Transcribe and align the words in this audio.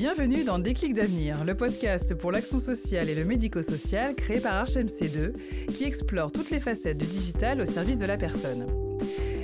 Bienvenue 0.00 0.44
dans 0.44 0.58
Déclic 0.58 0.94
d'avenir, 0.94 1.44
le 1.44 1.54
podcast 1.54 2.14
pour 2.14 2.32
l'action 2.32 2.58
sociale 2.58 3.10
et 3.10 3.14
le 3.14 3.26
médico-social 3.26 4.14
créé 4.14 4.40
par 4.40 4.64
HMC2 4.64 5.66
qui 5.66 5.84
explore 5.84 6.32
toutes 6.32 6.48
les 6.48 6.58
facettes 6.58 6.96
du 6.96 7.04
digital 7.04 7.60
au 7.60 7.66
service 7.66 7.98
de 7.98 8.06
la 8.06 8.16
personne. 8.16 8.66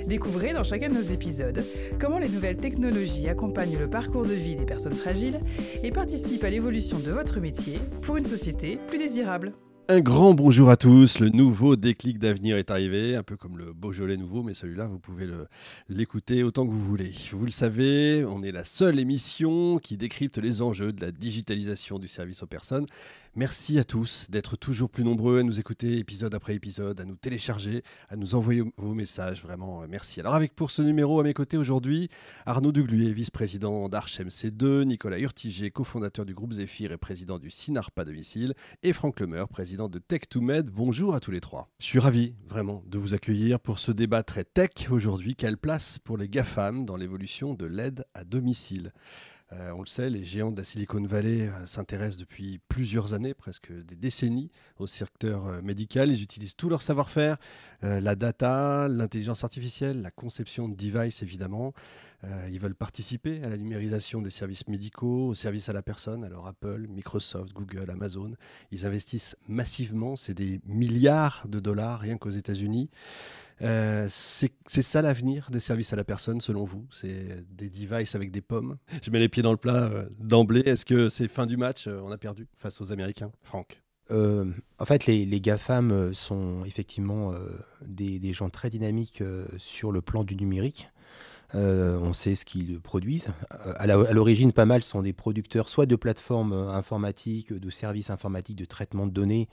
Découvrez 0.07 0.53
dans 0.53 0.63
chacun 0.63 0.89
de 0.89 0.95
nos 0.95 1.13
épisodes 1.13 1.63
comment 1.99 2.17
les 2.17 2.27
nouvelles 2.27 2.57
technologies 2.57 3.29
accompagnent 3.29 3.77
le 3.77 3.87
parcours 3.87 4.23
de 4.23 4.33
vie 4.33 4.55
des 4.55 4.65
personnes 4.65 4.93
fragiles 4.93 5.41
et 5.83 5.91
participent 5.91 6.43
à 6.43 6.49
l'évolution 6.49 6.97
de 6.97 7.11
votre 7.11 7.39
métier 7.39 7.77
pour 8.01 8.17
une 8.17 8.25
société 8.25 8.79
plus 8.87 8.97
désirable. 8.97 9.53
Un 9.89 10.01
grand 10.01 10.33
bonjour 10.33 10.69
à 10.69 10.75
tous. 10.75 11.19
Le 11.19 11.29
nouveau 11.29 11.77
déclic 11.77 12.19
d'avenir 12.19 12.57
est 12.57 12.71
arrivé, 12.71 13.15
un 13.15 13.23
peu 13.23 13.37
comme 13.37 13.57
le 13.57 13.71
Beaujolais 13.71 14.17
nouveau, 14.17 14.43
mais 14.43 14.53
celui-là, 14.53 14.85
vous 14.85 14.99
pouvez 14.99 15.25
l'écouter 15.87 16.43
autant 16.43 16.65
que 16.65 16.71
vous 16.71 16.83
voulez. 16.83 17.13
Vous 17.31 17.45
le 17.45 17.51
savez, 17.51 18.25
on 18.27 18.43
est 18.43 18.51
la 18.51 18.65
seule 18.65 18.99
émission 18.99 19.77
qui 19.77 19.95
décrypte 19.95 20.39
les 20.39 20.61
enjeux 20.61 20.91
de 20.91 20.99
la 20.99 21.11
digitalisation 21.11 21.99
du 21.99 22.09
service 22.09 22.43
aux 22.43 22.47
personnes 22.47 22.85
Merci 23.39 23.77
à 23.77 23.83
tous 23.83 24.25
d'être 24.31 24.55
toujours 24.55 24.89
plus 24.89 25.03
nombreux 25.03 25.37
à 25.41 25.43
nous 25.43 25.59
écouter 25.59 25.99
épisode 25.99 26.33
après 26.33 26.55
épisode, 26.55 26.99
à 26.99 27.05
nous 27.05 27.15
télécharger, 27.15 27.83
à 28.09 28.15
nous 28.15 28.33
envoyer 28.33 28.63
vos 28.77 28.95
messages. 28.95 29.43
Vraiment, 29.43 29.83
euh, 29.83 29.85
merci. 29.87 30.19
Alors 30.19 30.33
avec 30.33 30.55
pour 30.55 30.71
ce 30.71 30.81
numéro 30.81 31.19
à 31.19 31.23
mes 31.23 31.35
côtés 31.35 31.55
aujourd'hui, 31.55 32.09
Arnaud 32.47 32.71
Dugluet, 32.71 33.13
vice-président 33.13 33.89
d'Arch 33.89 34.19
MC2, 34.19 34.85
Nicolas 34.85 35.19
Urtiger, 35.19 35.69
cofondateur 35.69 36.25
du 36.25 36.33
groupe 36.33 36.53
Zephyr 36.53 36.91
et 36.91 36.97
président 36.97 37.37
du 37.37 37.51
SINARPA 37.51 38.05
Domicile, 38.05 38.55
et 38.81 38.91
Franck 38.91 39.19
Lemeur, 39.19 39.49
président 39.49 39.87
de 39.87 39.99
Tech2Med. 39.99 40.71
Bonjour 40.71 41.13
à 41.13 41.19
tous 41.19 41.29
les 41.29 41.39
trois. 41.39 41.69
Je 41.77 41.85
suis 41.85 41.99
ravi 41.99 42.33
vraiment 42.47 42.81
de 42.87 42.97
vous 42.97 43.13
accueillir 43.13 43.59
pour 43.59 43.77
ce 43.77 43.91
débat 43.91 44.23
très 44.23 44.45
tech 44.45 44.89
aujourd'hui. 44.89 45.35
Quelle 45.35 45.57
place 45.57 45.99
pour 45.99 46.17
les 46.17 46.27
GAFAM 46.27 46.85
dans 46.85 46.97
l'évolution 46.97 47.53
de 47.53 47.67
l'aide 47.67 48.03
à 48.15 48.23
domicile? 48.23 48.93
Euh, 49.53 49.71
on 49.71 49.79
le 49.79 49.87
sait, 49.87 50.09
les 50.09 50.25
géants 50.25 50.51
de 50.51 50.57
la 50.57 50.65
Silicon 50.65 51.01
Valley 51.01 51.47
euh, 51.47 51.65
s'intéressent 51.65 52.17
depuis 52.17 52.59
plusieurs 52.67 53.13
années, 53.13 53.33
presque 53.33 53.71
des 53.71 53.95
décennies, 53.95 54.51
au 54.77 54.87
secteur 54.87 55.47
euh, 55.47 55.61
médical. 55.61 56.11
Ils 56.11 56.21
utilisent 56.21 56.55
tout 56.55 56.69
leur 56.69 56.81
savoir-faire, 56.81 57.37
la 57.83 58.15
data, 58.15 58.87
l'intelligence 58.87 59.43
artificielle, 59.43 60.01
la 60.01 60.09
conception 60.09 60.67
de 60.67 60.75
devices 60.75 61.21
évidemment. 61.21 61.73
ils 62.49 62.59
veulent 62.59 62.73
participer 62.73 63.43
à 63.43 63.49
la 63.49 63.57
numérisation 63.57 64.19
des 64.19 64.31
services 64.31 64.67
médicaux, 64.67 65.27
aux 65.27 65.35
services 65.35 65.69
à 65.69 65.73
la 65.73 65.83
personne. 65.83 66.23
Alors 66.23 66.47
Apple, 66.47 66.87
Microsoft, 66.89 67.53
Google, 67.53 67.91
Amazon, 67.91 68.33
ils 68.71 68.87
investissent 68.87 69.35
massivement. 69.47 70.15
C'est 70.15 70.33
des 70.33 70.59
milliards 70.65 71.45
de 71.47 71.59
dollars 71.59 71.99
rien 71.99 72.17
qu'aux 72.17 72.31
États-Unis. 72.31 72.89
Euh, 73.61 74.07
c'est 74.09 74.81
ça 74.81 75.01
l'avenir 75.01 75.49
des 75.51 75.59
services 75.59 75.93
à 75.93 75.95
la 75.95 76.03
personne, 76.03 76.41
selon 76.41 76.65
vous? 76.65 76.85
C'est 76.91 77.45
des 77.55 77.69
devices 77.69 78.15
avec 78.15 78.31
des 78.31 78.41
pommes? 78.41 78.77
Je 79.03 79.09
mets 79.11 79.19
les 79.19 79.29
pieds 79.29 79.43
dans 79.43 79.51
le 79.51 79.57
plat 79.57 79.85
euh, 79.85 80.05
d'emblée. 80.19 80.61
Est-ce 80.61 80.85
que 80.85 81.09
c'est 81.09 81.27
fin 81.27 81.45
du 81.45 81.57
match 81.57 81.87
euh, 81.87 82.01
On 82.03 82.11
a 82.11 82.17
perdu 82.17 82.47
face 82.57 82.81
aux 82.81 82.91
Américains? 82.91 83.31
Franck 83.43 83.81
en 84.09 84.85
fait, 84.85 85.05
les, 85.05 85.25
les, 85.25 85.41
GAFAM 85.41 86.13
sont 86.13 86.63
effectivement 86.63 87.33
des, 87.85 88.31
gens 88.31 88.49
très 88.49 88.69
dynamiques 88.69 89.21
sur 89.57 89.91
le 89.91 90.01
plan 90.01 90.23
du 90.23 90.37
numérique. 90.37 90.87
on 91.53 92.13
sait 92.13 92.33
ce 92.35 92.45
qu'ils 92.45 92.79
produisent. 92.79 93.27
À 93.49 93.85
l'origine, 93.85 94.53
pas 94.53 94.65
mal 94.65 94.81
sont 94.81 95.01
des 95.01 95.11
producteurs 95.11 95.67
soit 95.67 95.87
de 95.87 95.97
plateformes 95.97 96.53
informatiques, 96.53 97.51
de 97.51 97.69
services 97.69 98.09
informatiques, 98.09 98.55
de 98.55 98.63
traitement 98.63 99.07
de 99.07 99.11
données, 99.11 99.49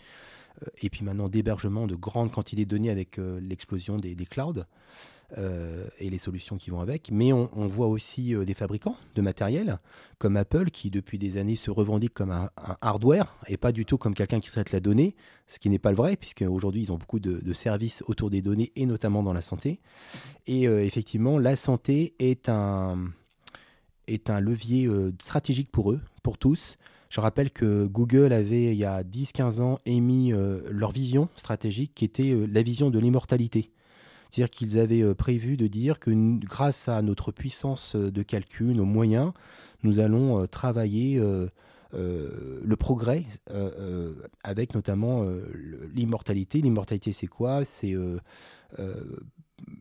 et 0.82 0.90
puis 0.90 1.04
maintenant 1.04 1.28
d'hébergement 1.28 1.86
de 1.86 1.94
grandes 1.94 2.30
quantités 2.30 2.64
de 2.64 2.70
données 2.70 2.90
avec 2.90 3.18
euh, 3.18 3.40
l'explosion 3.40 3.96
des, 3.96 4.14
clouds 4.26 4.64
euh, 5.36 5.86
et 5.98 6.10
les 6.10 6.18
solutions 6.18 6.56
qui 6.56 6.70
vont 6.70 6.80
avec. 6.80 7.10
Mais 7.10 7.32
on, 7.32 7.48
voit 7.66 7.88
aussi 7.88 8.34
euh, 8.34 8.44
des 8.44 8.54
fabricants 8.54 8.96
de 9.14 9.22
matériel 9.22 9.78
comme 10.18 10.36
Apple 10.36 10.70
qui 10.70 10.90
depuis 10.90 11.18
des 11.18 11.36
années 11.36 11.56
se 11.56 11.70
revendique 11.70 12.14
comme 12.14 12.30
un, 12.30 12.50
hardware 12.80 13.36
et 13.48 13.56
pas 13.56 13.72
du 13.72 13.84
tout 13.84 13.98
comme 13.98 14.14
quelqu'un 14.14 14.40
qui 14.40 14.50
traite 14.50 14.72
la 14.72 14.80
donnée, 14.80 15.16
ce 15.48 15.58
qui 15.58 15.70
n'est 15.70 15.78
pas 15.78 15.90
le 15.90 15.96
vrai 15.96 16.16
puisque 16.16 16.44
aujourd'hui 16.46 16.82
ils 16.82 16.92
ont 16.92 16.98
beaucoup 16.98 17.20
de, 17.20 17.52
services 17.52 18.02
autour 18.06 18.30
des 18.30 18.42
données 18.42 18.72
et 18.76 18.86
notamment 18.86 19.22
dans 19.22 19.32
la 19.32 19.42
santé. 19.42 19.80
Et 20.46 20.64
effectivement, 20.64 21.38
la 21.38 21.56
santé 21.56 22.14
est 22.18 22.48
un, 22.48 23.10
est 24.08 24.28
un 24.28 24.40
levier 24.40 24.88
stratégique 25.20 25.70
pour 25.70 25.92
eux, 25.92 26.00
pour 26.22 26.36
tous. 26.36 26.76
Je 27.14 27.20
rappelle 27.20 27.52
que 27.52 27.86
Google 27.86 28.32
avait, 28.32 28.72
il 28.72 28.76
y 28.76 28.84
a 28.84 29.04
10-15 29.04 29.60
ans, 29.60 29.78
émis 29.86 30.32
euh, 30.32 30.62
leur 30.68 30.90
vision 30.90 31.28
stratégique 31.36 31.92
qui 31.94 32.04
était 32.04 32.32
euh, 32.32 32.48
la 32.52 32.62
vision 32.62 32.90
de 32.90 32.98
l'immortalité. 32.98 33.70
C'est-à-dire 34.30 34.50
qu'ils 34.50 34.80
avaient 34.80 35.04
euh, 35.04 35.14
prévu 35.14 35.56
de 35.56 35.68
dire 35.68 36.00
que 36.00 36.10
grâce 36.44 36.88
à 36.88 37.02
notre 37.02 37.30
puissance 37.30 37.94
de 37.94 38.22
calcul, 38.24 38.74
nos 38.74 38.84
moyens, 38.84 39.30
nous 39.84 40.00
allons 40.00 40.44
travailler 40.48 41.22
le 41.94 42.76
progrès 42.76 43.24
avec 44.42 44.74
notamment 44.74 45.24
l'immortalité. 45.94 46.60
L'immortalité, 46.60 47.12
c'est 47.12 47.26
quoi? 47.26 47.64
C'est 47.64 47.94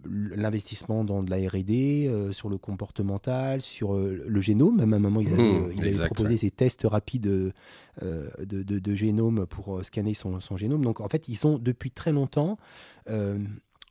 l'investissement 0.06 1.04
dans 1.04 1.24
de 1.24 1.30
la 1.30 1.38
R&D, 1.38 2.08
euh, 2.08 2.32
sur 2.32 2.50
le 2.50 2.58
comportemental, 2.58 3.62
sur 3.62 3.96
euh, 3.96 4.24
le 4.26 4.42
génome. 4.42 4.78
Même 4.78 4.94
à 4.94 4.98
un 4.98 5.00
moment, 5.00 5.22
ils 5.22 5.34
avaient, 5.34 5.92
mmh, 5.92 6.06
proposé 6.06 6.38
ces 6.38 6.52
tests 6.52 6.84
rapides 6.86 7.28
euh, 7.28 7.52
de, 8.40 8.64
de, 8.64 8.96
génome 8.96 9.46
pour 9.46 9.84
scanner 9.84 10.14
son, 10.14 10.40
son, 10.40 10.58
génome. 10.58 10.84
Donc, 10.84 11.00
en 11.00 11.08
fait, 11.08 11.28
ils 11.28 11.38
sont 11.38 11.58
depuis 11.58 11.92
très 11.92 12.12
longtemps 12.12 12.58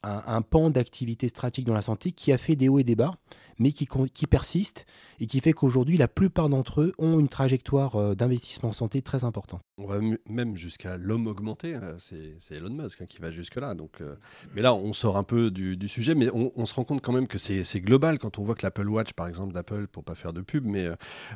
un, 0.03 0.43
pan 0.43 0.71
d'activité 0.71 1.29
stratégique 1.29 1.67
dans 1.67 1.75
la 1.75 1.83
santé 1.83 2.13
qui 2.13 2.33
a 2.33 2.39
fait 2.39 2.57
des 2.57 2.69
hauts 2.69 2.79
et 2.79 2.85
des 2.85 2.97
bas, 2.97 3.15
mais 3.63 3.73
qui, 3.73 3.87
persiste 4.27 4.87
et 5.21 5.27
qui 5.27 5.41
fait 5.41 5.53
qu'aujourd'hui, 5.53 5.97
la 5.97 6.09
plupart 6.09 6.49
d'entre 6.49 6.81
eux 6.83 6.93
ont 6.99 7.19
une 7.21 7.29
trajectoire 7.29 7.97
euh, 7.97 8.15
d'investissement 8.15 8.73
santé 8.73 9.03
très 9.03 9.25
importante. 9.25 9.63
On 9.79 9.87
va 9.87 9.99
même 10.29 10.57
jusqu'à 10.57 10.97
l'homme 10.97 11.29
augmenté, 11.29 11.75
hein. 11.75 11.97
c'est 11.99 12.37
Elon 12.51 12.71
Musk 12.71 13.01
hein, 13.01 13.07
qui 13.07 13.19
va 13.21 13.31
jusque-là. 13.31 13.75
Euh, 14.01 14.17
Mais 14.55 14.63
là, 14.63 14.75
on 14.75 14.93
sort 14.93 15.17
un 15.17 15.23
peu 15.23 15.51
du, 15.51 15.89
sujet, 15.89 16.15
mais 16.15 16.29
on, 16.33 16.67
se 16.67 16.75
rend 16.75 16.85
compte 16.85 17.01
quand 17.01 17.13
même 17.13 17.29
que 17.29 17.39
c'est 17.39 17.81
global 17.81 18.19
quand 18.19 18.39
on 18.39 18.43
voit 18.43 18.55
que 18.55 18.63
l'Apple 18.63 18.89
Watch, 18.89 19.13
par 19.13 19.29
exemple, 19.29 19.53
d'Apple, 19.53 19.87
pour 19.87 20.05
pas 20.05 20.15
faire 20.15 20.33
de 20.33 20.41
pub, 20.41 20.65
mais 20.65 20.91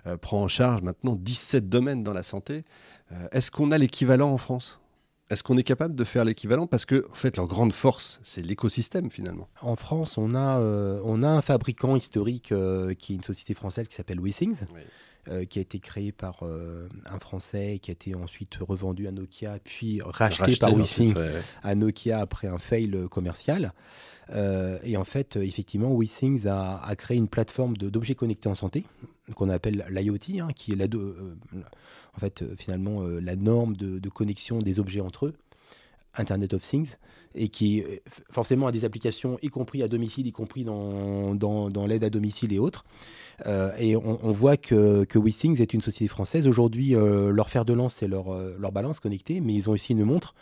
euh, 0.07 0.17
prend 0.17 0.43
en 0.43 0.49
charge 0.49 0.83
maintenant 0.83 1.15
17 1.15 1.69
domaines 1.69 2.03
dans 2.03 2.13
la 2.13 2.23
santé. 2.23 2.65
Est-ce 3.31 3.53
qu'on 3.53 3.71
a 3.71 3.79
l'équivalent 3.79 4.33
en 4.33 4.39
France? 4.39 4.81
Est-ce 5.29 5.43
qu'on 5.43 5.57
est 5.57 5.65
capable 5.65 5.95
de 5.95 6.05
faire 6.05 6.25
l'équivalent? 6.25 6.67
Parce 6.67 6.85
que, 6.85 7.07
en 7.11 7.15
fait, 7.15 7.37
leur 7.37 7.49
grande 7.49 7.73
force, 7.73 8.21
c'est 8.23 8.43
l'écosystème 8.43 9.11
finalement. 9.11 9.49
En 9.61 9.75
France, 9.75 10.19
on 10.19 10.35
a, 10.35 10.61
euh, 10.61 11.01
on 11.05 11.23
a 11.23 11.29
un 11.29 11.43
fabricant 11.43 11.97
historique 11.97 12.53
euh, 12.53 12.95
qui 12.95 13.13
est 13.13 13.17
une 13.17 13.23
société 13.23 13.55
française 13.55 13.89
qui 13.89 13.97
s'appelle 13.97 14.21
Wissings. 14.21 14.63
Euh, 15.29 15.45
qui 15.45 15.59
a 15.59 15.63
été 15.63 15.81
créé 15.81 16.13
par 16.13 16.45
un 16.45 17.19
Français, 17.19 17.81
qui 17.83 17.91
a 17.91 17.93
été 17.93 18.15
ensuite 18.15 18.57
revendu 18.61 19.09
à 19.09 19.11
Nokia, 19.11 19.59
puis 19.65 20.01
racheté, 20.03 20.57
par 20.57 20.73
Wissings 20.73 21.15
à 21.63 21.75
Nokia 21.75 22.21
après 22.21 22.47
un 22.47 22.59
fail 22.59 22.97
commercial. 23.11 23.73
et 24.33 24.97
en 24.97 25.05
fait, 25.05 25.37
effectivement, 25.37 25.93
Wissings 25.93 26.47
a, 26.47 26.81
a 26.83 26.97
créé 26.97 27.17
une 27.17 27.29
plateforme 27.29 27.77
d'objets 27.77 28.15
connectés 28.15 28.49
en 28.49 28.55
santé 28.55 28.85
qu'on 29.35 29.49
appelle 29.49 29.85
l'IoT, 29.91 30.41
hein, 30.41 30.49
qui 30.55 30.73
est 30.73 30.77
la, 30.77 30.87
en 30.87 32.19
fait, 32.19 32.43
euh, 32.43 32.55
finalement, 32.57 33.03
euh, 33.03 33.21
la 33.21 33.37
norme 33.37 33.77
de, 33.77 34.09
connexion 34.09 34.59
des 34.59 34.81
objets 34.81 35.01
entre 35.01 35.27
eux, 35.27 35.35
Internet 36.17 36.55
of 36.55 36.63
Things, 36.63 36.97
et 37.35 37.49
qui 37.49 37.83
euh, 37.83 37.97
forcément 38.31 38.67
a 38.67 38.73
des 38.73 38.85
applications, 38.85 39.39
y 39.43 39.49
compris 39.49 39.83
à 39.83 39.89
domicile, 39.89 40.27
y 40.27 40.33
compris 40.33 40.65
dans, 40.65 41.35
dans, 41.35 41.87
l'aide 41.87 42.05
à 42.05 42.11
domicile 42.11 42.53
et 42.53 42.59
autres. 42.59 42.85
et 43.79 43.97
on, 43.97 44.33
voit 44.33 44.57
que, 44.57 45.05
que 45.05 45.19
WeThings 45.19 45.61
est 45.61 45.75
une 45.75 45.83
société 45.83 46.09
française. 46.09 46.47
Aujourd'hui, 46.47 46.95
leur 46.95 47.51
fer 47.51 47.65
de 47.65 47.75
lance, 47.75 47.95
c'est 47.95 48.09
leur, 48.09 48.33
leur 48.59 48.73
balance 48.73 48.99
connectée, 49.01 49.41
mais 49.41 49.53
ils 49.55 49.69
ont 49.69 49.73
aussi 49.73 49.93
une 49.93 50.05
montre 50.05 50.35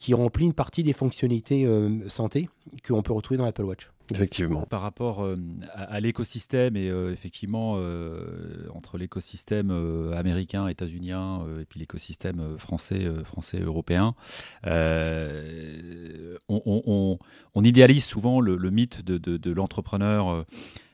qui 0.00 0.14
remplit 0.14 0.46
une 0.46 0.54
partie 0.54 0.82
des 0.82 0.92
fonctionnalités 0.92 1.68
santé 2.08 2.48
qu'on 2.86 3.02
peut 3.02 3.12
retrouver 3.12 3.38
dans 3.38 3.44
l'Apple 3.44 3.62
Watch. 3.62 3.88
Effectivement. 4.12 4.62
Par 4.62 4.82
rapport 4.82 5.22
euh, 5.22 5.36
à, 5.74 6.00
l'écosystème 6.00 6.76
et 6.76 6.88
euh, 6.88 7.12
effectivement 7.12 7.76
euh, 7.78 8.66
entre 8.74 8.98
l'écosystème 8.98 9.70
américain, 10.14 10.66
états-unien 10.66 11.44
et 11.60 11.64
puis 11.64 11.80
l'écosystème 11.80 12.58
français, 12.58 13.06
français 13.24 13.60
européen, 13.60 14.14
on, 16.48 17.18
idéalise 17.62 18.04
souvent 18.04 18.40
le, 18.40 18.70
mythe 18.70 19.04
de, 19.04 19.18
de 19.18 19.50
l'entrepreneur 19.52 20.44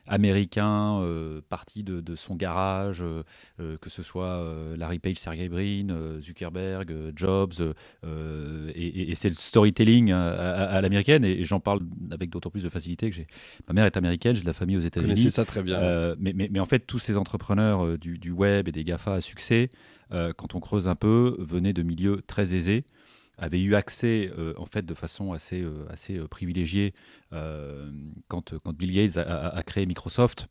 américain 0.07 1.01
euh, 1.01 1.41
parti 1.49 1.83
de, 1.83 2.15
son 2.15 2.35
garage, 2.35 3.01
euh, 3.01 3.23
euh, 3.59 3.77
que 3.77 3.89
ce 3.89 4.01
soit 4.03 4.43
Larry 4.77 4.99
Page, 4.99 5.17
Sergey 5.17 5.49
Brin, 5.49 6.19
Zuckerberg, 6.21 6.93
Jobs, 7.15 7.53
et, 8.75 9.15
c'est 9.15 9.29
le 9.29 9.35
storytelling 9.35 10.11
à, 10.11 10.81
l'américaine, 10.81 11.23
et, 11.25 11.43
j'en 11.43 11.59
parle 11.59 11.81
avec 12.11 12.29
d'autant 12.29 12.49
plus 12.49 12.63
de 12.63 12.69
facilité 12.69 13.09
que 13.09 13.15
j'ai. 13.15 13.27
Ma 13.67 13.73
mère 13.73 13.85
est 13.85 13.97
américaine, 13.97 14.35
j'ai 14.35 14.41
de 14.41 14.47
la 14.47 14.53
famille 14.53 14.77
aux 14.77 14.81
États-Unis. 14.81 15.17
C'est 15.17 15.29
ça 15.29 15.45
très 15.45 15.63
bien. 15.63 16.15
Mais, 16.19 16.33
mais, 16.33 16.59
en 16.59 16.65
fait, 16.65 16.79
tous 16.79 16.99
ces 16.99 17.17
entrepreneurs 17.17 17.97
du, 17.97 18.17
du, 18.17 18.31
web 18.31 18.67
et 18.67 18.71
des 18.71 18.83
GAFA 18.83 19.15
à 19.15 19.21
succès, 19.21 19.69
quand 20.11 20.55
on 20.55 20.59
creuse 20.59 20.87
un 20.87 20.95
peu, 20.95 21.35
venaient 21.39 21.73
de 21.73 21.83
milieux 21.83 22.21
très 22.25 22.53
aisés 22.53 22.85
avait 23.37 23.61
eu 23.61 23.75
accès 23.75 24.31
euh, 24.37 24.53
en 24.57 24.65
fait 24.65 24.85
de 24.85 24.93
façon 24.93 25.33
assez, 25.33 25.61
euh, 25.61 25.85
assez 25.89 26.17
euh, 26.17 26.27
privilégiée 26.27 26.93
quand, 28.29 28.57
quand 28.59 28.73
Bill 28.73 28.93
Gates 28.93 29.17
a, 29.17 29.61
créé 29.63 29.85
Microsoft 29.85 30.47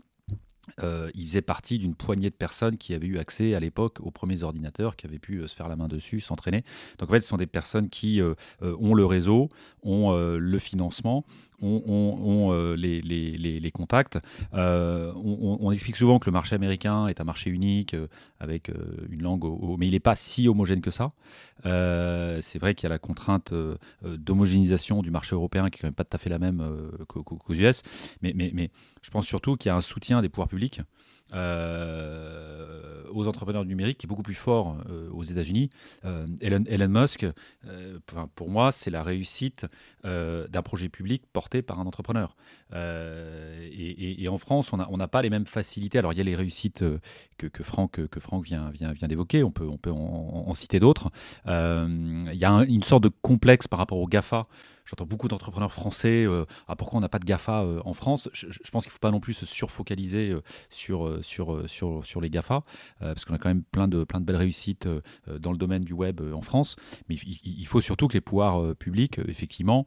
il 0.82 1.26
faisait 1.26 1.42
partie 1.42 1.78
d'une 1.78 1.94
poignée 1.94 2.28
de 2.28 2.34
personnes 2.34 2.76
qui 2.76 2.92
avaient 2.92 3.06
eu 3.06 3.18
accès 3.18 3.54
à 3.54 3.60
l'époque 3.60 3.98
aux 4.00 4.10
premiers 4.10 4.42
ordinateurs, 4.42 4.96
qui 4.96 5.06
avaient 5.06 5.18
pu 5.18 5.46
se 5.48 5.54
faire 5.54 5.68
la 5.68 5.76
main 5.76 5.88
dessus, 5.88 6.20
s'entraîner. 6.20 6.64
Donc 6.98 7.08
en 7.08 7.12
fait, 7.12 7.20
ce 7.20 7.28
sont 7.28 7.38
des 7.38 7.46
personnes 7.46 7.88
qui 7.88 8.20
ont 8.60 8.94
le 8.94 9.06
réseau, 9.06 9.48
ont 9.82 10.12
le 10.12 10.58
financement, 10.58 11.24
ont, 11.62 12.74
les, 12.76 13.00
les, 13.00 13.70
contacts. 13.70 14.18
On, 14.52 15.70
explique 15.72 15.96
souvent 15.96 16.18
que 16.18 16.26
le 16.26 16.32
marché 16.32 16.54
américain 16.54 17.06
est 17.08 17.20
un 17.20 17.24
marché 17.24 17.50
unique, 17.50 17.96
avec 18.40 18.70
une 19.10 19.22
langue, 19.22 19.44
mais 19.78 19.86
il 19.86 19.92
n'est 19.92 20.00
pas 20.00 20.14
si 20.14 20.48
homogène 20.48 20.80
que 20.80 20.90
ça. 20.90 21.08
C'est 21.64 22.58
vrai 22.58 22.74
qu'il 22.74 22.84
y 22.84 22.86
a 22.86 22.90
la 22.90 22.98
contrainte 22.98 23.52
d'homogénéisation 24.02 25.02
du 25.02 25.10
marché 25.10 25.34
européen 25.34 25.70
qui 25.70 25.78
est 25.78 25.80
quand 25.80 25.88
même 25.88 25.94
pas 25.94 26.04
tout 26.04 26.16
à 26.16 26.18
fait 26.18 26.30
la 26.30 26.38
même 26.38 26.62
qu'aux 27.08 27.54
US, 27.54 27.82
mais 28.22 28.70
je 29.02 29.10
pense 29.10 29.26
surtout 29.26 29.56
qu'il 29.56 29.70
y 29.70 29.72
a 29.72 29.76
un 29.76 29.82
soutien 29.82 30.22
des 30.22 30.28
pouvoirs 30.28 30.48
publics 30.48 30.80
euh, 31.34 33.02
aux 33.12 33.26
entrepreneurs 33.26 33.64
numériques 33.64 33.98
qui 33.98 34.06
est 34.06 34.08
beaucoup 34.08 34.22
plus 34.22 34.34
fort 34.34 34.76
euh, 34.90 35.08
aux 35.10 35.24
États-Unis. 35.24 35.70
Euh, 36.04 36.26
Elon, 36.40 36.88
Musk, 36.88 37.26
pour 38.34 38.50
moi, 38.50 38.72
c'est 38.72 38.90
la 38.90 39.02
réussite 39.02 39.66
d'un 40.04 40.62
projet 40.62 40.88
public 40.88 41.24
porté 41.32 41.62
par 41.62 41.80
un 41.80 41.86
entrepreneur. 41.86 42.36
Et, 42.72 44.28
en 44.28 44.38
France, 44.38 44.72
on 44.72 44.96
n'a 44.96 45.08
pas 45.08 45.22
les 45.22 45.30
mêmes 45.30 45.46
facilités. 45.46 45.98
Alors, 45.98 46.12
il 46.12 46.18
y 46.18 46.20
a 46.20 46.24
les 46.24 46.36
réussites 46.36 46.84
que, 47.38 47.46
que, 47.46 47.62
Franck, 47.62 47.98
vient, 48.44 48.72
d'évoquer, 49.02 49.42
on 49.42 49.50
peut 49.50 49.90
en, 49.90 50.54
citer 50.54 50.78
d'autres. 50.78 51.10
il 51.46 52.34
y 52.34 52.44
a 52.44 52.64
une 52.68 52.82
sorte 52.82 53.02
de 53.02 53.10
complexe 53.22 53.66
par 53.66 53.78
rapport 53.78 53.98
au 53.98 54.06
GAFA. 54.06 54.44
J'entends 54.86 55.04
beaucoup 55.04 55.26
d'entrepreneurs 55.26 55.72
français. 55.72 56.24
Euh, 56.24 56.44
ah, 56.68 56.76
pourquoi 56.76 56.98
on 56.98 57.00
n'a 57.00 57.08
pas 57.08 57.18
de 57.18 57.24
GAFA 57.24 57.64
euh, 57.64 57.80
en 57.84 57.92
France? 57.92 58.28
Je, 58.32 58.46
pense 58.70 58.84
qu'il 58.84 58.90
ne 58.90 58.92
faut 58.92 59.00
pas 59.00 59.10
non 59.10 59.18
plus 59.18 59.34
se 59.34 59.44
surfocaliser 59.44 60.30
euh, 60.30 60.42
sur, 60.70 61.18
sur, 61.24 61.68
sur, 61.68 62.06
sur 62.06 62.20
les 62.20 62.30
GAFA, 62.30 62.62
parce 63.00 63.24
qu'on 63.24 63.34
a 63.34 63.38
quand 63.38 63.48
même 63.48 63.64
plein 63.64 63.88
de, 63.88 64.04
plein 64.04 64.20
de 64.20 64.24
belles 64.24 64.36
réussites 64.36 64.88
dans 65.26 65.50
le 65.50 65.58
domaine 65.58 65.82
du 65.84 65.92
web 65.92 66.20
en 66.32 66.42
France. 66.42 66.76
Mais 67.08 67.16
il, 67.16 67.66
faut 67.66 67.80
surtout 67.80 68.06
que 68.06 68.14
les 68.14 68.20
pouvoirs 68.20 68.74
publics, 68.76 69.18
effectivement, 69.26 69.86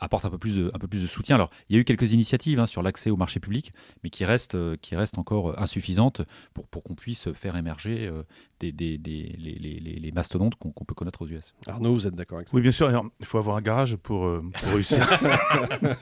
apportent 0.00 0.24
un 0.24 0.30
peu, 0.30 0.38
plus 0.38 0.56
de, 0.56 0.70
un 0.74 0.78
peu 0.78 0.88
plus 0.88 1.02
de 1.02 1.06
soutien. 1.06 1.36
Alors, 1.36 1.50
il 1.68 1.76
y 1.76 1.78
a 1.78 1.80
eu 1.80 1.84
quelques 1.84 2.12
initiatives 2.12 2.58
hein, 2.58 2.66
sur 2.66 2.82
l'accès 2.82 3.10
au 3.10 3.16
marché 3.16 3.38
public, 3.40 3.72
mais 4.02 4.10
qui 4.10 4.24
restent, 4.24 4.56
qui 4.80 4.96
encore 5.16 5.60
insuffisantes 5.60 6.22
pour, 6.54 6.66
pour 6.68 6.82
qu'on 6.82 6.94
puisse 6.94 7.32
faire 7.32 7.56
émerger 7.56 8.10
des, 8.60 8.72
des, 8.72 8.98
des 8.98 9.34
les, 9.38 9.54
les, 9.54 9.80
les, 9.80 10.12
mastodontes 10.12 10.54
qu'on 10.56 10.84
peut 10.84 10.94
connaître 10.94 11.22
aux 11.22 11.26
US. 11.28 11.54
Arnaud, 11.66 11.94
vous 11.94 12.06
êtes 12.06 12.14
d'accord 12.14 12.38
avec 12.38 12.48
ça? 12.48 12.54
Oui, 12.54 12.60
bien 12.60 12.70
sûr. 12.70 12.90
il 13.18 13.26
faut 13.26 13.38
avoir 13.38 13.56
un 13.56 13.62
garage 13.62 13.96
pour, 13.96 14.26
euh, 14.26 14.44
pour 14.60 14.72
réussir. 14.72 14.98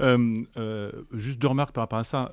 Euh, 0.00 0.42
euh, 0.58 0.92
juste 1.14 1.38
deux 1.38 1.48
remarques 1.48 1.72
par 1.72 1.82
rapport 1.82 1.98
à 1.98 2.04
ça. 2.04 2.30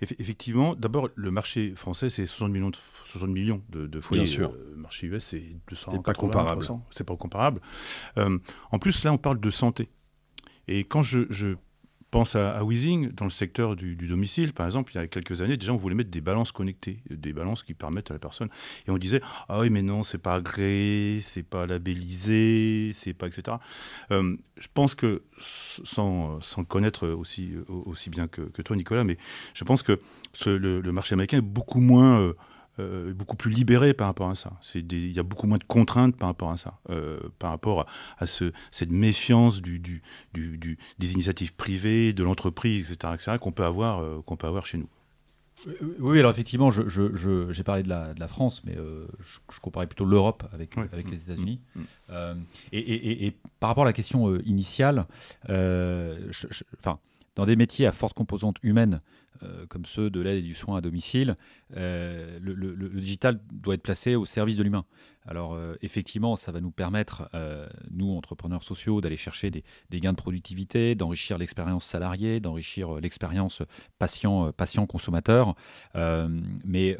effectivement, 0.00 0.74
d'abord, 0.74 1.08
le 1.14 1.30
marché 1.30 1.74
français, 1.76 2.10
c'est 2.10 2.26
60 2.26 2.50
millions 2.50 2.70
de, 2.70 2.76
60 3.12 3.30
millions 3.30 3.62
de, 3.68 3.86
de 3.86 4.00
foyers. 4.00 4.24
Bien 4.24 4.32
sûr. 4.32 4.52
Le 4.70 4.76
marché 4.76 5.06
US, 5.06 5.24
c'est 5.24 5.44
200 5.68 5.92
C'est 5.92 6.02
pas 6.02 6.14
comparable. 6.14 6.66
C'est 6.90 7.04
pas 7.04 7.16
comparable. 7.16 7.60
en 8.16 8.78
plus, 8.80 9.04
là, 9.04 9.12
on 9.12 9.18
parle 9.18 9.38
de 9.38 9.50
santé. 9.50 9.88
Et 10.66 10.84
quand 10.84 11.02
je, 11.02 11.20
je 11.30 11.54
pense 12.10 12.36
à, 12.36 12.62
Weezing, 12.64 13.12
dans 13.12 13.24
le 13.24 13.30
secteur 13.30 13.76
du, 13.76 13.94
domicile, 13.94 14.52
par 14.52 14.66
exemple, 14.66 14.92
il 14.94 14.96
y 14.96 15.00
a 15.00 15.06
quelques 15.06 15.42
années, 15.42 15.56
déjà, 15.56 15.72
on 15.72 15.76
voulait 15.76 15.94
mettre 15.94 16.10
des 16.10 16.20
balances 16.20 16.52
connectées, 16.52 17.02
des 17.10 17.32
balances 17.32 17.62
qui 17.62 17.74
permettent 17.74 18.10
à 18.10 18.14
la 18.14 18.20
personne. 18.20 18.48
Et 18.86 18.90
on 18.90 18.98
disait, 18.98 19.20
ah 19.48 19.60
oui, 19.60 19.70
mais 19.70 19.82
non, 19.82 20.04
c'est 20.04 20.18
pas 20.18 20.34
agréé, 20.34 21.20
c'est 21.20 21.42
pas 21.42 21.66
labellisé, 21.66 22.92
c'est 22.94 23.14
pas, 23.14 23.26
etc. 23.26 23.58
Euh, 24.10 24.36
je 24.58 24.68
pense 24.72 24.94
que, 24.94 25.22
sans, 25.38 26.40
sans, 26.40 26.62
le 26.62 26.66
connaître 26.66 27.08
aussi, 27.08 27.52
aussi 27.68 28.10
bien 28.10 28.26
que, 28.28 28.62
toi, 28.62 28.76
Nicolas, 28.76 29.04
mais 29.04 29.18
je 29.54 29.64
pense 29.64 29.82
que 29.82 30.00
le, 30.46 30.92
marché 30.92 31.12
américain 31.12 31.38
est 31.38 31.42
beaucoup 31.42 31.80
moins. 31.80 32.34
Euh, 32.80 33.12
beaucoup 33.12 33.34
plus 33.34 33.50
libéré 33.50 33.92
par 33.92 34.06
rapport 34.06 34.30
à 34.30 34.36
ça. 34.36 34.52
Il 34.74 35.12
y 35.12 35.18
a 35.18 35.24
beaucoup 35.24 35.48
moins 35.48 35.58
de 35.58 35.64
contraintes 35.64 36.16
par 36.16 36.28
rapport 36.28 36.52
à 36.52 36.56
ça, 36.56 36.78
euh, 36.90 37.18
par 37.40 37.50
rapport 37.50 37.86
à, 38.18 38.26
ce, 38.26 38.52
cette 38.70 38.90
méfiance 38.90 39.60
du, 39.60 39.80
du, 39.80 40.02
du, 40.32 40.78
des 40.98 41.12
initiatives 41.12 41.52
privées, 41.54 42.12
de 42.12 42.22
l'entreprise, 42.22 42.92
etc., 42.92 43.14
etc. 43.14 43.38
qu'on 43.40 43.50
peut, 43.50 43.64
avoir, 43.64 44.00
euh, 44.00 44.22
qu'on 44.24 44.36
peut 44.36 44.46
avoir 44.46 44.66
chez 44.66 44.78
nous. 44.78 44.88
Oui, 45.98 46.20
alors 46.20 46.30
effectivement, 46.30 46.70
j'ai 46.70 46.84
je, 46.86 47.62
parlé 47.62 47.82
de 47.82 47.88
la, 47.88 48.14
de 48.14 48.20
la, 48.20 48.28
France, 48.28 48.62
mais 48.64 48.76
je, 48.76 49.60
comparais 49.60 49.88
plutôt 49.88 50.04
l'Europe 50.04 50.44
avec, 50.52 50.78
avec 50.78 51.10
les 51.10 51.22
États-Unis. 51.22 51.60
Mm, 51.74 51.80
mm. 52.10 52.44
Et, 52.70 52.78
et, 52.78 53.26
et, 53.26 53.36
par 53.58 53.70
rapport 53.70 53.82
à 53.82 53.86
la 53.86 53.92
question 53.92 54.38
initiale, 54.42 55.06
enfin, 55.48 57.00
dans 57.38 57.46
des 57.46 57.54
métiers 57.54 57.86
à 57.86 57.92
forte 57.92 58.14
composante 58.14 58.56
humaine, 58.64 58.98
euh, 59.44 59.64
comme 59.68 59.84
ceux 59.84 60.10
de 60.10 60.20
l'aide 60.20 60.38
et 60.38 60.42
du 60.42 60.54
soin 60.54 60.76
à 60.76 60.80
domicile, 60.80 61.36
euh, 61.76 62.36
le, 62.42 63.00
digital 63.00 63.38
doit 63.52 63.74
être 63.74 63.82
placé 63.82 64.16
au 64.16 64.24
service 64.24 64.56
de 64.56 64.64
l'humain. 64.64 64.84
Alors 65.24 65.52
euh, 65.52 65.76
effectivement, 65.80 66.34
ça 66.34 66.50
va 66.50 66.60
nous 66.60 66.72
permettre, 66.72 67.30
nous, 67.92 68.10
entrepreneurs 68.10 68.64
sociaux, 68.64 69.00
d'aller 69.00 69.16
chercher 69.16 69.52
des, 69.52 69.62
gains 70.00 70.14
de 70.14 70.16
productivité, 70.16 70.96
d'enrichir 70.96 71.38
l'expérience 71.38 71.84
salariée, 71.84 72.40
d'enrichir 72.40 72.96
l'expérience 72.96 73.62
patient, 74.00 74.50
patient 74.50 74.86
consommateur. 74.86 75.54
mais 76.64 76.98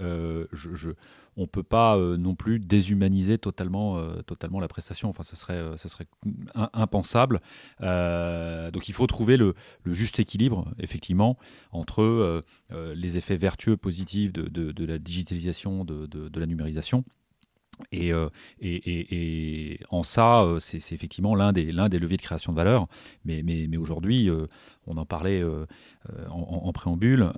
je 0.52 0.93
on 1.38 1.46
peut 1.46 1.62
pas 1.62 1.96
euh, 1.96 2.17
non 2.17 2.35
plus 2.35 2.58
déshumaniser 2.58 3.38
totalement, 3.38 3.96
euh, 3.96 4.23
totalement 4.23 4.58
la 4.61 4.69
prestation. 4.69 5.08
Enfin, 5.08 5.23
ce 5.23 5.37
serait, 5.37 5.55
euh, 5.55 5.76
ce 5.76 5.88
serait 5.88 6.06
impensable. 6.55 7.40
donc 7.81 8.88
il 8.88 8.93
faut 8.93 9.06
trouver 9.06 9.37
le, 9.37 9.55
juste 9.87 10.19
équilibre, 10.19 10.70
effectivement, 10.79 11.38
entre 11.70 12.40
les 12.70 13.17
effets 13.17 13.37
vertueux 13.37 13.76
positifs 13.76 14.32
de, 14.32 14.85
la 14.85 14.99
digitalisation, 14.99 15.85
de, 15.85 16.38
la 16.38 16.46
numérisation. 16.46 17.02
Et, 17.93 18.12
en 19.90 20.02
ça, 20.02 20.44
c'est 20.58 20.93
effectivement 20.93 21.35
l'un 21.37 21.52
des, 21.52 21.70
leviers 21.73 22.17
de 22.17 22.23
création 22.23 22.52
de 22.52 22.56
valeur. 22.56 22.87
Mais, 23.25 23.76
aujourd'hui, 23.79 24.29
on 24.87 24.96
en 24.96 25.06
parlait 25.06 25.43
en, 26.29 26.73
préambule, 26.73 27.31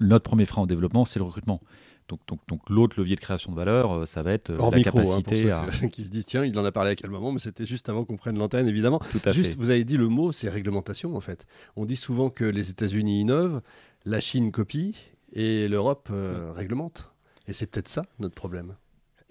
notre 0.00 0.24
premier 0.24 0.46
frein 0.46 0.62
au 0.62 0.66
développement, 0.66 1.04
c'est 1.04 1.20
le 1.20 1.24
recrutement. 1.24 1.60
Donc, 2.08 2.20
donc, 2.28 2.40
donc 2.46 2.60
l'autre 2.70 3.00
levier 3.00 3.16
de 3.16 3.20
création 3.20 3.50
de 3.50 3.56
valeur, 3.56 3.92
euh, 3.92 4.06
ça 4.06 4.22
va 4.22 4.32
être 4.32 4.50
euh, 4.50 4.56
la 4.56 4.78
hein, 4.78 4.82
capacité 4.82 5.50
à... 5.50 5.66
qui 5.92 6.04
se 6.04 6.10
disent 6.10 6.26
tiens, 6.26 6.44
il 6.44 6.56
en 6.58 6.64
a 6.64 6.70
parlé 6.70 6.92
à 6.92 6.94
quel 6.94 7.10
moment, 7.10 7.32
mais 7.32 7.40
c'était 7.40 7.66
juste 7.66 7.88
avant 7.88 8.04
qu'on 8.04 8.16
prenne 8.16 8.38
l'antenne, 8.38 8.68
évidemment. 8.68 9.00
Tout 9.10 9.20
à 9.24 9.32
juste, 9.32 9.56
vous 9.56 9.70
avez 9.70 9.84
dit 9.84 9.96
le 9.96 10.08
mot, 10.08 10.30
c'est 10.30 10.48
réglementation 10.48 11.16
en 11.16 11.20
fait. 11.20 11.46
On 11.74 11.84
dit 11.84 11.96
souvent 11.96 12.30
que 12.30 12.44
les 12.44 12.70
États-Unis 12.70 13.20
innovent, 13.22 13.60
la 14.04 14.20
Chine 14.20 14.52
copie 14.52 14.96
et 15.32 15.66
l'Europe 15.66 16.08
euh, 16.12 16.52
réglemente. 16.52 17.12
Et 17.48 17.52
c'est 17.52 17.66
peut-être 17.66 17.88
ça 17.88 18.04
notre 18.20 18.34
problème. 18.34 18.76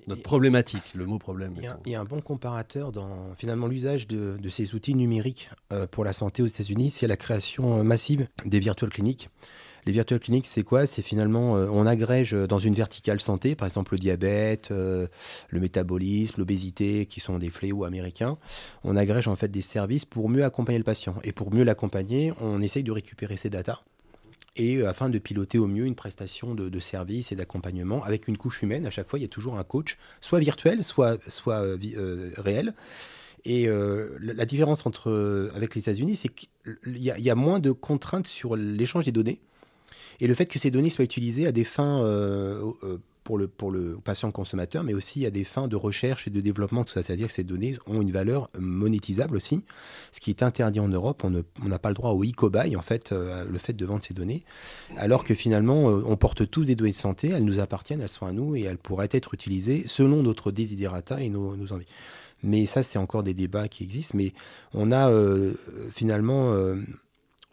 Notre 0.07 0.21
problématique, 0.21 0.93
le 0.93 1.05
mot 1.05 1.17
problème. 1.17 1.55
Il 1.57 1.91
y, 1.91 1.95
a, 1.95 1.99
un 1.99 2.05
bon 2.05 2.21
comparateur 2.21 2.91
dans 2.91 3.33
finalement 3.35 3.65
l'usage 3.65 4.05
de, 4.05 4.37
ces 4.49 4.75
outils 4.75 4.93
numériques 4.93 5.49
pour 5.89 6.05
la 6.05 6.13
santé 6.13 6.43
aux 6.43 6.45
États-Unis, 6.45 6.91
c'est 6.91 7.07
la 7.07 7.17
création 7.17 7.83
massive 7.83 8.27
des 8.45 8.59
virtual 8.59 8.91
cliniques. 8.91 9.29
Les 9.85 9.91
virtual 9.91 10.19
cliniques, 10.19 10.47
c'est 10.47 10.63
quoi? 10.63 10.87
C'est 10.87 11.03
finalement, 11.03 11.57
euh, 11.57 11.67
on 11.71 11.85
agrège 11.85 12.31
dans 12.33 12.57
une 12.57 12.73
verticale 12.73 13.21
santé, 13.21 13.55
par 13.55 13.67
exemple 13.67 13.93
le 13.93 13.99
diabète, 13.99 14.71
euh, 14.71 15.07
le 15.49 15.59
métabolisme, 15.59 16.35
l'obésité, 16.39 17.05
qui 17.05 17.19
sont 17.19 17.37
des 17.37 17.51
fléaux 17.51 17.83
américains. 17.83 18.39
On 18.83 18.95
agrège 18.95 19.27
en 19.27 19.35
fait 19.35 19.49
des 19.49 19.61
services 19.61 20.05
pour 20.05 20.27
mieux 20.27 20.43
accompagner 20.43 20.79
le 20.79 20.83
patient. 20.83 21.15
Et 21.23 21.31
pour 21.31 21.53
mieux 21.53 21.63
l'accompagner, 21.63 22.33
on 22.41 22.63
essaye 22.63 22.83
de 22.83 22.91
récupérer 22.91 23.37
ces 23.37 23.51
datas 23.51 23.81
et 24.55 24.77
euh, 24.77 24.89
afin 24.89 25.09
de 25.09 25.19
piloter 25.19 25.59
au 25.59 25.67
mieux 25.67 25.85
une 25.85 25.95
prestation 25.95 26.55
de, 26.55 26.67
de 26.67 26.79
service 26.79 27.31
et 27.31 27.35
d'accompagnement 27.35 28.03
avec 28.03 28.27
une 28.27 28.37
couche 28.37 28.63
humaine. 28.63 28.87
À 28.87 28.89
chaque 28.89 29.07
fois, 29.07 29.19
il 29.19 29.21
y 29.21 29.25
a 29.25 29.29
toujours 29.29 29.59
un 29.59 29.63
coach, 29.63 29.99
soit 30.19 30.39
virtuel, 30.39 30.83
soit, 30.83 31.19
réel. 32.37 32.73
Et 33.47 33.67
la 33.67 34.45
différence 34.45 34.87
entre, 34.87 35.51
avec 35.55 35.75
les 35.75 35.81
États-Unis, 35.81 36.15
c'est 36.15 36.29
qu'il 36.29 36.49
y, 36.97 37.29
a 37.29 37.35
moins 37.35 37.59
de 37.59 37.71
contraintes 37.71 38.25
sur 38.25 38.55
l'échange 38.55 39.05
des 39.05 39.11
données. 39.11 39.39
Et 40.19 40.27
le 40.27 40.33
fait 40.33 40.45
que 40.45 40.59
ces 40.59 40.71
données 40.71 40.89
soient 40.89 41.05
utilisées 41.05 41.47
à 41.47 41.51
des 41.51 41.63
fins 41.63 42.01
euh, 42.03 42.71
euh, 42.83 42.97
pour 43.23 43.37
le, 43.37 43.47
pour 43.47 43.71
le 43.71 43.97
patient 44.03 44.31
consommateur, 44.31 44.83
mais 44.83 44.93
aussi 44.93 45.25
à 45.25 45.31
des 45.31 45.43
fins 45.43 45.67
de 45.67 45.75
recherche 45.75 46.27
et 46.27 46.29
de 46.29 46.41
développement, 46.41 46.83
tout 46.83 46.93
ça. 46.93 47.01
C'est-à-dire 47.01 47.27
que 47.27 47.33
ces 47.33 47.43
données 47.43 47.75
ont 47.87 48.01
une 48.01 48.11
valeur 48.11 48.49
monétisable 48.59 49.35
aussi, 49.35 49.63
ce 50.11 50.19
qui 50.19 50.29
est 50.29 50.43
interdit 50.43 50.79
en 50.79 50.87
Europe. 50.87 51.23
On 51.23 51.67
n'a 51.67 51.79
pas 51.79 51.89
le 51.89 51.95
droit 51.95 52.11
au 52.11 52.23
e-cobaye, 52.23 52.75
en 52.75 52.81
fait, 52.81 53.11
euh, 53.11 53.45
le 53.49 53.57
fait 53.57 53.73
de 53.73 53.85
vendre 53.85 54.03
ces 54.03 54.13
données, 54.13 54.43
alors 54.97 55.23
que 55.23 55.33
finalement, 55.33 55.85
on 55.85 56.15
porte 56.17 56.49
tous 56.49 56.65
des 56.65 56.75
données 56.75 56.91
de 56.91 56.95
santé, 56.95 57.29
elles 57.29 57.45
nous 57.45 57.59
appartiennent, 57.59 58.01
elles 58.01 58.09
sont 58.09 58.27
à 58.27 58.31
nous 58.31 58.55
et 58.55 58.61
elles 58.61 58.77
pourraient 58.77 59.09
être 59.11 59.33
utilisées 59.33 59.83
selon 59.87 60.21
notre 60.21 60.51
desiderata 60.51 61.21
et 61.21 61.29
nos, 61.29 61.55
nos 61.55 61.73
envies. 61.73 61.87
Mais 62.43 62.67
ça, 62.67 62.83
c'est 62.83 62.99
encore 62.99 63.23
des 63.23 63.33
débats 63.33 63.67
qui 63.67 63.83
existent. 63.83 64.15
Mais 64.15 64.33
on 64.73 64.91
a 64.91 65.09
finalement 65.89 66.53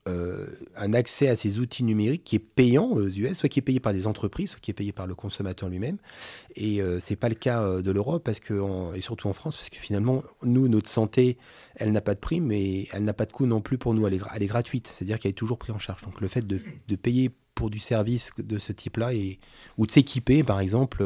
euh, 0.08 0.46
un 0.76 0.94
accès 0.94 1.28
à 1.28 1.36
ces 1.36 1.60
outils 1.60 1.84
numériques 1.84 2.24
qui 2.24 2.34
est 2.34 2.40
payant 2.40 2.86
aux 2.86 3.08
US, 3.08 3.34
soit 3.34 3.48
qui 3.48 3.60
est 3.60 3.62
payé 3.62 3.78
par 3.78 3.92
des 3.92 4.08
entreprises, 4.08 4.50
soit 4.50 4.60
qui 4.60 4.72
est 4.72 4.74
payé 4.74 4.90
par 4.90 5.06
le 5.06 5.14
consommateur 5.14 5.68
lui-même. 5.68 5.98
Et 6.56 6.82
euh, 6.82 6.98
c'est 6.98 7.14
pas 7.14 7.28
le 7.28 7.36
cas 7.36 7.62
euh, 7.62 7.82
de 7.82 7.90
l'Europe, 7.92 8.28
et 8.28 9.00
surtout 9.00 9.28
en 9.28 9.32
France, 9.32 9.56
parce 9.56 9.70
que 9.70 9.78
finalement, 9.78 10.24
nous, 10.42 10.66
notre 10.66 10.88
santé, 10.88 11.38
elle 11.76 11.92
n'a 11.92 12.00
pas 12.00 12.14
de 12.14 12.20
prix, 12.20 12.40
mais 12.40 12.88
elle 12.92 13.04
n'a 13.04 13.14
pas 13.14 13.26
de 13.26 13.32
coût 13.32 13.46
non 13.46 13.60
plus 13.60 13.78
pour 13.78 13.94
nous. 13.94 14.04
Elle 14.06 14.14
est, 14.14 14.20
elle 14.34 14.42
est 14.42 14.46
gratuite, 14.46 14.90
c'est-à-dire 14.92 15.20
qu'elle 15.20 15.30
est 15.30 15.34
toujours 15.34 15.58
prise 15.58 15.74
en 15.74 15.78
charge. 15.78 16.02
Donc 16.02 16.20
le 16.20 16.26
fait 16.26 16.44
de, 16.46 16.60
de 16.88 16.96
payer 16.96 17.30
pour 17.54 17.70
du 17.70 17.78
service 17.78 18.30
de 18.38 18.58
ce 18.58 18.72
type-là 18.72 19.14
et 19.14 19.38
ou 19.78 19.86
de 19.86 19.90
s'équiper, 19.90 20.42
par 20.42 20.60
exemple, 20.60 21.04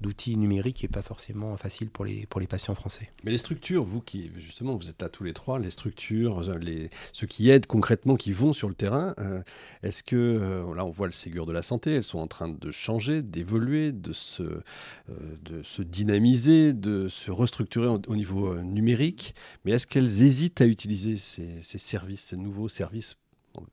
d'outils 0.00 0.36
numériques 0.36 0.84
et 0.84 0.88
pas 0.88 1.02
forcément 1.02 1.56
facile 1.56 1.88
pour 1.90 2.04
les, 2.04 2.26
pour 2.26 2.40
les 2.40 2.46
patients 2.46 2.74
français. 2.74 3.10
Mais 3.24 3.30
les 3.30 3.38
structures, 3.38 3.82
vous 3.82 4.00
qui, 4.00 4.30
justement, 4.36 4.74
vous 4.74 4.90
êtes 4.90 5.00
là 5.00 5.08
tous 5.08 5.24
les 5.24 5.32
trois, 5.32 5.58
les 5.58 5.70
structures, 5.70 6.40
euh, 6.40 6.58
les, 6.58 6.90
ceux 7.12 7.26
qui 7.26 7.50
aident 7.50 7.66
concrètement, 7.66 8.16
qui 8.16 8.32
vont 8.32 8.52
sur 8.52 8.68
le 8.68 8.74
terrain, 8.74 9.14
euh, 9.18 9.42
est-ce 9.82 10.02
que, 10.02 10.16
euh, 10.16 10.74
là 10.74 10.84
on 10.84 10.90
voit 10.90 11.06
le 11.06 11.12
Ségur 11.12 11.46
de 11.46 11.52
la 11.52 11.62
santé, 11.62 11.94
elles 11.94 12.04
sont 12.04 12.18
en 12.18 12.26
train 12.26 12.48
de 12.48 12.70
changer, 12.70 13.22
d'évoluer, 13.22 13.92
de, 13.92 14.12
se, 14.12 14.42
de 14.42 15.62
se 15.62 15.82
dynamiser, 15.82 16.74
de 16.74 17.08
se 17.08 17.30
restructurer 17.30 17.86
au, 17.86 18.16
niveau 18.16 18.54
numérique, 18.62 19.34
mais 19.64 19.72
est-ce 19.72 19.86
qu'elles 19.86 20.22
hésitent 20.22 20.60
à 20.60 20.66
utiliser 20.66 21.16
ces, 21.16 21.62
ces 21.62 21.78
services, 21.78 22.20
ces 22.20 22.36
nouveaux 22.36 22.68
services 22.68 23.16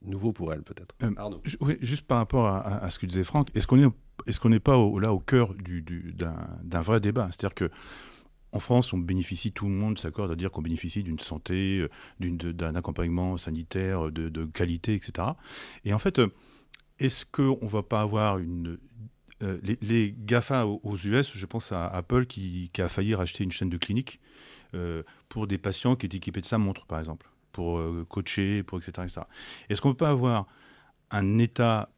nouveaux 0.02 0.32
pour 0.32 0.52
elles 0.52 0.62
peut-être. 0.62 0.94
oui, 1.60 1.76
juste 1.80 2.06
par 2.06 2.18
rapport 2.18 2.46
à, 2.46 2.84
à, 2.84 2.90
ce 2.90 2.98
que 2.98 3.06
disait 3.06 3.24
Franck, 3.24 3.48
est-ce 3.54 3.66
qu'on 3.66 3.82
est 3.82 3.90
est-ce 4.26 4.40
qu'on 4.40 4.48
n'est 4.48 4.60
pas 4.60 4.76
là 5.00 5.12
au 5.12 5.18
cœur 5.18 5.54
d'un 5.54 6.80
vrai 6.82 7.00
débat? 7.00 7.28
C'est-à-dire 7.30 7.54
que 7.54 7.70
en 8.52 8.60
France, 8.60 8.92
on 8.92 8.98
bénéficie, 8.98 9.50
tout 9.50 9.66
le 9.66 9.72
monde 9.72 9.98
s'accorde 9.98 10.30
à 10.30 10.36
dire 10.36 10.52
qu'on 10.52 10.62
bénéficie 10.62 11.02
d'une 11.02 11.18
santé, 11.18 11.88
euh, 12.20 12.52
d'un 12.52 12.76
accompagnement 12.76 13.36
sanitaire 13.36 14.12
de, 14.12 14.44
qualité, 14.44 14.94
etc. 14.94 15.28
Et 15.84 15.92
en 15.92 15.98
fait, 15.98 16.20
est-ce 17.00 17.26
qu'on 17.26 17.58
ne 17.60 17.68
va 17.68 17.82
pas 17.82 18.00
avoir 18.00 18.38
une... 18.38 18.78
Euh, 19.42 19.58
les, 19.82 20.14
GAFA 20.16 20.66
aux 20.66 20.96
US, 20.96 21.36
je 21.36 21.46
pense 21.46 21.72
à 21.72 21.88
Apple 21.88 22.26
qui, 22.26 22.70
a 22.78 22.88
failli 22.88 23.16
racheter 23.16 23.42
une 23.42 23.50
chaîne 23.50 23.70
de 23.70 23.76
cliniques 23.76 24.20
euh, 24.74 25.02
pour 25.28 25.48
des 25.48 25.58
patients 25.58 25.96
qui 25.96 26.06
étaient 26.06 26.18
équipés 26.18 26.40
de 26.40 26.46
sa 26.46 26.56
montre, 26.56 26.86
par 26.86 27.00
exemple, 27.00 27.28
pour 27.54 27.80
coacher, 28.08 28.62
pour 28.62 28.78
etc. 28.78 29.08
Est-ce 29.70 29.80
qu'on 29.80 29.88
ne 29.88 29.94
peut 29.94 30.04
pas 30.04 30.10
avoir 30.10 30.46
un 31.10 31.38
État 31.38 31.88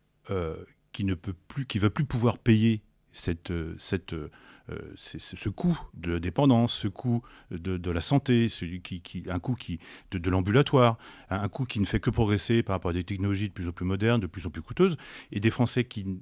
qui 0.92 1.04
ne 1.04 1.14
peut 1.14 1.34
plus, 1.48 1.66
qui 1.66 1.78
va 1.78 1.90
plus 1.90 2.04
pouvoir 2.04 2.38
payer 2.38 2.82
euh, 3.28 3.76
euh, 4.68 4.78
ce 4.96 5.48
coût 5.48 5.78
de 5.94 6.18
dépendance, 6.18 6.72
ce 6.72 6.88
coût 6.88 7.22
de, 7.50 7.90
la 7.90 8.00
santé, 8.00 8.48
un 9.28 9.38
coût 9.38 9.56
de, 10.10 10.30
l'ambulatoire, 10.30 10.98
un, 11.30 11.48
coût 11.48 11.66
qui 11.66 11.78
ne 11.80 11.84
fait 11.84 12.00
que 12.00 12.10
progresser 12.10 12.62
par 12.62 12.74
rapport 12.74 12.90
à 12.90 12.94
des 12.94 13.04
technologies 13.04 13.48
de 13.48 13.52
plus 13.52 13.68
en 13.68 13.72
plus 13.72 13.84
modernes, 13.84 14.20
de 14.20 14.26
plus 14.26 14.46
en 14.46 14.50
plus 14.50 14.62
coûteuses, 14.62 14.96
et 15.30 15.38
des 15.38 15.50
Français 15.50 15.84
qui, 15.84 16.18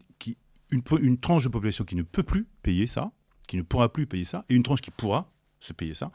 une 0.70 1.18
tranche 1.18 1.44
de 1.44 1.48
population 1.48 1.84
qui 1.84 1.96
ne 1.96 2.02
peut 2.02 2.22
plus 2.22 2.46
payer 2.62 2.86
ça, 2.86 3.12
qui 3.48 3.56
ne 3.56 3.62
pourra 3.62 3.92
plus 3.92 4.06
payer 4.06 4.24
ça, 4.24 4.44
et 4.48 4.54
une 4.54 4.62
tranche 4.62 4.82
qui 4.82 4.90
pourra 4.90 5.32
se 5.60 5.72
payer 5.72 5.94
ça, 5.94 6.12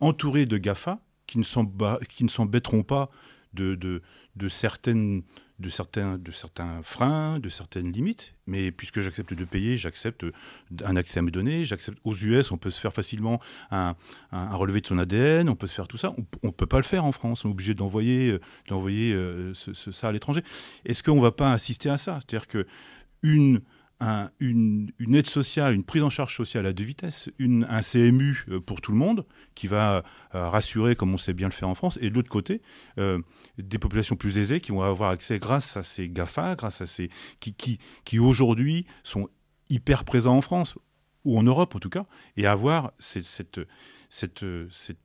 entourée 0.00 0.44
de 0.44 0.58
GAFA 0.58 1.00
qui 1.32 2.24
ne 2.24 2.28
s'embêteront 2.28 2.82
pas 2.82 3.10
de, 3.54 4.00
certaines 4.48 5.22
de 5.58 5.68
certains, 5.68 6.18
de 6.18 6.32
certains 6.32 6.82
freins, 6.82 7.38
de 7.38 7.48
certaines 7.48 7.92
limites. 7.92 8.34
Mais 8.46 8.72
puisque 8.72 9.00
j'accepte 9.00 9.32
de 9.32 9.44
payer, 9.44 9.76
j'accepte 9.76 10.26
un 10.84 10.96
accès 10.96 11.20
à 11.20 11.22
mes 11.22 11.30
données. 11.30 11.64
J'accepte 11.64 11.98
aux 12.02 12.16
US, 12.16 12.50
on 12.50 12.56
peut 12.56 12.70
se 12.70 12.80
faire 12.80 12.92
facilement 12.92 13.40
un, 13.70 13.94
relevé 14.32 14.80
de 14.80 14.86
son 14.86 14.98
ADN, 14.98 15.48
on 15.48 15.54
peut 15.54 15.68
se 15.68 15.74
faire 15.74 15.86
tout 15.86 15.98
ça. 15.98 16.12
On 16.42 16.48
ne 16.48 16.52
peut 16.52 16.66
pas 16.66 16.78
le 16.78 16.82
faire 16.82 17.04
en 17.04 17.12
France. 17.12 17.44
On 17.44 17.48
est 17.48 17.52
obligé 17.52 17.74
d'envoyer, 17.74 18.32
euh, 18.32 18.40
euh, 19.12 19.52
ça 19.54 20.08
à 20.08 20.12
l'étranger. 20.12 20.42
Est-ce 20.84 21.02
qu'on 21.04 21.16
ne 21.16 21.22
va 21.22 21.32
pas 21.32 21.52
assister 21.52 21.88
à 21.88 21.96
ça? 21.96 22.18
C'est-à-dire 22.20 22.48
que 22.48 22.66
une 23.22 23.60
une, 24.40 24.92
aide 25.14 25.26
sociale, 25.26 25.74
une 25.74 25.84
prise 25.84 26.02
en 26.02 26.10
charge 26.10 26.36
sociale 26.36 26.66
à 26.66 26.72
deux 26.72 26.84
vitesses, 26.84 27.30
un 27.40 27.80
CMU 27.80 28.44
euh, 28.48 28.60
pour 28.60 28.80
tout 28.80 28.92
le 28.92 28.98
monde, 28.98 29.24
qui 29.54 29.66
va 29.66 30.02
euh, 30.34 30.48
rassurer 30.48 30.96
comme 30.96 31.12
on 31.12 31.18
sait 31.18 31.34
bien 31.34 31.48
le 31.48 31.52
faire 31.52 31.68
en 31.68 31.74
France, 31.74 31.98
et 32.00 32.10
de 32.10 32.14
l'autre 32.14 32.28
côté, 32.28 32.62
euh, 32.98 33.20
des 33.58 33.78
populations 33.78 34.16
plus 34.16 34.38
aisées 34.38 34.60
qui 34.60 34.72
vont 34.72 34.82
avoir 34.82 35.10
accès 35.10 35.38
grâce 35.38 35.76
à 35.76 35.82
ces 35.82 36.08
GAFA, 36.08 36.56
grâce 36.56 36.80
à 36.80 36.86
ces 36.86 37.10
qui, 37.40 38.18
aujourd'hui 38.18 38.86
sont 39.04 39.28
hyper 39.70 40.04
présents 40.04 40.36
en 40.36 40.42
France, 40.42 40.74
ou 41.24 41.38
en 41.38 41.44
Europe 41.44 41.76
en 41.76 41.78
tout 41.78 41.90
cas, 41.90 42.06
et 42.36 42.46
avoir 42.46 42.92
cette, 42.98 43.60
cette 44.08 44.44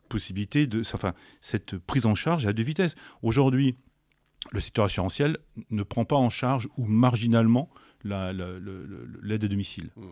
possibilité, 0.10 0.66
de, 0.66 0.82
enfin, 0.94 1.14
cette 1.42 1.78
prise 1.78 2.08
en 2.08 2.16
charge 2.16 2.48
à 2.48 2.54
deux 2.54 2.64
vitesses. 2.64 2.96
Aujourd'hui, 3.22 3.76
le 4.52 4.60
secteur 4.60 4.86
assurantiel 4.86 5.38
ne 5.70 5.84
prend 5.84 6.06
pas 6.06 6.16
en 6.16 6.30
charge 6.30 6.68
ou 6.78 6.86
marginalement 6.86 7.70
l'aide 8.04 9.44
à 9.44 9.48
domicile. 9.48 9.90
Mmh. 9.96 10.06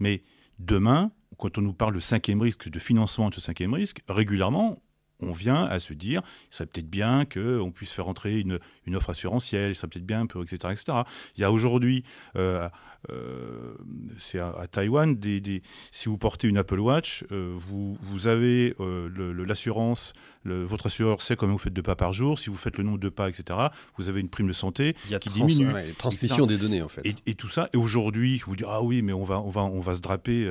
Mais 0.00 0.22
demain, 0.58 1.12
quand 1.38 1.58
on 1.58 1.62
nous 1.62 1.72
parle 1.72 1.94
de 1.94 2.00
cinquième 2.00 2.40
risque, 2.40 2.68
de 2.68 2.78
financement 2.78 3.30
de 3.30 3.34
ce 3.34 3.40
cinquième 3.40 3.74
risque, 3.74 4.00
régulièrement, 4.08 4.82
on 5.20 5.32
vient 5.32 5.64
à 5.64 5.78
se 5.78 5.92
dire, 5.92 6.22
il 6.50 6.54
serait 6.54 6.66
peut-être 6.66 6.88
bien 6.88 7.24
qu'on 7.24 7.72
puisse 7.72 7.92
faire 7.92 8.08
entrer 8.08 8.40
une, 8.40 8.58
une, 8.86 8.96
offre 8.96 9.10
assurantielle, 9.10 9.72
il 9.72 9.74
serait 9.74 9.88
peut-être 9.88 10.06
bien, 10.06 10.24
etc., 10.24 10.56
etc. 10.70 10.98
Il 11.36 11.40
y 11.40 11.44
a 11.44 11.50
aujourd'hui, 11.50 12.04
euh, 12.36 12.68
euh, 13.10 13.74
c'est 14.18 14.38
à, 14.38 14.66
Taïwan, 14.70 15.16
des, 15.16 15.62
si 15.90 16.08
vous 16.08 16.18
portez 16.18 16.48
une 16.48 16.58
Apple 16.58 16.78
Watch, 16.78 17.24
euh, 17.32 17.52
vous, 17.56 17.98
vous, 18.00 18.26
avez 18.28 18.74
l'assurance, 18.78 20.12
votre 20.54 20.86
assureur 20.86 21.22
sait 21.22 21.36
combien 21.36 21.52
vous 21.52 21.58
faites 21.58 21.72
de 21.72 21.80
pas 21.80 21.96
par 21.96 22.12
jour, 22.12 22.38
si 22.38 22.50
vous 22.50 22.56
faites 22.56 22.76
le 22.76 22.84
nombre 22.84 22.98
de 22.98 23.08
pas, 23.08 23.28
etc., 23.28 23.58
vous 23.96 24.08
avez 24.08 24.20
une 24.20 24.28
prime 24.28 24.48
de 24.48 24.52
santé 24.52 24.96
qui 25.20 25.28
diminue. 25.28 25.72
Ouais, 25.72 25.92
transmission 25.96 26.46
des 26.46 26.58
données, 26.58 26.82
en 26.82 26.88
fait. 26.88 27.02
Et, 27.26 27.34
tout 27.34 27.48
ça, 27.48 27.68
et 27.72 27.76
aujourd'hui, 27.76 28.42
vous 28.46 28.56
dites, 28.56 28.66
ah 28.68 28.82
oui, 28.82 29.02
mais 29.02 29.12
on 29.12 29.24
va, 29.24 29.40
on 29.40 29.50
va, 29.50 29.62
on 29.62 29.80
va 29.80 29.94
se 29.94 30.00
draper 30.00 30.48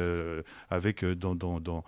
avec, 0.69 1.03
dans, 1.03 1.35
dans, 1.35 1.59
dans 1.59 1.83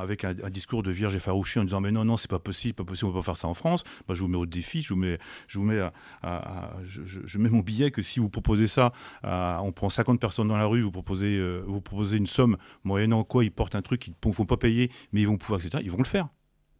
avec 0.00 0.24
un, 0.24 0.34
discours 0.50 0.82
de 0.82 0.90
vierge 0.90 1.16
effarouchée 1.16 1.60
en 1.60 1.64
disant, 1.64 1.80
mais 1.80 1.90
non, 1.90 2.04
non, 2.04 2.16
c'est 2.16 2.30
pas 2.30 2.38
possible, 2.38 2.74
pas 2.74 2.84
possible, 2.84 3.10
on 3.10 3.12
va 3.12 3.20
pas 3.20 3.24
faire 3.24 3.36
ça 3.36 3.48
en 3.48 3.54
France. 3.54 3.84
Moi, 4.08 4.14
je 4.14 4.22
vous 4.22 4.28
mets 4.28 4.36
au 4.36 4.46
défi, 4.46 4.82
je 4.82 4.90
vous 4.90 5.00
mets, 5.00 5.18
je 5.48 5.58
vous 5.58 5.64
mets, 5.64 5.80
à, 6.22 6.70
je, 6.86 7.38
mets 7.38 7.48
mon 7.48 7.60
billet 7.60 7.90
que 7.90 8.02
si 8.02 8.20
vous 8.20 8.28
proposez 8.28 8.66
ça, 8.66 8.92
on 9.22 9.72
prend 9.72 9.88
50 9.88 10.20
personnes 10.20 10.48
dans 10.48 10.56
la 10.56 10.66
rue, 10.66 10.82
vous 10.82 10.92
proposez, 10.92 11.36
euh, 11.36 11.62
vous 11.66 11.80
proposez 11.80 12.18
une 12.18 12.26
somme 12.26 12.56
moyennant 12.84 13.24
quoi 13.24 13.44
ils 13.44 13.50
portent 13.50 13.74
un 13.74 13.82
truc 13.82 14.00
qu'ils 14.00 14.14
ne 14.24 14.32
vont 14.32 14.46
pas 14.46 14.56
payer, 14.56 14.90
mais 15.12 15.22
ils 15.22 15.28
vont 15.28 15.36
pouvoir, 15.36 15.60
etc. 15.60 15.82
Ils 15.84 15.90
vont 15.90 15.98
le 15.98 16.04
faire. 16.04 16.28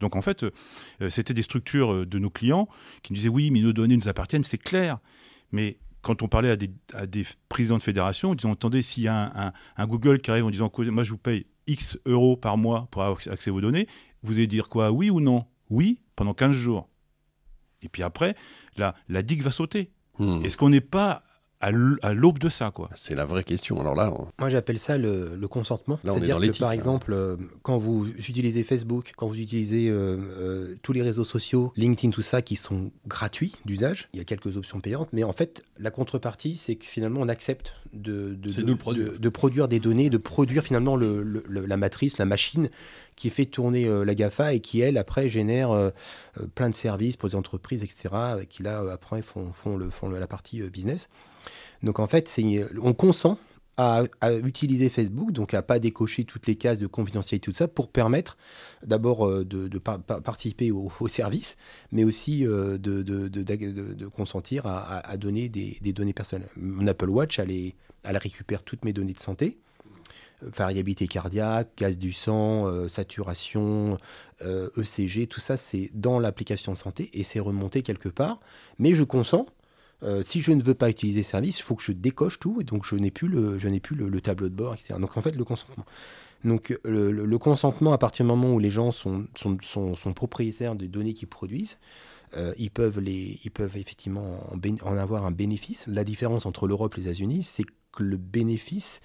Donc 0.00 0.16
en 0.16 0.22
fait, 0.22 0.44
euh, 0.44 0.50
c'était 1.08 1.34
des 1.34 1.42
structures 1.42 1.92
euh, 1.92 2.06
de 2.06 2.18
nos 2.18 2.30
clients 2.30 2.68
qui 3.02 3.12
nous 3.12 3.16
disaient 3.16 3.28
oui, 3.28 3.50
mais 3.50 3.60
nos 3.60 3.72
données 3.72 3.96
nous 3.96 4.08
appartiennent, 4.08 4.44
c'est 4.44 4.58
clair. 4.58 4.98
Mais 5.52 5.78
quand 6.02 6.22
on 6.22 6.28
parlait 6.28 6.50
à 6.50 6.56
des, 6.56 6.70
à 6.92 7.06
des 7.06 7.24
présidents 7.48 7.78
de 7.78 7.82
fédération, 7.82 8.32
ils 8.32 8.36
disaient 8.36 8.50
attendez, 8.50 8.82
s'il 8.82 9.04
y 9.04 9.08
a 9.08 9.32
un, 9.34 9.52
un, 9.76 9.86
Google 9.86 10.20
qui 10.20 10.30
arrive 10.30 10.44
en 10.44 10.50
disant 10.50 10.70
moi 10.78 11.04
je 11.04 11.10
vous 11.10 11.18
paye 11.18 11.46
X 11.66 11.98
euros 12.06 12.36
par 12.36 12.58
mois 12.58 12.88
pour 12.90 13.02
avoir 13.02 13.18
accès 13.30 13.50
à 13.50 13.52
vos 13.52 13.60
données, 13.60 13.88
vous 14.22 14.34
allez 14.34 14.46
dire 14.46 14.68
quoi 14.68 14.90
Oui 14.90 15.10
ou 15.10 15.20
non? 15.20 15.44
Oui, 15.70 16.00
pendant 16.16 16.34
15 16.34 16.52
jours. 16.52 16.88
Et 17.82 17.88
puis 17.88 18.02
après, 18.02 18.36
la, 18.76 18.94
la 19.08 19.22
digue 19.22 19.42
va 19.42 19.50
sauter. 19.50 19.90
Hmm. 20.18 20.44
Est-ce 20.44 20.56
qu'on 20.56 20.70
n'est 20.70 20.80
pas 20.80 21.22
à 22.02 22.12
l'aube 22.12 22.38
de 22.38 22.48
ça, 22.48 22.70
quoi. 22.70 22.90
C'est 22.94 23.14
la 23.14 23.24
vraie 23.24 23.44
question. 23.44 23.80
Alors 23.80 23.94
là, 23.94 24.12
moi 24.38 24.48
j'appelle 24.48 24.78
ça 24.78 24.98
le, 24.98 25.38
consentement. 25.48 25.98
C'est-à-dire 26.02 26.40
que 26.40 26.58
par 26.58 26.72
exemple, 26.72 27.12
euh, 27.12 27.36
quand 27.62 27.78
vous 27.78 28.08
utilisez 28.08 28.64
Facebook, 28.64 29.12
quand 29.16 29.28
vous 29.28 29.38
utilisez 29.38 29.88
euh, 29.88 30.16
euh, 30.38 30.74
tous 30.82 30.92
les 30.92 31.02
réseaux 31.02 31.24
sociaux, 31.24 31.72
LinkedIn, 31.76 32.10
tout 32.10 32.22
ça, 32.22 32.42
qui 32.42 32.56
sont 32.56 32.90
gratuits 33.06 33.54
d'usage, 33.64 34.08
il 34.12 34.18
y 34.18 34.20
a 34.20 34.24
quelques 34.24 34.56
options 34.56 34.80
payantes, 34.80 35.08
mais 35.12 35.22
en 35.22 35.32
fait, 35.32 35.62
la 35.78 35.90
contrepartie, 35.90 36.56
c'est 36.56 36.76
que 36.76 36.84
finalement, 36.84 37.20
on 37.20 37.28
accepte 37.28 37.72
de, 37.92 38.34
de, 38.34 39.28
produire 39.28 39.68
des 39.68 39.80
données, 39.80 40.10
de 40.10 40.18
produire 40.18 40.64
finalement 40.64 40.96
la 40.96 41.76
matrice, 41.76 42.18
la 42.18 42.24
machine 42.24 42.68
qui 43.16 43.30
fait 43.30 43.46
tourner 43.46 43.88
la 44.04 44.14
GAFA 44.14 44.54
et 44.54 44.60
qui, 44.60 44.80
elle, 44.80 44.98
après, 44.98 45.28
génère 45.28 45.92
plein 46.56 46.68
de 46.68 46.74
services 46.74 47.16
pour 47.16 47.28
les 47.28 47.36
entreprises, 47.36 47.84
etc., 47.84 48.08
qui 48.48 48.64
là, 48.64 48.84
après, 48.92 49.22
font, 49.22 49.52
font, 49.52 49.76
le, 49.76 49.90
font 49.90 50.08
la 50.08 50.26
partie 50.26 50.60
business. 50.62 51.08
Donc 51.84 52.00
en 52.00 52.06
fait, 52.06 52.34
on 52.82 52.94
consent 52.94 53.38
à, 53.76 54.04
utiliser 54.42 54.88
Facebook, 54.88 55.32
donc 55.32 55.52
à 55.52 55.62
pas 55.62 55.78
décocher 55.78 56.24
toutes 56.24 56.46
les 56.46 56.56
cases 56.56 56.78
de 56.78 56.86
confidentialité, 56.86 57.50
tout 57.50 57.56
ça, 57.56 57.68
pour 57.68 57.88
permettre 57.88 58.38
d'abord 58.84 59.28
euh, 59.28 59.44
de, 59.44 59.78
participer 59.78 60.70
au, 60.70 60.90
service, 61.08 61.56
mais 61.92 62.04
aussi 62.04 62.46
euh, 62.46 62.78
de, 62.78 64.06
consentir 64.06 64.66
à, 64.66 65.16
donner 65.16 65.48
des, 65.48 65.92
données 65.92 66.14
personnelles. 66.14 66.48
Mon 66.56 66.86
Apple 66.86 67.10
Watch, 67.10 67.38
elle, 67.38 68.16
récupère 68.16 68.62
toutes 68.62 68.84
mes 68.84 68.92
données 68.92 69.12
de 69.12 69.20
santé, 69.20 69.58
euh, 70.42 70.50
variabilité 70.56 71.06
cardiaque, 71.06 71.70
gaz 71.76 71.98
du 71.98 72.12
sang, 72.12 72.88
saturation, 72.88 73.98
ECG, 74.40 75.26
tout 75.26 75.40
ça, 75.40 75.56
c'est 75.56 75.90
dans 75.92 76.18
l'application 76.18 76.74
santé 76.74 77.10
et 77.12 77.24
c'est 77.24 77.40
remonté 77.40 77.82
quelque 77.82 78.08
part, 78.08 78.40
mais 78.78 78.94
je 78.94 79.04
consens 79.04 79.46
euh, 80.02 80.22
si 80.22 80.42
je 80.42 80.52
ne 80.52 80.62
veux 80.62 80.74
pas 80.74 80.90
utiliser 80.90 81.22
ce 81.22 81.30
service, 81.30 81.58
il 81.58 81.62
faut 81.62 81.74
que 81.74 81.82
je 81.82 81.92
décoche 81.92 82.38
tout 82.38 82.60
et 82.60 82.64
donc 82.64 82.84
je 82.84 82.96
n'ai 82.96 83.10
plus 83.10 83.28
le, 83.28 84.20
tableau 84.20 84.48
de 84.48 84.54
bord, 84.54 84.74
etc. 84.74 84.94
Donc 84.98 85.16
en 85.16 85.22
fait, 85.22 85.36
le 85.36 85.44
consentement. 85.44 85.84
Donc 86.44 86.78
le, 86.84 87.38
consentement, 87.38 87.92
à 87.92 87.98
partir 87.98 88.24
du 88.24 88.28
moment 88.28 88.52
où 88.52 88.58
les 88.58 88.70
gens 88.70 88.92
sont, 88.92 89.26
propriétaires 90.14 90.74
des 90.74 90.88
données 90.88 91.14
qu'ils 91.14 91.28
produisent, 91.28 91.78
euh, 92.36 92.52
ils, 92.58 92.70
peuvent 92.70 92.98
effectivement 93.76 94.40
en, 94.52 94.58
en, 94.82 94.96
avoir 94.96 95.24
un 95.24 95.30
bénéfice. 95.30 95.86
La 95.86 96.04
différence 96.04 96.46
entre 96.46 96.66
l'Europe 96.66 96.94
et 96.96 97.00
les 97.00 97.06
États-Unis, 97.06 97.44
c'est 97.44 97.64
le 98.02 98.16
bénéfice 98.16 99.00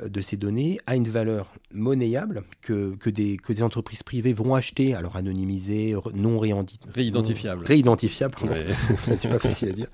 euh, 0.00 0.08
de 0.08 0.20
ces 0.20 0.36
données 0.36 0.78
a 0.86 0.96
une 0.96 1.08
valeur 1.08 1.52
monnayable 1.72 2.44
que, 2.62 2.94
que, 2.96 3.10
des, 3.10 3.36
que 3.36 3.52
des 3.52 3.62
entreprises 3.62 4.02
privées 4.02 4.32
vont 4.32 4.54
acheter, 4.54 4.94
alors 4.94 5.16
anonymisé, 5.16 5.96
non 6.14 6.38
réidentifiable. 6.38 7.64
Réidentifiable, 7.64 8.34
c'est 9.18 9.28
pas 9.28 9.38
facile 9.38 9.70
à 9.70 9.72
dire. 9.72 9.88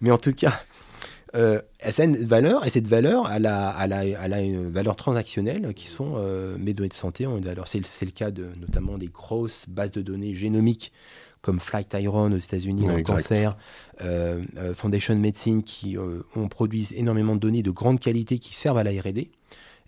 Mais 0.00 0.10
en 0.10 0.18
tout 0.18 0.32
cas, 0.32 0.62
euh, 1.34 1.60
ça 1.88 2.02
a 2.02 2.06
une 2.06 2.16
valeur, 2.16 2.66
et 2.66 2.70
cette 2.70 2.88
valeur, 2.88 3.30
elle 3.30 3.46
a, 3.46 3.74
elle 3.82 3.92
a, 3.92 4.04
elle 4.04 4.32
a 4.32 4.42
une 4.42 4.70
valeur 4.70 4.96
transactionnelle 4.96 5.72
qui 5.74 5.88
sont 5.88 6.14
euh, 6.16 6.56
mes 6.58 6.74
données 6.74 6.90
de 6.90 6.94
santé 6.94 7.26
ont 7.26 7.38
une 7.38 7.44
valeur. 7.44 7.68
C'est, 7.68 7.80
le 7.80 8.10
cas 8.10 8.30
de, 8.30 8.48
notamment 8.60 8.98
des 8.98 9.08
grosses 9.08 9.64
bases 9.68 9.92
de 9.92 10.02
données 10.02 10.34
génomiques 10.34 10.92
comme 11.42 11.60
Flight 11.60 11.94
Iron 11.98 12.32
aux 12.32 12.38
États-Unis 12.38 12.84
dans 12.84 12.96
le 12.96 13.02
cancer, 13.02 13.56
euh, 14.00 14.42
euh, 14.56 14.74
Foundation 14.74 15.16
Medicine 15.16 15.62
qui 15.62 15.96
ont 15.98 16.48
produit 16.48 16.88
énormément 16.94 17.34
de 17.34 17.40
données 17.40 17.62
de 17.62 17.70
grande 17.70 18.00
qualité 18.00 18.38
qui 18.38 18.54
servent 18.54 18.78
à 18.78 18.84
la 18.84 18.90
R&D. 18.90 19.30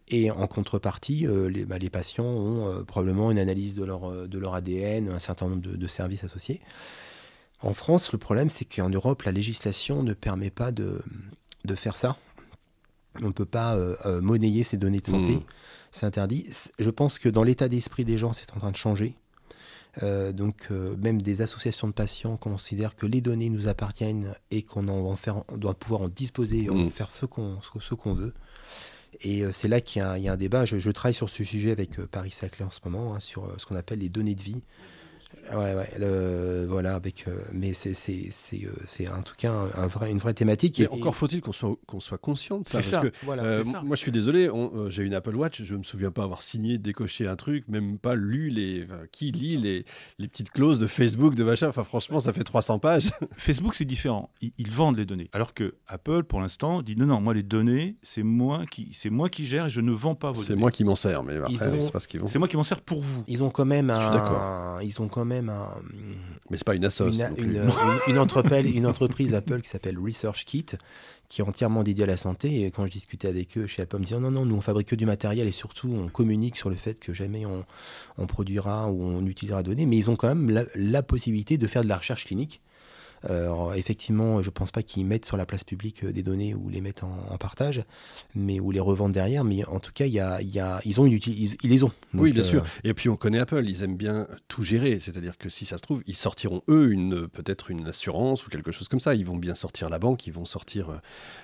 Et 0.08 0.30
en 0.30 0.46
contrepartie, 0.46 1.26
les, 1.49 1.64
bah, 1.64 1.78
les, 1.78 1.88
patients 1.88 2.26
ont 2.26 2.84
probablement 2.84 3.30
une 3.30 3.38
analyse 3.38 3.75
de 3.75 3.84
leur, 3.84 4.28
de 4.28 4.38
leur 4.38 4.54
ADN, 4.54 5.08
un 5.08 5.18
certain 5.18 5.49
nombre 5.49 5.62
de, 5.62 5.76
de 5.76 5.88
services 5.88 6.25
associés. 6.25 6.61
En 7.62 7.73
France, 7.73 8.12
le 8.12 8.18
problème, 8.18 8.50
c'est 8.50 8.66
qu'en 8.66 8.90
Europe, 8.90 9.23
la 9.23 9.32
législation 9.32 10.02
ne 10.02 10.12
permet 10.12 10.50
pas 10.50 10.70
de, 10.70 11.00
de 11.64 11.75
faire 11.75 11.96
ça. 11.96 12.18
On 13.23 13.28
ne 13.28 13.32
peut 13.32 13.46
pas 13.46 13.75
euh, 13.75 13.96
euh, 14.06 14.20
monnayer 14.20 14.64
ces 14.64 14.76
données 14.76 15.00
de 15.00 15.06
santé. 15.06 15.37
Mmh. 15.37 15.44
C'est 15.90 16.06
interdit. 16.06 16.46
Je 16.78 16.90
pense 16.90 17.18
que 17.18 17.28
dans 17.28 17.42
l'état 17.42 17.68
d'esprit 17.68 18.04
des 18.04 18.18
gens, 18.18 18.32
c'est 18.32 18.52
en 18.52 18.58
train 18.58 18.70
de 18.70 18.76
changer. 18.76 19.16
Euh, 20.02 20.32
donc, 20.32 20.70
même 20.70 21.22
des 21.22 21.42
associations 21.42 21.88
de 21.88 21.92
patients 21.92 22.36
considèrent 22.36 22.96
que 22.96 23.06
les 23.06 23.20
données 23.20 23.50
nous 23.50 23.68
appartiennent 23.68 24.34
et 24.50 24.62
qu'on 24.62 24.82
doit 25.56 25.74
pouvoir 25.74 26.02
en 26.02 26.08
disposer, 26.08 26.68
en 26.68 26.74
mmh. 26.74 26.90
faire 26.90 27.10
ce 27.10 27.26
qu'on 27.26 27.58
ce 27.80 27.94
qu'on 27.94 28.12
veut. 28.12 28.34
Et 29.20 29.44
c'est 29.52 29.68
là 29.68 29.80
qu'il 29.80 30.02
y, 30.02 30.28
a 30.28 30.32
un 30.32 30.36
débat. 30.36 30.64
Je, 30.64 30.90
travaille 30.90 31.14
sur 31.14 31.28
ce 31.28 31.44
sujet 31.44 31.70
avec 31.70 32.00
Paris 32.06 32.32
Saclay 32.32 32.64
en 32.64 32.70
ce 32.70 32.80
moment, 32.84 33.14
hein, 33.14 33.20
sur 33.20 33.48
ce 33.58 33.66
qu'on 33.66 33.76
appelle 33.76 34.00
les 34.00 34.08
données 34.08 34.34
de 34.34 34.42
vie. 34.42 34.62
Ouais, 35.52 35.74
ouais, 35.74 36.66
voilà, 36.66 36.94
avec, 36.94 37.26
euh, 37.28 37.36
mais 37.52 37.74
c'est, 37.74 37.90
euh, 37.90 38.70
c'est 38.86 39.08
en 39.08 39.22
tout 39.22 39.34
cas 39.36 39.52
un, 39.76 39.86
vrai, 39.86 40.10
une 40.10 40.18
vraie 40.18 40.34
thématique. 40.34 40.80
Et, 40.80 40.88
encore 40.88 41.14
faut-il 41.14 41.40
qu'on 41.40 41.52
soit, 41.52 41.76
qu'on 41.86 42.00
soit 42.00 42.18
conscient 42.18 42.58
de 42.58 42.66
ça. 42.66 42.78
Parce 42.78 42.90
que, 42.90 43.12
euh, 43.28 43.64
Moi, 43.84 43.96
je 43.96 44.00
suis 44.00 44.12
désolé, 44.12 44.48
j'ai 44.88 45.02
une 45.02 45.14
Apple 45.14 45.34
Watch, 45.36 45.62
je 45.62 45.74
ne 45.74 45.78
me 45.78 45.84
souviens 45.84 46.10
pas 46.10 46.24
avoir 46.24 46.42
signé, 46.42 46.78
décoché 46.78 47.26
un 47.26 47.36
truc, 47.36 47.68
même 47.68 47.98
pas 47.98 48.14
lu 48.14 48.48
les. 48.48 48.86
qui 49.12 49.32
lit 49.32 49.56
les, 49.56 49.84
les 50.18 50.28
petites 50.28 50.50
clauses 50.50 50.78
de 50.78 50.86
Facebook, 50.86 51.34
de 51.34 51.44
machin 51.44 51.68
Enfin, 51.68 51.84
franchement, 51.84 52.20
ça 52.20 52.32
fait 52.32 52.44
300 52.44 52.78
pages. 52.78 53.10
Facebook, 53.36 53.74
c'est 53.74 53.84
différent. 53.84 54.30
Ils, 54.40 54.70
vendent 54.70 54.96
les 54.96 55.06
données. 55.06 55.28
Alors 55.32 55.54
que 55.54 55.74
Apple, 55.86 56.24
pour 56.24 56.40
l'instant, 56.40 56.82
dit 56.82 56.96
non, 56.96 57.06
non, 57.06 57.20
moi, 57.20 57.34
les 57.34 57.42
données, 57.42 57.96
c'est 58.02 58.22
moi 58.22 58.64
qui, 58.70 58.90
c'est 58.94 59.10
moi 59.10 59.28
qui 59.28 59.44
gère 59.44 59.66
et 59.66 59.70
je 59.70 59.80
ne 59.80 59.92
vends 59.92 60.14
pas 60.14 60.32
vos 60.32 60.42
c'est 60.42 60.56
moi 60.56 60.70
qui 60.70 60.84
m'en 60.84 60.96
sers, 60.96 61.22
mais 61.22 61.36
après, 61.36 61.80
c'est 61.80 61.92
pas 61.92 62.00
ce 62.00 62.08
qu'ils 62.08 62.20
vont. 62.20 62.26
C'est 62.26 62.38
moi 62.38 62.48
qui 62.48 62.56
m'en 62.56 62.64
sers 62.64 62.80
pour 62.80 63.00
vous. 63.00 63.24
Ils 63.28 63.42
ont 63.42 63.50
quand 63.50 63.64
même 63.64 63.90
un. 63.90 64.80
Ils 64.82 65.00
ont 65.00 65.08
quand 65.08 65.24
même 65.24 65.33
un, 65.38 65.68
Mais 66.50 66.56
c'est 66.56 66.66
pas 66.66 66.74
une 66.74 66.84
assoce. 66.84 67.18
Une, 67.36 67.70
une, 68.08 68.18
entreprise, 68.18 68.74
une, 68.74 68.86
entreprise 68.86 69.34
Apple 69.34 69.60
qui 69.60 69.68
s'appelle 69.68 69.98
ResearchKit, 69.98 70.66
qui 71.28 71.40
est 71.40 71.44
entièrement 71.44 71.82
dédiée 71.82 72.04
à 72.04 72.06
la 72.06 72.16
santé. 72.16 72.62
Et 72.62 72.70
quand 72.70 72.86
je 72.86 72.92
discutais 72.92 73.28
avec 73.28 73.56
eux 73.58 73.66
chez 73.66 73.82
Apple, 73.82 73.96
ils 73.96 74.00
me 74.00 74.04
disaient 74.04 74.20
non, 74.20 74.30
non, 74.30 74.44
nous 74.44 74.54
on 74.56 74.60
fabrique 74.60 74.88
que 74.88 74.96
du 74.96 75.06
matériel 75.06 75.46
et 75.46 75.52
surtout 75.52 75.88
on 75.88 76.08
communique 76.08 76.56
sur 76.56 76.70
le 76.70 76.76
fait 76.76 76.94
que 76.94 77.12
jamais 77.12 77.46
on, 77.46 77.64
on 78.18 78.26
produira 78.26 78.90
ou 78.90 79.02
on 79.02 79.24
utilisera 79.26 79.62
données. 79.62 79.86
Mais 79.86 79.96
ils 79.96 80.10
ont 80.10 80.16
quand 80.16 80.34
même 80.34 80.66
la 80.74 81.02
possibilité 81.02 81.58
de 81.58 81.66
faire 81.66 81.82
de 81.82 81.88
la 81.88 81.96
recherche 81.96 82.26
clinique 82.26 82.60
euh, 83.30 83.72
effectivement, 83.72 84.42
je 84.42 84.48
ne 84.48 84.52
pense 84.52 84.70
pas 84.70 84.82
qu'ils 84.82 85.06
mettent 85.06 85.24
sur 85.24 85.36
la 85.36 85.46
place 85.46 85.64
publique 85.64 86.04
euh, 86.04 86.12
des 86.12 86.22
données 86.22 86.54
ou 86.54 86.68
les 86.68 86.80
mettent 86.80 87.04
en, 87.04 87.38
partage, 87.38 87.82
mais 88.34 88.60
ou 88.60 88.70
les 88.70 88.80
revendent 88.80 89.12
derrière. 89.12 89.44
Mais 89.44 89.64
en 89.64 89.80
tout 89.80 89.92
cas, 89.92 90.06
y 90.06 90.20
a, 90.20 90.40
y 90.42 90.58
a, 90.58 90.80
ils 90.84 91.00
ont 91.00 91.06
une 91.06 91.18
ils, 91.26 91.56
les 91.62 91.84
ont. 91.84 91.90
oui, 92.14 92.32
bien 92.32 92.44
sûr. 92.44 92.62
Euh, 92.62 92.88
Et 92.88 92.94
puis 92.94 93.08
on 93.08 93.16
connaît 93.16 93.38
Apple, 93.38 93.64
ils 93.66 93.82
aiment 93.82 93.96
bien 93.96 94.26
tout 94.48 94.62
gérer. 94.62 95.00
C'est-à-dire 95.00 95.38
que 95.38 95.48
si 95.48 95.64
ça 95.64 95.78
se 95.78 95.82
trouve, 95.82 96.02
ils 96.06 96.16
sortiront 96.16 96.62
eux 96.68 96.92
une 96.92 97.28
peut-être 97.28 97.70
une 97.70 97.86
assurance 97.88 98.46
ou 98.46 98.50
quelque 98.50 98.72
chose 98.72 98.88
comme 98.88 99.00
ça. 99.00 99.14
Ils 99.14 99.26
vont 99.26 99.36
bien 99.36 99.54
sortir 99.54 99.88
la 99.90 99.98
banque, 99.98 100.26
ils 100.26 100.32
vont 100.32 100.44
sortir. 100.44 101.00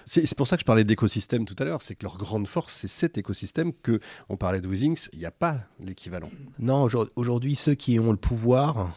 C'est 0.06 0.34
pour 0.34 0.46
ça 0.46 0.56
que 0.56 0.60
je 0.60 0.66
parlais 0.66 0.84
d'écosystème 0.84 1.44
tout 1.44 1.56
à 1.58 1.64
l'heure. 1.64 1.82
C'est 1.82 1.94
que 1.94 2.04
leur 2.04 2.18
grande 2.18 2.46
force, 2.46 2.75
c'est 2.75 2.88
cet 2.88 3.18
écosystème 3.18 3.72
que 3.72 4.00
on 4.28 4.36
parlait 4.36 4.60
de 4.60 4.69
Withings. 4.69 5.08
Il 5.12 5.19
n'y 5.19 5.26
a 5.26 5.30
pas 5.30 5.56
l'équivalent. 5.80 6.30
Non, 6.58 6.88
aujourd'hui, 7.16 7.56
ceux 7.56 7.75
qui 7.75 7.99
ont 7.99 8.10
le 8.10 8.16
pouvoir, 8.16 8.95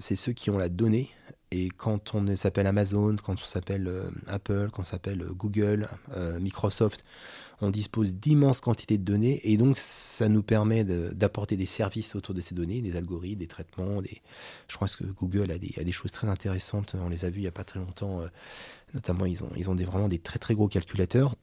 c'est 0.00 0.16
ceux 0.16 0.32
qui 0.32 0.50
ont 0.50 0.58
la 0.58 0.68
donnée. 0.68 1.10
Et 1.56 1.68
quand 1.68 2.16
on 2.16 2.34
s'appelle 2.34 2.66
Amazon, 2.66 3.14
quand 3.14 3.34
on 3.34 3.44
s'appelle 3.44 3.86
euh, 3.86 4.10
Apple, 4.26 4.70
quand 4.72 4.82
on 4.82 4.84
s'appelle 4.84 5.22
euh, 5.22 5.32
Google, 5.32 5.88
euh, 6.16 6.40
Microsoft, 6.40 7.04
on 7.60 7.70
dispose 7.70 8.12
d'immenses 8.12 8.60
quantités 8.60 8.98
de 8.98 9.04
données 9.04 9.40
et 9.44 9.56
donc 9.56 9.78
ça 9.78 10.28
nous 10.28 10.42
permet 10.42 10.82
d'apporter 10.82 11.56
des 11.56 11.66
services 11.66 12.16
autour 12.16 12.34
de 12.34 12.40
ces 12.40 12.56
données, 12.56 12.80
des 12.80 12.96
algorithmes, 12.96 13.38
des 13.38 13.46
traitements. 13.46 14.02
Des... 14.02 14.20
Je 14.66 14.74
crois 14.74 14.88
que 14.88 15.04
Google 15.04 15.52
a 15.52 15.58
des, 15.58 15.72
a 15.78 15.92
choses 15.92 16.10
très 16.10 16.26
intéressantes. 16.26 16.96
On 17.00 17.08
les 17.08 17.24
a 17.24 17.30
vues 17.30 17.38
il 17.38 17.42
n'y 17.42 17.46
a 17.46 17.52
pas 17.52 17.62
très 17.62 17.78
longtemps. 17.78 18.22
notamment, 18.92 19.24
ils 19.24 19.44
ont, 19.44 19.50
ils 19.56 19.70
ont 19.70 19.76
des, 19.76 19.84
vraiment 19.84 20.08
des 20.08 20.18
très 20.18 20.40
très 20.40 20.56
gros 20.56 20.66
calculateurs. 20.66 21.36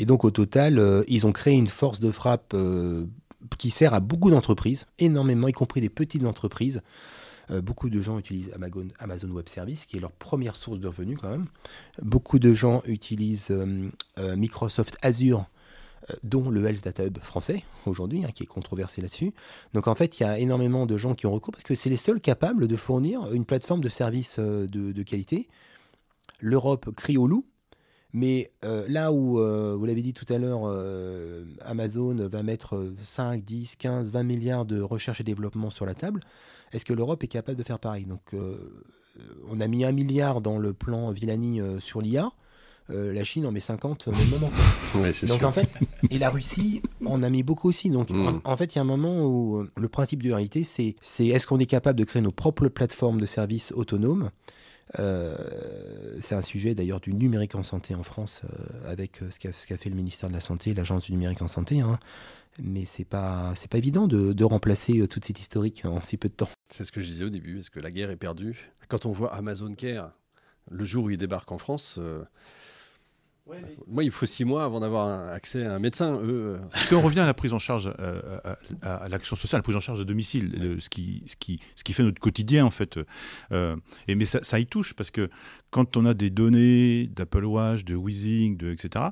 Et 0.00 0.06
donc 0.06 0.24
au 0.24 0.32
total, 0.32 1.04
ils 1.06 1.24
ont 1.28 1.32
créé 1.32 1.54
une 1.54 1.68
force 1.68 2.00
de 2.00 2.10
frappe 2.10 2.56
qui 3.58 3.70
sert 3.70 3.94
à 3.94 4.00
beaucoup 4.00 4.32
d'entreprises, 4.32 4.86
énormément, 4.98 5.46
y 5.46 5.52
compris 5.52 5.80
des 5.80 5.88
petites 5.88 6.26
entreprises. 6.26 6.82
Euh, 7.50 7.60
beaucoup 7.60 7.90
de 7.90 8.00
gens 8.00 8.18
utilisent 8.18 8.52
Amazon, 8.98 9.30
Web 9.30 9.48
Service, 9.48 9.84
qui 9.84 9.96
est 9.96 10.00
leur 10.00 10.12
première 10.12 10.56
source 10.56 10.80
de 10.80 10.88
revenus 10.88 11.18
quand 11.20 11.30
même. 11.30 11.46
Beaucoup 12.00 12.38
de 12.38 12.54
gens 12.54 12.82
utilisent 12.86 13.50
euh, 13.50 13.90
euh, 14.18 14.36
Microsoft 14.36 14.96
Azure, 15.02 15.46
dont 16.24 16.50
le 16.50 16.64
Health 16.66 16.82
Data 16.82 17.04
Hub 17.06 17.18
français 17.18 17.62
aujourd'hui, 17.86 18.24
hein, 18.24 18.30
qui 18.34 18.42
est 18.42 18.46
controversé 18.46 19.00
là-dessus. 19.00 19.32
Donc 19.72 19.86
en 19.86 19.94
fait, 19.94 20.18
il 20.18 20.24
y 20.24 20.26
a 20.26 20.38
énormément 20.38 20.84
de 20.84 20.96
gens 20.96 21.14
qui 21.14 21.26
ont 21.26 21.32
recours 21.32 21.52
parce 21.52 21.62
que 21.62 21.76
c'est 21.76 21.90
les 21.90 21.96
seuls 21.96 22.20
capables 22.20 22.66
de 22.66 22.76
fournir 22.76 23.32
une 23.32 23.44
plateforme 23.44 23.80
de 23.80 23.88
service 23.88 24.40
de, 24.40 25.02
qualité. 25.04 25.48
L'Europe 26.40 26.90
crie 26.96 27.16
au 27.16 27.28
loup, 27.28 27.46
mais 28.12 28.50
là 28.62 29.12
où, 29.12 29.38
vous 29.38 29.84
l'avez 29.86 30.02
dit 30.02 30.12
tout 30.12 30.26
à 30.28 30.38
l'heure, 30.38 30.64
Amazon 31.60 32.16
va 32.16 32.42
mettre 32.42 32.92
5, 33.04 33.44
10, 33.44 33.76
15, 33.76 34.10
20 34.10 34.22
milliards 34.24 34.64
de 34.64 34.80
recherche 34.80 35.20
et 35.20 35.24
développement 35.24 35.70
sur 35.70 35.86
la 35.86 35.94
table, 35.94 36.20
est-ce 36.72 36.84
que 36.84 36.92
l'Europe 36.92 37.22
est 37.22 37.28
capable 37.28 37.58
de 37.58 37.62
faire 37.62 37.78
pareil? 37.78 38.04
Donc, 38.04 38.34
euh, 38.34 38.56
on 39.48 39.60
a 39.60 39.66
mis 39.66 39.84
un 39.84 39.92
milliard 39.92 40.40
dans 40.40 40.58
le 40.58 40.72
plan 40.72 41.10
Villani 41.10 41.60
euh, 41.60 41.80
sur 41.80 42.00
l'IA. 42.00 42.32
Euh, 42.90 43.12
la 43.12 43.22
Chine 43.22 43.46
en 43.46 43.52
met 43.52 43.60
50 43.60 44.08
au 44.08 44.10
même 44.10 44.28
moment. 44.28 44.50
Donc 45.28 45.44
en 45.44 45.52
fait, 45.52 45.70
et 46.10 46.18
la 46.18 46.30
Russie 46.30 46.82
on 47.06 47.22
a 47.22 47.30
mis 47.30 47.42
beaucoup 47.42 47.68
aussi. 47.68 47.90
Donc 47.90 48.10
mm. 48.10 48.40
en, 48.44 48.56
fait, 48.56 48.74
il 48.74 48.76
y 48.76 48.78
a 48.80 48.82
un 48.82 48.86
moment 48.86 49.24
où 49.24 49.64
le 49.76 49.88
principe 49.88 50.22
de 50.22 50.32
réalité, 50.32 50.64
c'est 50.64 50.96
est-ce 51.20 51.46
qu'on 51.46 51.60
est 51.60 51.66
capable 51.66 51.98
de 51.98 52.04
créer 52.04 52.20
nos 52.20 52.32
propres 52.32 52.68
plateformes 52.68 53.20
de 53.20 53.26
services 53.26 53.72
autonomes? 53.72 54.30
C'est 54.96 56.34
un 56.34 56.42
sujet 56.42 56.74
d'ailleurs 56.74 57.00
du 57.00 57.14
numérique 57.14 57.54
en 57.54 57.62
santé 57.62 57.94
en 57.94 58.02
France 58.02 58.42
avec 58.86 59.20
ce 59.30 59.38
qu'a 59.38 59.76
fait 59.78 59.88
le 59.88 59.96
ministère 59.96 60.28
de 60.28 60.34
la 60.34 60.40
Santé, 60.40 60.74
l'Agence 60.74 61.04
du 61.04 61.12
numérique 61.12 61.40
en 61.40 61.48
santé. 61.48 61.80
Hein 61.80 61.98
mais 62.60 62.84
c'est 62.84 63.04
pas 63.04 63.52
c'est 63.54 63.70
pas 63.70 63.78
évident 63.78 64.06
de, 64.06 64.32
de, 64.32 64.44
remplacer 64.44 64.98
euh, 64.98 65.08
toute 65.08 65.24
cette 65.24 65.40
historique 65.40 65.84
en 65.84 66.00
si 66.02 66.16
peu 66.16 66.28
de 66.28 66.34
temps. 66.34 66.48
C'est 66.68 66.84
ce 66.84 66.92
que 66.92 67.00
je 67.00 67.06
disais 67.06 67.24
au 67.24 67.30
début, 67.30 67.60
est-ce 67.60 67.70
que 67.70 67.80
la 67.80 67.90
guerre 67.90 68.10
est 68.10 68.16
perdue? 68.16 68.70
Quand 68.88 69.06
on 69.06 69.12
voit 69.12 69.34
Amazon 69.34 69.72
Care, 69.72 70.12
le 70.70 70.84
jour 70.84 71.04
où 71.04 71.10
il 71.10 71.16
débarque 71.16 71.50
en 71.50 71.58
France, 71.58 71.96
euh, 71.98 72.22
moi 73.86 74.04
il 74.04 74.10
faut 74.10 74.26
six 74.26 74.44
mois 74.44 74.64
avant 74.64 74.80
d'avoir 74.80 75.28
accès 75.30 75.64
à 75.64 75.74
un 75.74 75.78
médecin. 75.78 76.20
Eux, 76.22 76.58
euh. 76.58 76.78
Si 76.86 76.94
on 76.94 77.00
revient 77.00 77.20
à 77.20 77.26
la 77.26 77.34
prise 77.34 77.54
en 77.54 77.58
charge, 77.58 77.92
à, 78.82 79.08
l'action 79.08 79.34
sociale, 79.34 79.60
la 79.60 79.62
prise 79.62 79.76
en 79.76 79.80
charge 79.80 80.00
à 80.00 80.04
domicile, 80.04 80.76
ce, 80.78 80.88
qui, 80.90 81.22
ce, 81.26 81.36
qui, 81.36 81.58
ce 81.74 81.84
qui 81.84 81.94
fait 81.94 82.02
notre 82.02 82.20
quotidien 82.20 82.66
en 82.66 82.70
fait. 82.70 82.98
et 83.50 84.14
mais 84.14 84.26
ça, 84.26 84.40
ça, 84.42 84.60
y 84.60 84.66
touche 84.66 84.92
parce 84.94 85.10
que 85.10 85.30
quand 85.70 85.96
on 85.96 86.04
a 86.04 86.12
des 86.12 86.30
données 86.30 87.06
d'Apple 87.06 87.44
Watch, 87.44 87.84
de 87.84 87.96
Weezing, 87.96 88.58
de, 88.58 88.72
etc. 88.72 89.06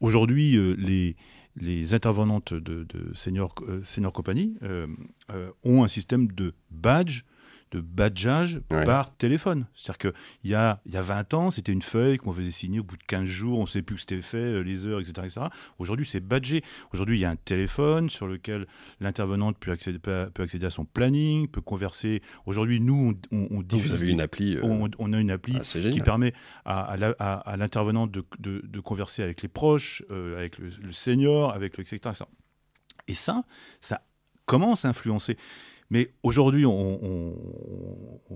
Aujourd'hui, 0.00 0.56
les 0.76 1.16
les 1.60 1.94
intervenantes 1.94 2.54
de, 2.54 2.86
Senior, 3.14 3.54
euh, 3.68 3.82
Senior 3.82 4.12
Company 4.12 4.56
euh, 4.62 4.86
euh, 5.30 5.50
ont 5.64 5.84
un 5.84 5.88
système 5.88 6.28
de 6.28 6.54
badge 6.70 7.22
de 7.70 7.80
badgeage 7.80 8.60
par 8.68 9.16
téléphone. 9.16 9.66
C'est-à-dire 9.74 10.12
qu'il 10.12 10.50
y 10.50 10.54
a, 10.54 10.80
y 10.86 10.96
a 10.96 11.02
20 11.02 11.34
ans, 11.34 11.50
c'était 11.50 11.72
une 11.72 11.82
feuille 11.82 12.18
qu'on 12.18 12.32
faisait 12.32 12.50
signer 12.50 12.80
au 12.80 12.84
bout 12.84 12.96
de 12.96 13.02
15 13.02 13.24
jours, 13.24 13.58
on 13.58 13.62
ne 13.62 13.66
sait 13.66 13.82
plus 13.82 13.94
où 13.94 13.98
c'était 13.98 14.22
fait, 14.22 14.38
euh, 14.38 14.60
les 14.60 14.86
heures, 14.86 15.00
etc. 15.00 15.12
etc. 15.24 15.46
Aujourd'hui, 15.78 16.06
c'est 16.06 16.20
badgé. 16.20 16.62
Aujourd'hui, 16.92 17.18
il 17.18 17.20
y 17.20 17.24
a 17.24 17.30
un 17.30 17.36
téléphone 17.36 18.10
sur 18.10 18.26
lequel 18.26 18.66
l'intervenante 19.00 19.58
peut 19.58 19.70
accéder, 19.70 19.98
peut 19.98 20.30
accéder 20.38 20.66
à 20.66 20.70
son 20.70 20.84
planning, 20.84 21.48
peut 21.48 21.60
converser. 21.60 22.22
Aujourd'hui, 22.46 22.80
nous, 22.80 23.18
on, 23.30 23.48
on, 23.50 23.62
Vous 23.62 23.92
avez 23.92 24.10
une 24.10 24.20
appli 24.20 24.56
euh, 24.56 24.88
on, 24.98 25.12
a 25.12 25.18
une 25.18 25.30
appli 25.30 25.58
qui 25.60 26.00
permet 26.00 26.32
à, 26.64 26.94
à 27.18 27.56
l'intervenante 27.56 28.10
de, 28.10 28.24
de, 28.38 28.62
de, 28.64 28.80
converser 28.80 29.22
avec 29.22 29.42
les 29.42 29.48
proches, 29.48 30.02
euh, 30.10 30.38
avec 30.38 30.58
le, 30.58 30.70
senior, 30.92 31.52
avec 31.52 31.76
le 31.76 31.82
etc. 31.82 32.24
Et 33.06 33.14
ça, 33.14 33.44
ça 33.80 34.02
commence 34.46 34.84
à 34.84 34.88
influencer. 34.88 35.36
Mais 35.90 36.12
aujourd'hui, 36.22 36.66
on, 36.66 37.34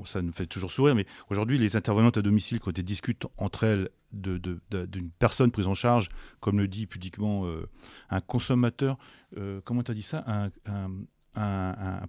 ça 0.04 0.22
nous 0.22 0.32
fait 0.32 0.46
toujours 0.46 0.70
sourire, 0.70 0.94
mais 0.94 1.06
aujourd'hui, 1.28 1.58
les 1.58 1.76
intervenantes 1.76 2.16
à 2.16 2.22
domicile, 2.22 2.60
quand 2.60 2.78
elles 2.78 2.84
discutent 2.84 3.26
entre 3.36 3.64
elles 3.64 3.90
d'une 4.12 5.10
personne 5.18 5.50
prise 5.50 5.66
en 5.66 5.74
charge, 5.74 6.08
comme 6.40 6.58
le 6.58 6.68
dit 6.68 6.86
pudiquement 6.86 7.46
euh, 7.46 7.68
un 8.10 8.20
consommateur, 8.20 8.98
euh, 9.36 9.60
comment 9.64 9.82
tu 9.82 9.90
as 9.90 9.94
dit 9.94 10.02
ça? 10.02 10.24
Un, 10.26 10.50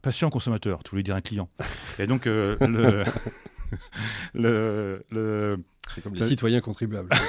patient 0.01 0.29
consommateur, 0.29 0.83
tu 0.83 0.91
voulais 0.91 1.03
dire 1.03 1.15
un 1.15 1.21
client. 1.21 1.49
Et 1.99 2.07
donc, 2.07 2.27
euh, 2.27 2.57
le, 4.33 5.05
le, 5.09 5.63
C'est 5.93 6.01
comme 6.01 6.15
les 6.15 6.23
citoyens 6.23 6.61
contribuables. 6.61 7.09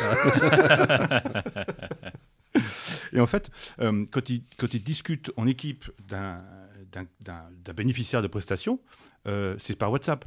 Et 3.12 3.20
en 3.20 3.27
fait, 3.27 3.50
quand, 3.79 4.31
ils, 4.31 4.44
quand 4.57 4.72
ils 4.74 4.83
discutent 4.83 5.33
en 5.37 5.46
équipe 5.46 5.90
d'un 6.09 6.38
bénéficiaire 7.74 8.22
de 8.22 8.28
prestations, 8.28 8.80
euh, 9.26 9.54
c'est 9.59 9.78
par 9.78 9.90
WhatsApp. 9.90 10.24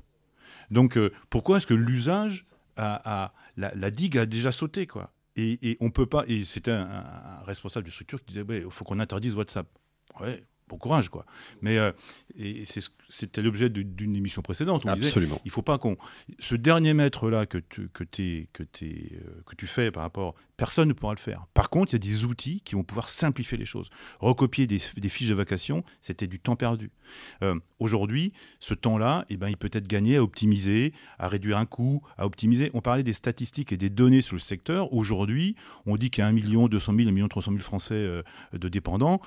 Donc 0.72 0.98
euh, 0.98 1.12
pourquoi 1.30 1.58
est-ce 1.58 1.68
que 1.68 1.74
l'usage 1.74 2.46
a, 2.76 3.34
la, 3.56 3.92
digue 3.92 4.18
a 4.18 4.26
déjà 4.26 4.52
sauté 4.52 4.86
quoi? 4.86 5.14
Et, 5.36 5.72
et, 5.72 5.78
on 5.82 5.92
peut 5.92 6.06
pas. 6.06 6.24
Et 6.28 6.44
c'était 6.44 6.72
un, 6.72 6.90
un, 6.90 7.44
responsable 7.46 7.86
de 7.86 7.92
structure 7.92 8.20
qui 8.20 8.34
disait 8.34 8.46
il 8.50 8.72
faut 8.72 8.86
qu'on 8.86 9.00
interdise 9.00 9.36
WhatsApp. 9.36 9.68
Ouais, 10.20 10.44
bon 10.68 10.78
courage, 10.78 11.10
quoi. 11.10 11.26
Mais 11.62 11.78
euh, 11.78 11.92
et 12.38 12.64
c'était 13.10 13.42
l'objet 13.42 13.70
d'une 13.70 14.16
émission 14.16 14.42
précédente. 14.42 14.86
Absolument. 14.86 15.36
Disait, 15.36 15.42
il 15.46 15.52
faut 15.52 15.62
pas 15.62 15.78
qu'on. 15.78 15.98
Ce 16.40 16.56
dernier 16.56 16.94
mètre-là 16.94 17.46
que 17.46 17.58
tu, 17.58 17.90
que, 17.90 18.04
es, 18.22 18.50
que, 18.54 18.64
es, 18.64 19.14
euh, 19.14 19.42
que 19.46 19.56
tu 19.56 19.66
fais 19.66 19.92
par 19.92 20.04
rapport. 20.04 20.36
Personne 20.58 20.88
ne 20.88 20.94
pourra 20.94 21.14
le 21.14 21.20
faire. 21.20 21.46
Par 21.54 21.70
contre, 21.70 21.94
il 21.94 21.96
y 21.96 21.98
a 21.98 22.00
des 22.00 22.26
outils 22.26 22.62
qui 22.62 22.74
vont 22.74 22.84
pouvoir 22.84 23.10
simplifier 23.10 23.60
les 23.60 23.66
choses. 23.66 23.90
Recopier 24.20 24.66
des, 24.66 24.82
des 24.98 25.10
fiches 25.10 25.30
de 25.30 25.36
vacation, 25.36 25.84
c'était 26.02 26.26
du 26.26 26.40
temps 26.40 26.56
perdu. 26.56 26.92
Euh, 27.44 27.60
Aujourd'hui, 27.80 28.34
ce 28.60 28.74
temps-là, 28.74 29.26
eh 29.30 29.38
ben, 29.38 29.50
il 29.50 29.58
peut 29.58 29.70
être 29.72 29.88
gagné 29.88 30.18
à 30.18 30.24
optimiser, 30.24 30.94
à 31.20 31.28
réduire 31.28 31.60
un 31.60 31.68
coût, 31.68 32.02
à 32.18 32.26
optimiser. 32.26 32.72
On 32.74 32.82
parlait 32.82 33.04
des 33.04 33.14
statistiques 33.14 33.72
et 33.72 33.78
des 33.78 33.92
données 33.92 34.22
sur 34.22 34.36
le 34.36 34.40
secteur. 34.40 34.94
Aujourd'hui, 34.94 35.56
on 35.86 35.96
dit 35.96 36.10
qu'il 36.10 36.24
y 36.24 36.26
a 36.26 36.28
1 36.28 36.32
million 36.32 36.68
200 36.68 36.94
000, 36.96 37.10
1 37.10 37.12
million 37.12 37.28
300 37.28 37.52
000 37.52 37.64
Français 37.64 38.24
de 38.54 38.70
dépendants. 38.70 39.22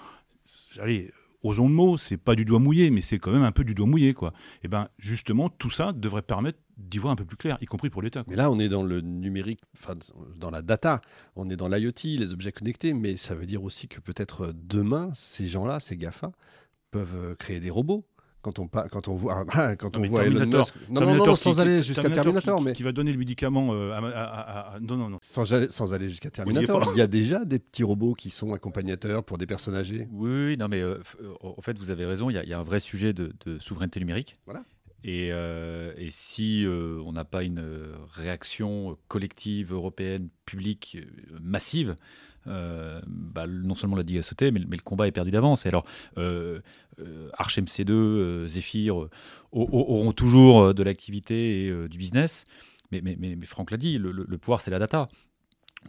Allez, 0.81 1.13
osons 1.43 1.69
le 1.69 1.75
mot, 1.75 1.97
c'est 1.97 2.17
pas 2.17 2.35
du 2.35 2.45
doigt 2.45 2.59
mouillé, 2.59 2.91
mais 2.91 3.01
c'est 3.01 3.19
quand 3.19 3.33
même 3.33 3.43
un 3.43 3.53
peu 3.53 3.65
du 3.65 3.75
doigt 3.75 3.87
mouillé, 3.87 4.15
quoi. 4.15 4.33
Et 4.57 4.61
eh 4.65 4.69
ben 4.69 4.89
justement, 4.99 5.49
tout 5.49 5.71
ça 5.71 5.93
devrait 5.93 6.23
permettre 6.23 6.59
d'y 6.77 6.99
voir 6.99 7.13
un 7.13 7.17
peu 7.17 7.25
plus 7.25 7.37
clair, 7.37 7.59
y 7.61 7.67
compris 7.67 7.91
pour 7.91 8.03
l'État. 8.03 8.25
Mais 8.27 8.37
là, 8.37 8.51
on 8.51 8.59
est 8.59 8.69
dans 8.69 8.83
le 8.83 9.01
numérique, 9.01 9.61
enfin 9.77 9.95
dans 10.37 10.51
la 10.51 10.63
data, 10.63 11.01
on 11.37 11.51
est 11.51 11.57
dans 11.57 11.69
l'IoT, 11.69 11.93
les 12.05 12.33
objets 12.33 12.53
connectés, 12.53 12.95
mais 12.95 13.17
ça 13.17 13.35
veut 13.35 13.47
dire 13.47 13.63
aussi 13.63 13.89
que 13.89 14.01
peut-être 14.01 14.53
demain, 14.55 15.11
ces 15.15 15.47
gens-là, 15.47 15.81
ces 15.81 15.97
GAFA, 15.97 16.33
peuvent 16.91 17.15
euh, 17.15 17.35
créer 17.37 17.61
des 17.61 17.71
robots 17.71 18.05
quand 18.43 18.59
on, 18.59 18.67
quand 18.67 19.09
on 19.09 19.15
voit, 19.15 19.45
ah, 19.53 19.77
quand 19.77 19.97
on 19.97 20.03
voit 20.03 20.25
Elon 20.25 20.47
Musk. 20.47 20.75
Non, 20.89 21.01
non, 21.03 21.27
non, 21.27 21.37
sans 21.37 21.61
aller 21.61 21.83
jusqu'à 21.83 22.09
Terminator. 22.09 22.59
Qui, 22.59 22.65
mais... 22.65 22.73
qui 22.73 22.83
va 22.83 22.93
donner 22.93 23.13
le 23.13 23.19
médicament 23.19 23.69
euh, 23.73 23.93
à, 23.93 24.79
Non, 24.81 24.97
non, 24.97 25.09
non. 25.11 25.19
Sans, 25.23 25.45
sans 25.71 25.95
aller 25.95 26.09
jusqu'à 26.09 26.31
Terminator. 26.31 26.93
Il 26.95 26.99
y 26.99 27.03
a 27.03 27.07
déjà 27.07 27.45
des 27.45 27.59
petits 27.59 27.85
robots 27.85 28.15
qui 28.15 28.31
sont 28.31 28.53
accompagnateurs 28.53 29.25
pour 29.25 29.39
des 29.39 29.47
personnes 29.47 29.75
âgées. 29.75 30.09
Oui, 30.13 30.57
non, 30.57 30.69
mais 30.69 30.81
euh, 30.81 30.99
en 31.43 31.61
fait, 31.61 31.79
vous 31.79 31.91
avez 31.91 32.07
raison. 32.07 32.31
Il 32.31 32.35
y, 32.35 32.53
a 32.53 32.59
un 32.59 32.65
vrai 32.65 32.81
sujet 32.81 33.13
de, 33.13 33.33
souveraineté 33.59 34.01
numérique. 34.01 34.39
Voilà. 34.47 34.65
Et, 35.03 35.31
euh, 35.33 35.95
et, 35.97 36.11
si 36.11 36.67
on 36.69 37.13
n'a 37.13 37.25
pas 37.25 37.43
une 37.43 37.65
réaction 38.13 38.99
collective 39.09 39.73
européenne 39.73 40.29
publique 40.45 40.99
massive, 41.41 41.91
euh, 41.91 41.95
bah, 42.47 43.47
non 43.47 43.75
seulement 43.75 43.97
la 43.97 44.03
digue 44.03 44.19
a 44.19 44.23
sauté, 44.23 44.51
mais, 44.51 44.61
le 44.61 44.83
combat 44.83 45.07
est 45.07 45.13
perdu 45.13 45.31
d'avance. 45.31 45.67
Et 45.67 45.69
alors, 45.69 45.85
euh, 46.19 46.61
euh 47.01 47.29
Arch 47.35 47.59
MC2, 47.59 47.91
euh, 47.91 48.47
Zephyr 48.47 49.09
auront 49.53 50.13
toujours 50.13 50.75
de 50.75 50.83
l'activité 50.83 51.67
et 51.67 51.89
du 51.89 51.99
business. 51.99 52.45
Mais, 52.93 53.01
mais, 53.03 53.17
mais, 53.19 53.47
Franck 53.47 53.71
l'a 53.71 53.77
dit, 53.77 53.99
le 53.99 54.39
pouvoir, 54.39 54.61
c'est 54.61 54.71
la 54.71 54.79
data. 54.79 55.07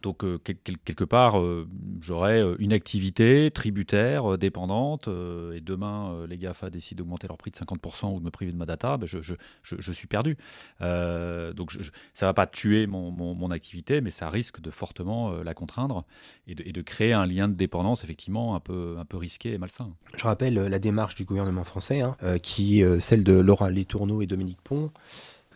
Donc, 0.02 0.24
euh, 0.24 0.40
quelque 0.40 1.04
part, 1.04 1.40
euh, 1.40 1.68
j'aurais 2.02 2.42
euh, 2.42 2.56
une 2.60 2.74
activité 2.74 3.52
tributaire, 3.52 4.38
dépendante, 4.38 5.08
et 5.08 5.62
demain, 5.62 6.26
les 6.28 6.38
GAFA 6.38 6.70
décident 6.70 7.00
d'augmenter 7.00 7.28
leur 7.28 7.38
prix 7.38 7.52
de 7.52 7.58
50% 7.58 8.16
ou 8.16 8.20
de 8.20 8.26
me 8.26 8.32
priver 8.32 8.52
de 8.52 8.58
ma 8.58 8.66
data, 8.66 8.98
ben, 8.98 9.06
je, 9.06 9.92
suis 9.92 10.08
perdu. 10.08 10.38
donc, 10.80 11.72
ça 12.14 12.26
ne 12.26 12.30
va 12.30 12.34
pas 12.34 12.48
tuer 12.48 12.88
mon, 12.88 13.52
activité, 13.52 14.02
mais 14.02 14.12
ça 14.12 14.30
risque 14.30 14.62
de 14.62 14.72
fortement 14.72 15.32
la 15.44 15.54
contraindre 15.54 16.06
et 16.48 16.56
de, 16.56 16.82
créer 16.82 17.14
un 17.14 17.26
lien 17.26 17.50
de 17.50 17.54
dépendance, 17.54 18.04
effectivement, 18.04 18.56
un 18.56 18.60
peu, 18.60 18.98
risqué 19.14 19.54
et 19.54 19.58
malsain. 19.58 19.94
Je 20.16 20.24
rappelle 20.24 20.56
la 20.56 20.80
démarche 20.80 21.16
du 21.16 21.26
gouvernement 21.26 21.64
français, 21.64 22.02
hein, 22.02 22.16
qui 22.42 22.84
celle 23.00 23.24
de 23.24 23.34
Laurent 23.34 23.68
Letourneau 23.68 24.22
et 24.22 24.28
Dominique 24.28 24.62
Pont. 24.64 24.92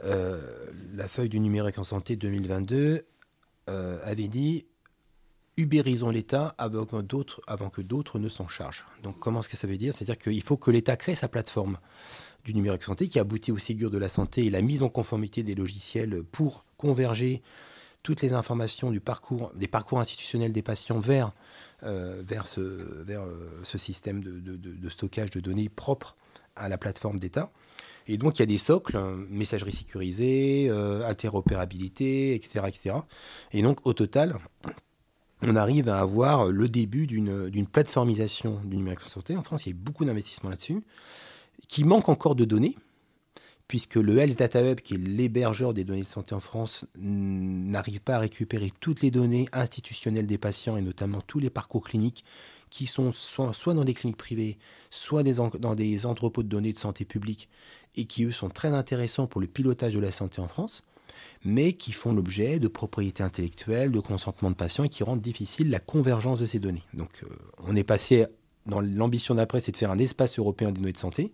la 0.04 1.08
feuille 1.08 1.30
du 1.30 1.40
numérique 1.40 1.80
en 1.80 1.84
santé 1.84 2.16
2022 2.16 3.06
euh, 3.70 4.00
avait 4.04 4.28
dit 4.28 4.66
ubérisons 5.58 6.10
l'État 6.10 6.54
avant 6.58 6.86
que 6.86 7.02
d'autres, 7.02 7.42
avant 7.48 7.70
que 7.70 7.82
d'autres 7.82 8.20
ne 8.20 8.30
s'en 8.30 8.48
chargent. 8.48 8.86
Donc 9.04 9.20
comment 9.20 9.40
est-ce 9.40 9.50
que 9.50 9.58
ça 9.58 9.68
veut 9.68 9.78
dire? 9.78 9.94
C'est-à-dire 9.94 10.18
qu'il 10.18 10.42
faut 10.42 10.58
que 10.58 10.72
l'État 10.72 10.98
crée 10.98 11.16
sa 11.16 11.28
plateforme 11.28 11.78
du 12.44 12.54
numérique 12.54 12.84
santé 12.84 13.08
qui 13.08 13.20
aboutit 13.20 13.52
au 13.52 13.58
Ségur 13.58 13.90
de 13.90 13.98
la 13.98 14.10
santé 14.10 14.46
et 14.46 14.50
la 14.50 14.62
mise 14.62 14.84
en 14.84 14.90
conformité 14.90 15.44
des 15.44 15.56
logiciels 15.56 16.24
pour 16.24 16.66
converger 16.78 17.42
toutes 18.04 18.22
les 18.22 18.34
informations 18.34 18.92
des 18.92 19.00
parcours 19.00 20.00
institutionnels 20.00 20.52
des 20.52 20.62
patients 20.62 21.00
vers, 21.00 21.32
euh, 21.84 22.22
euh, 22.30 23.64
ce 23.64 23.78
système 23.80 24.22
de, 24.24 24.90
stockage 24.90 25.32
de 25.32 25.40
données 25.40 25.70
propres 25.70 26.16
à 26.56 26.70
la 26.70 26.78
plateforme 26.78 27.20
d'État. 27.20 27.52
Et 28.08 28.18
donc, 28.18 28.38
il 28.38 28.42
y 28.42 28.44
a 28.44 28.48
des 28.48 28.58
socles, 28.58 29.00
messagerie 29.30 29.74
sécurisée, 29.74 30.68
euh, 30.70 31.08
interopérabilité, 31.08 32.36
etc., 32.36 32.66
etc. 32.68 32.96
Et 33.52 33.62
donc, 33.62 33.80
au 33.86 33.94
total, 33.94 34.38
on 35.42 35.56
arrive 35.56 35.90
à 35.90 36.00
avoir 36.00 36.46
le 36.46 36.70
début 36.70 37.08
d'une 37.08 37.68
plateformisation 37.68 38.62
du 38.64 38.78
numérique 38.78 39.02
en 39.04 39.10
santé. 39.10 39.36
En 39.36 39.44
France, 39.44 39.66
il 39.66 39.70
y 39.70 39.72
a 39.74 39.76
beaucoup 39.76 40.06
d'investissements 40.06 40.50
là-dessus, 40.50 40.82
qui 41.68 41.84
manque 41.84 42.10
encore 42.10 42.36
de 42.36 42.46
données, 42.46 42.78
puisque 43.68 43.96
le 43.96 44.18
Health 44.18 44.38
Data 44.38 44.62
Hub, 44.62 44.80
qui 44.80 44.94
est 44.94 44.98
l'hébergeur 44.98 45.74
des 45.74 45.84
données 45.84 46.02
de 46.02 46.06
santé 46.06 46.36
en 46.36 46.40
France, 46.40 46.86
n'arrive 46.96 48.00
pas 48.00 48.16
à 48.16 48.20
récupérer 48.20 48.72
toutes 48.80 49.02
les 49.02 49.10
données 49.12 49.48
institutionnelles 49.52 50.28
des 50.28 50.38
patients, 50.38 50.78
et 50.78 50.82
notamment 50.82 51.22
tous 51.22 51.40
les 51.40 51.50
parcours 51.50 51.84
cliniques 51.84 52.24
qui 52.76 52.88
sont 52.88 53.14
soit, 53.14 53.54
soit 53.54 53.74
dans 53.74 53.86
des 53.86 53.94
cliniques 53.94 54.18
privées, 54.18 54.58
soit 54.90 55.24
dans 55.24 55.76
des 55.76 56.06
entrepôts 56.06 56.44
de 56.44 56.50
données 56.50 56.74
de 56.74 56.78
santé 56.78 57.06
publique, 57.06 57.48
et 57.96 58.04
qui, 58.04 58.26
eux, 58.26 58.34
sont 58.34 58.50
très 58.50 58.68
intéressants 58.68 59.28
pour 59.28 59.40
le 59.40 59.48
pilotage 59.48 59.94
de 59.94 60.00
la 60.02 60.12
santé 60.12 60.42
en 60.42 60.50
France, 60.50 60.84
mais 61.46 61.72
qui 61.72 61.94
font 61.94 62.12
l'objet 62.12 62.60
de 62.60 62.68
propriété 62.68 63.24
intellectuelle, 63.24 63.94
de 63.94 64.00
consentement 64.02 64.52
de 64.52 64.58
patients, 64.58 64.84
et 64.84 64.90
qui 64.90 65.04
rendent 65.04 65.22
difficile 65.22 65.70
la 65.70 65.80
convergence 65.80 66.38
de 66.38 66.46
ces 66.46 66.60
données. 66.60 66.84
Donc 66.94 67.24
euh, 67.24 67.28
on 67.60 67.78
est 67.78 67.86
passé, 67.86 68.26
dans 68.66 68.82
l'ambition 68.82 69.36
d'après, 69.36 69.62
c'est 69.62 69.72
de 69.72 69.78
faire 69.78 69.92
un 69.92 69.98
espace 69.98 70.38
européen 70.38 70.74
des 70.74 70.82
données 70.82 70.92
de 70.92 70.98
santé, 70.98 71.32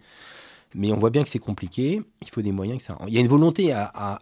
mais 0.75 0.91
on 0.91 0.99
voit 0.99 1.09
bien 1.09 1.23
que 1.23 1.29
c'est 1.29 1.39
compliqué, 1.39 2.03
il 2.21 2.29
faut 2.29 2.43
des 2.43 2.51
moyens. 2.51 2.77
Que 2.77 2.83
ça... 2.83 2.99
Il 3.07 3.15
y 3.15 3.17
a 3.17 3.19
une 3.19 3.27
volonté 3.27 3.71
à, 3.73 4.19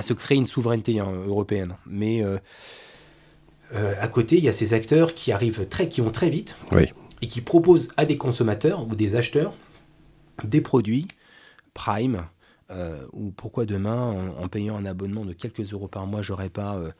se 0.00 0.14
créer 0.14 0.38
une 0.38 0.46
souveraineté 0.46 0.98
hein, 0.98 1.12
européenne, 1.26 1.76
mais... 1.84 2.24
Euh, 2.24 2.38
euh, 3.72 3.94
à 4.00 4.08
côté, 4.08 4.36
il 4.36 4.44
y 4.44 4.48
a 4.48 4.52
ces 4.52 4.74
acteurs 4.74 5.14
qui 5.14 5.32
arrivent 5.32 5.66
très, 5.68 5.88
qui 5.88 6.00
vont 6.00 6.10
très 6.10 6.30
vite 6.30 6.56
et 7.22 7.28
qui 7.28 7.40
proposent 7.40 7.88
à 7.96 8.04
des 8.04 8.16
consommateurs 8.16 8.86
ou 8.86 8.94
des 8.94 9.16
acheteurs 9.16 9.54
des 10.42 10.60
produits 10.60 11.08
Prime 11.72 12.26
euh, 12.70 13.04
ou 13.12 13.30
pourquoi 13.30 13.66
demain, 13.66 14.32
en, 14.38 14.48
payant 14.48 14.76
un 14.76 14.86
abonnement 14.86 15.24
de 15.24 15.32
quelques 15.32 15.72
euros 15.72 15.88
par 15.88 16.06
mois, 16.06 16.22
j'aurais 16.22 16.48
pas 16.48 16.76
euh, 16.76 16.90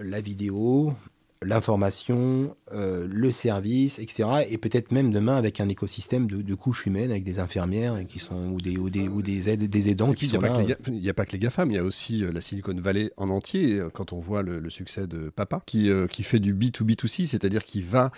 la 0.00 0.20
vidéo, 0.20 0.94
l'information, 1.42 2.56
euh, 2.72 3.06
le 3.08 3.30
service, 3.30 3.98
etc. 3.98 4.46
Et 4.48 4.58
peut-être 4.58 4.90
même 4.90 5.12
demain 5.12 5.36
avec 5.36 5.60
un 5.60 5.68
écosystème 5.68 6.26
de, 6.26 6.54
couches 6.54 6.86
humaines, 6.86 7.10
avec 7.10 7.24
des 7.24 7.38
infirmières 7.38 8.04
qui 8.06 8.18
sont, 8.18 8.48
ou, 8.50 8.60
des, 8.60 8.76
ou, 8.76 8.90
des, 8.90 9.08
ou 9.08 9.22
des, 9.22 9.50
aides, 9.50 9.68
des 9.68 9.88
aidants 9.88 10.12
qui 10.12 10.26
sont 10.26 10.40
là. 10.40 10.60
Il 10.88 10.94
n'y 10.94 11.08
a 11.08 11.14
pas 11.14 11.26
que 11.26 11.32
les 11.32 11.38
GAFAM, 11.38 11.70
il 11.70 11.74
y 11.74 11.78
a 11.78 11.84
aussi 11.84 12.24
euh, 12.24 12.32
la 12.32 12.40
Silicon 12.40 12.74
Valley 12.74 13.10
en 13.16 13.30
entier, 13.30 13.78
euh, 13.78 13.88
quand 13.90 14.12
on 14.12 14.18
voit 14.18 14.42
le, 14.42 14.68
succès 14.70 15.06
de 15.06 15.30
Papa, 15.30 15.62
qui, 15.64 15.90
qui 16.10 16.22
fait 16.22 16.40
du 16.40 16.54
B2B2C, 16.54 17.26
c'est-à-dire 17.26 17.64
qui 17.64 17.80
va 17.80 18.12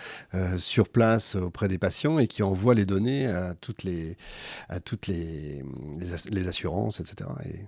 sur 0.57 0.89
place 0.89 1.35
auprès 1.35 1.69
des 1.69 1.77
patients 1.77 2.19
et 2.19 2.27
qui 2.27 2.43
envoie 2.43 2.75
les 2.75 2.85
données 2.85 3.27
à 3.27 3.53
toutes 3.53 3.83
les, 3.83 4.17
à 4.67 4.81
toutes 4.81 5.07
les, 5.07 5.63
les, 6.29 6.47
assurances, 6.47 6.99
etc. 6.99 7.29
Et 7.45 7.59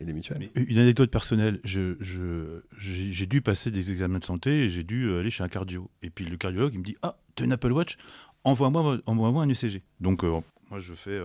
une 0.00 0.78
anecdote 0.78 1.10
personnelle, 1.10 1.60
j'ai 1.64 3.26
dû 3.26 3.42
passer 3.42 3.70
des 3.70 3.92
examens 3.92 4.18
de 4.18 4.24
santé 4.24 4.64
et 4.64 4.70
j'ai 4.70 4.84
dû 4.84 5.14
aller 5.14 5.30
chez 5.30 5.44
un 5.44 5.48
cardio. 5.48 5.90
Et 6.02 6.10
puis 6.10 6.24
le 6.24 6.36
cardiologue, 6.36 6.74
il 6.74 6.80
me 6.80 6.84
dit 6.84 6.96
Ah, 7.02 7.18
tu 7.34 7.42
as 7.42 7.46
une 7.46 7.52
Apple 7.52 7.72
Watch 7.72 7.96
Envoie-moi 8.42 8.98
envoie 9.04 9.42
un 9.42 9.50
ECG. 9.50 9.82
Donc, 10.00 10.24
euh, 10.24 10.40
moi, 10.70 10.80
je 10.80 10.94
fais, 10.94 11.20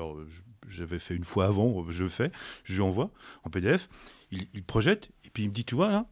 j'avais 0.67 0.99
fait 0.99 1.15
une 1.15 1.23
fois 1.23 1.45
avant, 1.45 1.85
je 1.89 2.07
fais, 2.07 2.29
je 2.63 2.73
lui 2.73 2.81
envoie 2.81 3.09
en 3.43 3.49
PDF. 3.49 3.88
Il, 4.31 4.63
projette 4.63 5.11
et 5.23 5.29
puis 5.29 5.43
il 5.43 5.49
me 5.49 5.53
dit 5.53 5.63
Tu 5.63 5.75
vois 5.75 5.89
là 5.89 6.05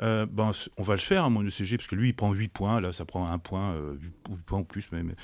euh, 0.00 0.26
ben, 0.26 0.52
on 0.76 0.82
va 0.82 0.94
le 0.94 1.00
faire, 1.00 1.24
hein, 1.24 1.30
mon 1.30 1.44
ECG, 1.44 1.76
parce 1.76 1.88
que 1.88 1.96
lui, 1.96 2.10
il 2.10 2.14
prend 2.14 2.32
8 2.32 2.48
points, 2.48 2.80
là, 2.80 2.92
ça 2.92 3.04
prend 3.04 3.28
un 3.28 3.38
point, 3.38 3.72
euh, 3.72 3.96
8 4.28 4.42
points 4.46 4.60
ou 4.60 4.64
plus 4.64 4.92
même. 4.92 5.14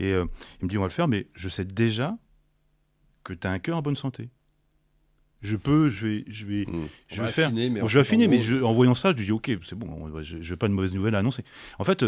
Et 0.00 0.12
euh, 0.12 0.24
il 0.60 0.64
me 0.64 0.70
dit, 0.70 0.76
on 0.76 0.80
va 0.80 0.88
le 0.88 0.92
faire, 0.92 1.08
mais 1.08 1.28
je 1.34 1.48
sais 1.48 1.64
déjà 1.64 2.16
que 3.22 3.32
tu 3.32 3.46
as 3.46 3.50
un 3.50 3.58
cœur 3.58 3.78
en 3.78 3.82
bonne 3.82 3.96
santé 3.96 4.28
je 5.44 5.56
peux, 5.56 5.90
je 5.90 6.06
vais, 6.06 6.24
je 6.28 6.46
vais, 6.46 6.64
hmm. 6.66 6.88
je 7.08 7.22
vais 7.22 7.28
faire. 7.28 7.52
mais 7.52 7.68
je 7.86 7.94
vais 7.94 8.00
affiner, 8.00 8.28
mais 8.28 8.40
en 8.62 8.72
voyant 8.72 8.94
ça, 8.94 9.10
je 9.10 9.22
dis 9.22 9.32
ok, 9.32 9.50
c'est 9.62 9.76
bon, 9.76 10.10
je 10.22 10.36
n'ai 10.36 10.56
pas 10.56 10.68
de 10.68 10.72
mauvaise 10.72 10.94
nouvelle 10.94 11.14
à 11.14 11.18
annoncer. 11.18 11.44
En 11.78 11.84
fait, 11.84 12.04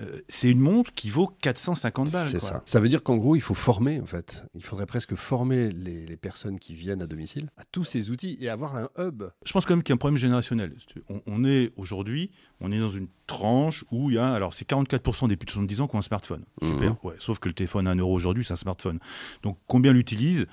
euh, 0.00 0.20
c'est 0.28 0.50
une 0.50 0.60
montre 0.60 0.92
qui 0.94 1.10
vaut 1.10 1.30
450 1.42 2.10
balles. 2.10 2.28
C'est 2.28 2.40
ça. 2.40 2.62
Ça 2.66 2.80
veut 2.80 2.88
dire 2.88 3.02
qu'en 3.02 3.16
gros, 3.16 3.36
il 3.36 3.42
faut 3.42 3.54
former, 3.54 4.00
en 4.00 4.06
fait. 4.06 4.44
Il 4.54 4.64
faudrait 4.64 4.86
presque 4.86 5.14
former 5.14 5.70
les, 5.70 6.06
les 6.06 6.16
personnes 6.16 6.58
qui 6.58 6.74
viennent 6.74 7.02
à 7.02 7.06
domicile 7.06 7.50
à 7.56 7.64
tous 7.70 7.84
ces 7.84 8.10
outils 8.10 8.38
et 8.40 8.48
avoir 8.48 8.76
un 8.76 8.88
hub. 8.98 9.24
Je 9.44 9.52
pense 9.52 9.66
quand 9.66 9.74
même 9.74 9.82
qu'il 9.82 9.92
y 9.92 9.94
a 9.94 9.96
un 9.96 9.98
problème 9.98 10.16
générationnel. 10.16 10.74
On, 11.08 11.20
on 11.26 11.44
est 11.44 11.72
aujourd'hui, 11.76 12.30
on 12.60 12.72
est 12.72 12.78
dans 12.78 12.90
une 12.90 13.08
tranche 13.26 13.84
où 13.90 14.10
il 14.10 14.16
y 14.16 14.18
a, 14.18 14.32
alors 14.32 14.54
c'est 14.54 14.68
44% 14.68 15.28
des 15.28 15.36
plus 15.36 15.46
de 15.46 15.50
70 15.50 15.80
ans 15.82 15.88
qui 15.88 15.96
ont 15.96 15.98
un 15.98 16.02
smartphone. 16.02 16.44
Super. 16.62 16.90
Mhm. 16.90 16.96
Ouais, 17.02 17.14
sauf 17.18 17.38
que 17.38 17.48
le 17.48 17.54
téléphone 17.54 17.86
à 17.86 17.90
1 17.90 17.96
euro 17.96 18.14
aujourd'hui, 18.14 18.44
c'est 18.44 18.52
un 18.52 18.56
smartphone. 18.56 18.98
Donc 19.42 19.58
combien 19.66 19.92
l'utilisent? 19.92 20.46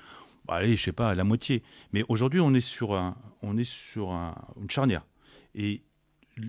Allez, 0.50 0.76
je 0.76 0.82
sais 0.82 0.92
pas, 0.92 1.14
la 1.14 1.24
moitié. 1.24 1.62
Mais 1.92 2.04
aujourd'hui, 2.08 2.40
on 2.40 2.52
est 2.54 2.60
sur, 2.60 2.94
un, 2.94 3.16
on 3.42 3.56
est 3.56 3.64
sur 3.64 4.10
un- 4.12 4.34
une 4.60 4.68
charnière. 4.70 5.06
Et 5.54 5.82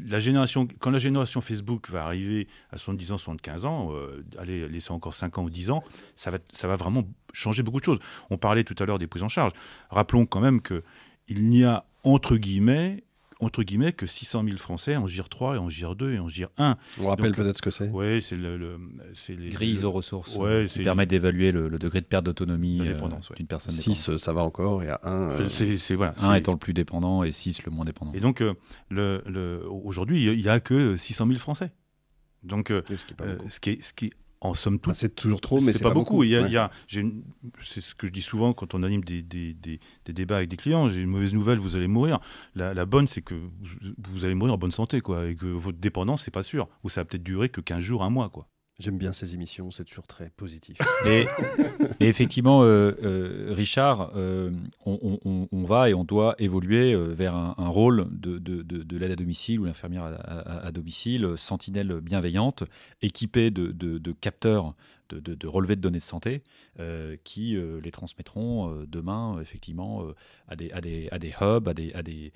la 0.08 0.20
génération, 0.20 0.68
quand 0.80 0.90
la 0.92 1.00
génération 1.00 1.42
Facebook 1.42 1.90
va 1.90 2.06
arriver 2.06 2.48
à 2.72 2.78
70 2.78 3.12
ans, 3.12 3.18
75 3.18 3.66
ans, 3.66 3.90
euh, 3.94 4.24
allez, 4.38 4.68
laisser 4.70 4.92
encore 4.92 5.14
5 5.14 5.38
ans 5.38 5.44
ou 5.44 5.50
10 5.50 5.70
ans, 5.72 5.84
ça 6.16 6.32
va, 6.32 6.38
ça 6.52 6.68
va 6.68 6.76
vraiment 6.78 7.04
changer 7.34 7.62
beaucoup 7.64 7.80
de 7.80 7.86
choses. 7.86 8.00
On 8.30 8.38
parlait 8.38 8.64
tout 8.64 8.76
à 8.82 8.86
l'heure 8.86 9.00
des 9.00 9.08
prises 9.08 9.24
en 9.24 9.30
charge. 9.30 9.52
Rappelons 9.90 10.26
quand 10.26 10.40
même 10.42 10.62
que 10.62 10.84
il 11.28 11.50
n'y 11.50 11.64
a 11.64 11.86
entre 12.04 12.36
guillemets, 12.38 13.04
entre 13.41 13.63
guillemets 13.63 13.91
que 13.93 14.06
600 14.06 14.43
000 14.45 14.58
Français 14.58 14.95
en 14.95 15.08
GIR 15.08 15.27
3 15.30 15.56
et 15.56 15.58
en 15.58 15.69
GIR 15.69 15.95
2 15.95 16.13
et 16.13 16.19
en 16.19 16.27
GIR 16.27 16.49
1. 16.58 16.77
On 17.01 17.08
rappelle 17.08 17.32
peut-être 17.34 17.58
ce 17.58 17.62
que 17.62 17.71
c'est. 17.71 17.89
Ouais, 17.89 18.19
c'est 18.21 18.36
le, 18.38 18.58
le- 18.58 18.77
c'est 19.13 19.36
les 19.36 19.49
Grille 19.49 19.77
le- 19.82 19.86
aux 19.88 19.91
ressources 19.91 20.36
Ouais, 20.36 20.49
euh, 20.49 20.67
c'est- 20.67 20.80
qui 20.80 20.84
permet 20.86 21.06
d'évaluer 21.06 21.51
le, 21.51 21.67
le 21.67 21.80
degré 21.80 22.01
de 22.01 22.06
perte 22.06 22.25
d'autonomie 22.25 22.77
De 22.80 22.86
euh, 22.86 23.01
ouais. 23.01 23.36
d'une 23.38 23.47
personne. 23.47 23.71
6, 23.71 24.15
ça 24.17 24.34
va 24.34 24.43
encore, 24.43 24.84
et 24.84 24.89
à 24.89 24.99
1. 25.04 25.47
c'est- 25.49 25.77
c'est- 25.77 25.95
voilà, 25.95 26.13
Un 26.19 26.32
c'est- 26.34 26.39
étant 26.39 26.54
le 26.54 26.58
plus 26.60 26.73
dépendant 26.73 27.23
et 27.23 27.32
6 27.32 27.63
le 27.63 27.71
moins 27.71 27.86
dépendant. 27.86 28.13
Et 28.13 28.19
donc, 28.19 28.41
euh, 28.41 28.54
le, 28.89 29.21
le- 29.25 29.63
aujourd'hui, 29.69 30.23
il 30.23 30.41
n'y 30.41 30.47
a 30.49 30.60
que 30.60 30.95
600 30.97 31.27
000 31.27 31.39
Français. 31.39 31.71
Donc, 32.43 32.71
euh, 32.71 32.82
ce 32.89 33.06
qui 33.06 33.13
est 33.13 33.21
euh, 33.21 33.38
ce, 33.49 33.60
qui 33.60 33.69
est, 33.71 33.82
ce 33.84 33.93
qui 33.93 34.06
est, 34.08 34.12
en 34.41 34.54
somme 34.56 34.80
toute, 34.80 34.88
Enfin, 34.91 34.93
c'est 34.99 35.15
toujours 35.15 35.39
trop, 35.39 35.62
mais 35.62 35.71
c'est 35.71 35.84
pas, 35.84 35.91
beaucoup. 35.91 36.13
beaucoup. 36.15 36.23
Il 36.23 36.32
y 36.32 36.36
a, 36.36 36.41
Ouais. 36.41 36.47
il 36.49 36.54
y 36.54 36.58
a- 36.58 36.71
j'ai 36.88 37.01
une- 37.01 37.23
c'est 37.62 37.80
ce 37.80 37.93
que 37.93 38.08
je 38.08 38.12
dis 38.12 38.21
souvent 38.23 38.54
quand 38.54 38.73
on 38.73 38.82
anime 38.84 39.04
des, 39.04 39.21
des- 39.21 39.54
des- 39.54 39.80
des 40.06 40.13
débats 40.13 40.38
avec 40.38 40.49
des 40.49 40.58
clients. 40.58 40.89
J'ai 40.89 41.01
une 41.01 41.10
mauvaise 41.10 41.34
nouvelle, 41.34 41.60
vous 41.60 41.75
allez 41.75 41.88
mourir. 41.88 42.19
La, 42.56 42.73
la 42.73 42.86
bonne, 42.86 43.06
c'est 43.08 43.21
que 43.21 43.36
vous, 43.36 43.49
vous 44.12 44.25
allez 44.25 44.34
mourir 44.36 44.54
en 44.56 44.58
bonne 44.58 44.71
santé, 44.71 44.99
quoi, 45.01 45.27
et 45.27 45.36
que 45.36 45.45
votre 45.45 45.77
dépendance, 45.77 46.23
c'est 46.23 46.32
pas 46.32 46.43
sûr. 46.43 46.67
Ou 46.84 46.89
ça 46.89 47.01
va 47.01 47.06
peut-être 47.06 47.23
durer 47.23 47.49
que 47.49 47.62
15 47.62 47.82
jours, 47.84 48.04
un 48.04 48.10
mois, 48.10 48.30
quoi. 48.30 48.47
J'aime 48.82 48.98
bien 48.98 49.13
ces 49.13 49.36
émissions, 49.36 49.70
c'est 49.70 49.84
toujours 49.84 50.08
très 50.08 50.32
positif. 50.32 50.76
Et, 51.06 51.28
effectivement, 52.00 52.63
euh, 52.63 52.94
euh, 53.04 53.54
Richard, 53.56 54.12
euh, 54.15 54.52
on, 54.86 55.63
va 55.65 55.89
et 55.91 55.94
on 55.94 56.04
doit 56.04 56.34
évoluer 56.39 56.96
vers 56.96 57.36
un, 57.36 57.67
rôle 57.67 58.08
de, 58.12 58.39
de- 58.39 58.63
de- 58.63 58.82
de 58.82 58.98
l'aide 58.98 59.12
à 59.12 59.15
domicile 59.15 59.60
ou 59.60 59.65
l'infirmière 59.65 60.04
à, 60.26 60.72
domicile, 60.72 61.34
sentinelle 61.38 62.00
bienveillante, 62.02 62.63
équipée 63.04 63.52
de 63.52 64.12
capteurs 64.20 64.74
de, 65.15 65.36
de, 65.36 65.47
relevés 65.47 65.76
de 65.76 65.82
données 65.82 66.00
de 66.00 66.04
santé 66.04 66.41
euh, 66.80 67.15
qui 67.24 67.56
euh, 67.56 67.80
les 67.82 67.91
transmettront 67.91 68.71
euh, 68.71 68.86
demain, 68.88 69.39
effectivement, 69.41 70.06
à, 70.47 70.56
des, 70.56 70.71
à, 70.71 70.82
des, 70.82 71.10
à 71.12 71.19
des 71.19 71.34
hubs, 71.41 71.67
à 71.67 71.74
des, 71.74 71.93
à 71.93 72.04
des, 72.04 72.32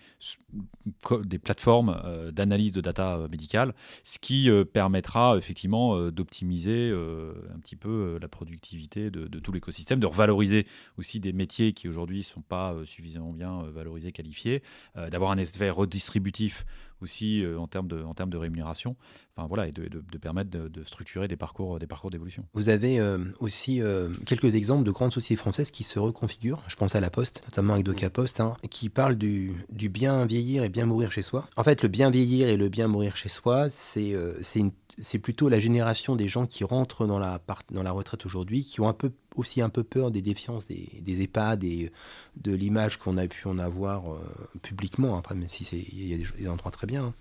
des 1.23 1.39
plateformes 1.39 2.31
d'analyse 2.31 2.73
de 2.73 2.81
data 2.81 3.27
médicale, 3.29 3.73
ce 4.03 4.19
qui 4.19 4.49
permettra 4.73 5.37
effectivement 5.37 6.09
d'optimiser 6.11 6.91
un 6.91 7.59
petit 7.59 7.75
peu 7.75 8.17
la 8.21 8.27
productivité 8.27 9.09
de, 9.09 9.39
tout 9.39 9.51
l'écosystème, 9.51 9.99
de 9.99 10.05
revaloriser 10.05 10.65
aussi 10.97 11.19
des 11.19 11.33
métiers 11.33 11.73
qui 11.73 11.87
aujourd'hui 11.87 12.19
ne 12.19 12.23
sont 12.23 12.41
pas 12.41 12.75
suffisamment 12.85 13.31
bien 13.31 13.63
valorisés, 13.63 14.11
qualifiés, 14.11 14.61
d'avoir 14.95 15.31
un 15.31 15.37
effet 15.37 15.69
redistributif 15.69 16.65
aussi 17.01 17.43
en, 17.57 17.67
termes 17.67 17.87
de, 17.87 18.01
en 18.01 18.13
termes 18.13 18.29
de 18.29 18.37
rémunération, 18.37 18.95
enfin, 19.35 19.47
voilà, 19.47 19.67
et 19.67 19.71
de, 19.71 19.87
permettre 20.17 20.49
de, 20.49 20.83
structurer 20.83 21.27
des 21.27 21.35
parcours, 21.35 21.79
des 21.79 21.87
parcours 21.87 22.09
d'évolution. 22.09 22.43
Vous 22.53 22.69
avez 22.69 22.99
euh, 22.99 23.17
aussi 23.39 23.81
euh, 23.81 24.09
quelques 24.25 24.55
exemples 24.55 24.83
de 24.83 24.91
grandes 24.91 25.11
sociétés 25.11 25.39
françaises 25.39 25.71
qui 25.71 25.83
se 25.83 25.99
reconfigurent. 25.99 26.63
Je 26.67 26.75
pense 26.75 26.95
à 26.95 27.01
La 27.01 27.09
Poste, 27.09 27.41
notamment 27.45 27.73
avec 27.73 27.85
Doca 27.85 28.09
Post, 28.09 28.39
hein, 28.39 28.55
qui 28.69 28.89
parle 28.89 29.15
du, 29.15 29.55
bien 29.69 30.25
vieillir 30.25 30.63
et 30.63 30.69
bien 30.69 30.85
mourir 30.85 31.11
chez 31.11 31.21
soi. 31.21 31.47
En 31.57 31.63
fait, 31.63 31.83
le 31.83 31.89
bien 31.89 32.09
vieillir 32.09 32.47
et 32.47 32.57
le 32.57 32.69
bien 32.69 32.87
mourir 32.87 33.15
chez 33.15 33.29
soi, 33.29 33.67
c'est 33.69 34.13
euh, 34.13 34.39
plutôt 35.21 35.49
la 35.49 35.59
génération 35.59 36.15
des 36.15 36.27
gens 36.27 36.45
qui 36.45 36.63
rentrent 36.63 37.05
dans 37.05 37.19
la, 37.19 37.41
dans 37.71 37.83
la 37.83 37.91
retraite 37.91 38.25
aujourd'hui, 38.25 38.63
qui 38.63 38.79
ont 38.79 38.87
un 38.87 38.93
peu, 38.93 39.11
aussi 39.35 39.61
un 39.61 39.69
peu 39.69 39.83
peur 39.83 40.11
des 40.11 40.21
défiances 40.21 40.65
des, 40.67 41.21
EHPAD 41.21 41.63
et 41.65 41.91
de 42.37 42.53
l'image 42.53 42.97
qu'on 42.97 43.17
a 43.17 43.27
pu 43.27 43.47
en 43.47 43.59
avoir 43.59 44.13
euh, 44.13 44.19
publiquement, 44.61 45.17
après, 45.17 45.35
même 45.35 45.49
si 45.49 45.63
il 45.63 46.07
y 46.07 46.13
a 46.13 46.17
des, 46.17 46.25
des 46.39 46.47
endroits 46.47 46.71
très 46.71 46.87
bien. 46.87 47.05
hein. 47.05 47.13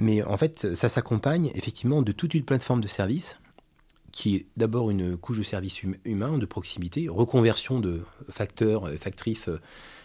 Mais 0.00 0.22
en 0.22 0.36
fait, 0.36 0.74
ça 0.74 0.88
s'accompagne 0.88 1.50
effectivement 1.54 2.02
de 2.02 2.12
toute 2.12 2.34
une 2.34 2.44
plateforme 2.44 2.80
de 2.80 2.88
services 2.88 3.36
qui 4.12 4.36
est 4.36 4.46
d'abord 4.56 4.90
une 4.90 5.16
couche 5.16 5.38
de 5.38 5.42
service 5.42 5.84
hum- 5.84 5.96
humain, 6.04 6.38
de 6.38 6.46
proximité, 6.46 7.08
reconversion 7.08 7.80
de 7.80 8.02
facteurs, 8.28 8.88
euh, 8.88 8.96
factrices 8.96 9.48
euh, 9.48 9.60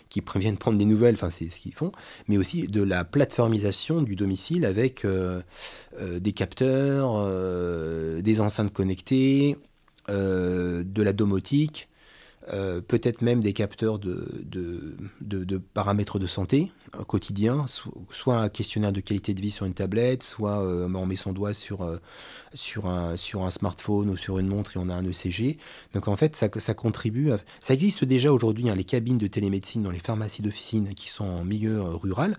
qui 0.10 0.22
viennent 0.36 0.58
prendre 0.58 0.78
des 0.78 0.86
nouvelles, 0.86 1.16
enfin 1.16 1.32
c'est 1.32 1.50
ce 1.50 1.58
qu'ils 1.58 1.74
font, 1.74 1.92
mais 2.28 2.38
aussi 2.38 2.68
de 2.68 2.84
la 2.84 3.04
plateformisation 3.04 4.04
du 4.04 4.16
domicile 4.16 4.64
avec 4.64 5.04
euh, 5.04 5.42
des 6.00 6.32
capteurs, 6.32 7.28
des 8.22 8.40
enceintes 8.40 8.72
connectées, 8.72 9.58
de 10.08 11.02
la 11.02 11.12
domotique, 11.12 11.90
euh, 12.54 12.82
peut-être 12.82 13.22
même 13.22 13.42
des 13.42 13.54
capteurs 13.54 13.98
de, 14.00 14.28
de, 14.44 14.96
de- 15.22 15.58
paramètres 15.58 16.20
de 16.20 16.28
santé 16.28 16.72
euh, 16.96 17.04
quotidien, 17.04 17.66
so- 17.68 18.06
soit 18.12 18.38
un 18.38 18.50
questionnaire 18.50 18.92
de 18.92 19.02
qualité 19.02 19.34
de 19.34 19.42
vie 19.42 19.52
sur 19.52 19.66
une 19.66 19.74
tablette, 19.74 20.24
soit 20.24 20.62
euh, 20.64 20.88
on 20.94 21.06
met 21.06 21.16
son 21.16 21.34
doigt 21.34 21.54
sur, 21.54 22.00
sur, 22.54 22.88
un, 22.88 23.18
sur 23.18 23.44
un 23.44 23.50
smartphone 23.50 24.10
ou 24.10 24.18
sur 24.18 24.38
une 24.40 24.48
montre 24.48 24.78
et 24.78 24.80
on 24.80 24.90
a 24.90 24.94
un 24.94 25.06
ECG. 25.06 25.58
Donc 25.94 26.08
en 26.08 26.16
fait, 26.16 26.36
ça, 26.36 26.48
ça 26.58 26.74
contribue. 26.74 27.32
à- 27.32 27.40
Ça 27.62 27.74
existe 27.74 28.06
déjà 28.06 28.32
aujourd'hui, 28.32 28.70
hein, 28.70 28.76
les 28.76 28.84
cabines 28.84 29.18
de 29.18 29.28
télémédecine 29.28 29.84
dans 29.84 29.92
les 29.92 30.00
pharmacies 30.00 30.42
d'officine 30.42 30.94
qui 30.94 31.10
sont 31.10 31.26
en 31.26 31.44
milieu 31.44 31.82
rural. 31.82 32.38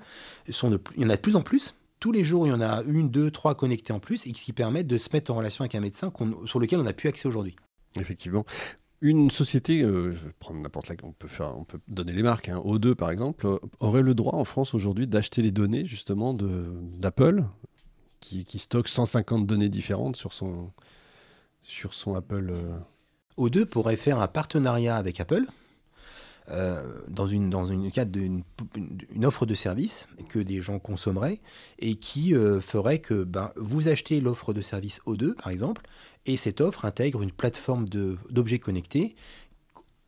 Sont 0.51 0.79
il 0.97 1.03
y 1.03 1.07
en 1.07 1.11
a 1.11 1.17
de 1.17 1.21
plus 1.21 1.37
en 1.37 1.43
plus. 1.43 1.75
Tous 1.99 2.13
les 2.13 2.25
jours, 2.25 2.47
il 2.47 2.51
y 2.51 2.53
en 2.53 2.61
a 2.61 2.83
une, 2.87 3.09
deux, 3.11 3.31
trois 3.31 3.55
connectés 3.55 3.93
en 3.93 4.01
plus 4.01 4.27
et 4.27 4.33
qui 4.33 4.53
permettent 4.53 4.87
de 4.87 4.99
se 4.99 5.09
mettre 5.13 5.31
en 5.33 5.35
relation 5.37 5.63
avec 5.63 5.75
un 5.75 5.81
médecin 5.81 6.13
sur 6.45 6.61
lequel 6.61 6.79
on 6.79 6.83
n'a 6.85 6.93
plus 6.93 7.09
accès 7.09 7.27
aujourd'hui. 7.27 7.57
Effectivement. 7.99 8.45
Une 9.03 9.31
société, 9.31 9.83
euh, 9.83 10.13
je 10.13 10.27
vais 10.27 10.33
prendre 10.39 10.61
n'importe 10.61 10.89
laquelle, 10.89 11.11
on 11.41 11.65
peut, 11.65 11.79
donner 11.87 12.13
les 12.13 12.23
marques, 12.23 12.49
hein, 12.49 12.63
O2 12.65 12.95
par 12.95 13.11
exemple, 13.11 13.47
euh, 13.47 13.59
aurait 13.79 14.03
le 14.03 14.15
droit 14.15 14.35
en 14.35 14.45
France 14.45 14.75
aujourd'hui 14.75 15.07
d'acheter 15.07 15.43
les 15.43 15.51
données 15.51 15.85
justement 15.85 16.35
d'Apple, 16.35 17.45
qui, 18.21 18.59
stocke 18.59 18.89
150 18.89 19.47
données 19.47 19.69
différentes 19.69 20.17
sur 20.17 20.33
son, 20.33 20.73
sur 21.63 21.93
son 21.93 22.15
Apple. 22.15 22.51
euh, 22.51 22.79
O2 23.37 23.67
pourrait 23.67 23.97
faire 23.97 24.21
un 24.21 24.29
partenariat 24.29 24.97
avec 24.97 25.21
Apple 25.21 25.45
euh, 26.51 26.83
dans 27.09 27.27
une 27.27 27.91
cadre 27.91 28.13
d'une 28.13 28.43
une- 28.77 28.99
une 29.15 29.27
offre 29.27 29.47
de 29.47 29.55
service 29.55 30.07
que 30.29 30.39
des 30.39 30.61
gens 30.61 30.79
consommeraient 30.79 31.41
et 31.79 31.97
qui 31.97 32.35
euh, 32.35 32.61
ferait 32.61 32.99
que 33.01 33.25
ben, 33.25 33.53
vous 33.57 33.89
achetez 33.89 34.21
l'offre 34.21 34.53
de 34.53 34.61
service 34.61 35.01
O2 35.07 35.35
par 35.35 35.49
exemple 35.49 35.83
et 36.27 36.37
cette 36.37 36.61
offre 36.61 36.85
intègre 36.85 37.23
une 37.23 37.33
plateforme 37.33 37.89
d'objets 37.89 38.59
connectés 38.59 39.15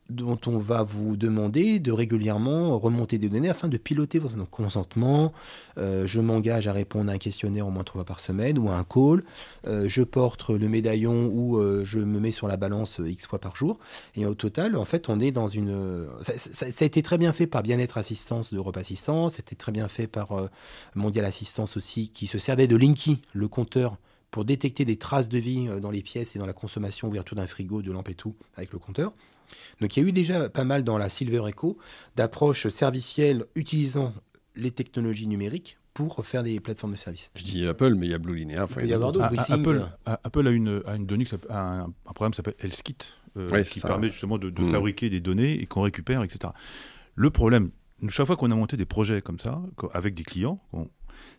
dont 0.09 0.39
on 0.47 0.57
va 0.57 0.83
vous 0.83 1.17
demander 1.17 1.79
de 1.79 1.91
régulièrement 1.91 2.77
remonter 2.77 3.17
des 3.17 3.29
données 3.29 3.49
afin 3.49 3.67
de 3.67 3.77
piloter 3.77 4.19
votre 4.19 4.49
consentement. 4.49 5.33
Euh, 5.77 6.07
je 6.07 6.19
m'engage 6.19 6.67
à 6.67 6.73
répondre 6.73 7.11
à 7.11 7.13
un 7.13 7.17
questionnaire 7.17 7.67
au 7.67 7.71
moins 7.71 7.83
trois 7.83 7.99
fois 7.99 8.05
par 8.05 8.19
semaine 8.19 8.57
ou 8.57 8.69
à 8.69 8.75
un 8.75 8.83
call. 8.83 9.23
Euh, 9.67 9.87
je 9.87 10.01
porte 10.01 10.49
le 10.49 10.67
médaillon 10.67 11.29
ou 11.31 11.57
euh, 11.57 11.83
je 11.85 11.99
me 11.99 12.19
mets 12.19 12.31
sur 12.31 12.47
la 12.47 12.57
balance 12.57 12.99
X 13.03 13.27
fois 13.27 13.39
par 13.39 13.55
jour. 13.55 13.79
Et 14.15 14.25
au 14.25 14.33
total, 14.33 14.75
en 14.75 14.85
fait, 14.85 15.09
on 15.09 15.19
est 15.19 15.31
dans 15.31 15.47
une... 15.47 16.07
Ça, 16.21 16.65
a 16.65 16.85
été 16.85 17.01
très 17.01 17.17
bien 17.17 17.33
fait 17.33 17.47
par 17.47 17.63
Bien-être 17.63 17.97
Assistance 17.97 18.53
d'Europe 18.53 18.77
Assistance, 18.77 19.35
c'était 19.35 19.55
très 19.55 19.71
bien 19.71 19.87
fait 19.87 20.07
par 20.07 20.49
Mondial 20.95 21.25
Assistance 21.25 21.77
aussi, 21.77 22.09
qui 22.09 22.27
se 22.27 22.37
servait 22.37 22.67
de 22.67 22.75
Linky, 22.75 23.21
le 23.33 23.47
compteur, 23.47 23.97
pour 24.31 24.45
détecter 24.45 24.85
des 24.85 24.97
traces 24.97 25.29
de 25.29 25.37
vie 25.37 25.67
dans 25.81 25.91
les 25.91 26.01
pièces 26.01 26.35
et 26.35 26.39
dans 26.39 26.45
la 26.45 26.53
consommation, 26.53 27.07
ouverture 27.07 27.35
d'un 27.35 27.47
frigo, 27.47 27.81
de 27.81 27.91
lampe 27.91 28.09
et 28.09 28.15
tout, 28.15 28.35
avec 28.55 28.71
le 28.71 28.79
compteur. 28.79 29.13
Donc 29.81 29.95
il 29.97 30.03
y 30.03 30.05
a 30.05 30.09
eu 30.09 30.11
déjà 30.11 30.49
pas 30.49 30.63
mal 30.63 30.83
dans 30.83 30.97
la 30.97 31.09
Silver 31.09 31.43
Echo 31.47 31.77
d'approches 32.15 32.67
servicielles 32.69 33.45
utilisant 33.55 34.13
les 34.55 34.71
technologies 34.71 35.27
numériques 35.27 35.77
pour 35.93 36.25
faire 36.25 36.43
des 36.43 36.59
plateformes 36.59 36.93
de 36.93 36.97
services. 36.97 37.29
je 37.35 37.43
dis 37.43 37.65
Apple, 37.67 37.95
mais 37.95 38.07
il 38.07 38.11
y 38.11 38.13
a 38.13 38.17
Blue 38.19 38.35
Linear. 38.35 38.67
peut 38.67 38.85
y 38.85 38.93
avoir 38.93 39.11
d'autres. 39.11 39.27
Ah, 39.37 39.45
ah, 39.49 39.53
Apple, 39.53 39.85
Apple 40.05 40.47
a 40.47 40.51
une, 40.51 40.81
a 40.85 40.95
une 40.95 41.05
donnée 41.05 41.23
qui 41.25 41.31
s'appelle- 41.31 41.51
a 41.51 41.59
un, 41.81 41.83
un 41.85 42.13
programme 42.13 42.31
qui 42.31 42.37
s'appelle 42.37 42.55
HealthKit, 42.61 42.95
euh, 43.37 43.49
Ouais, 43.49 43.63
qui 43.65 43.79
ça. 43.79 43.87
permet 43.89 44.09
justement 44.09 44.37
de, 44.37 44.49
de 44.49 44.61
Mm. 44.61 44.71
fabriquer 44.71 45.09
des 45.09 45.19
données 45.19 45.59
et 45.61 45.65
qu'on 45.65 45.81
récupère, 45.81 46.23
etc. 46.23 46.53
Le 47.15 47.29
problème, 47.31 47.71
chaque 48.07 48.27
fois 48.27 48.37
qu'on 48.37 48.49
a 48.51 48.55
monté 48.55 48.77
des 48.77 48.85
projets 48.85 49.21
comme 49.21 49.39
ça, 49.39 49.61
avec 49.93 50.13
des 50.15 50.23
clients, 50.23 50.61
on- 50.71 50.87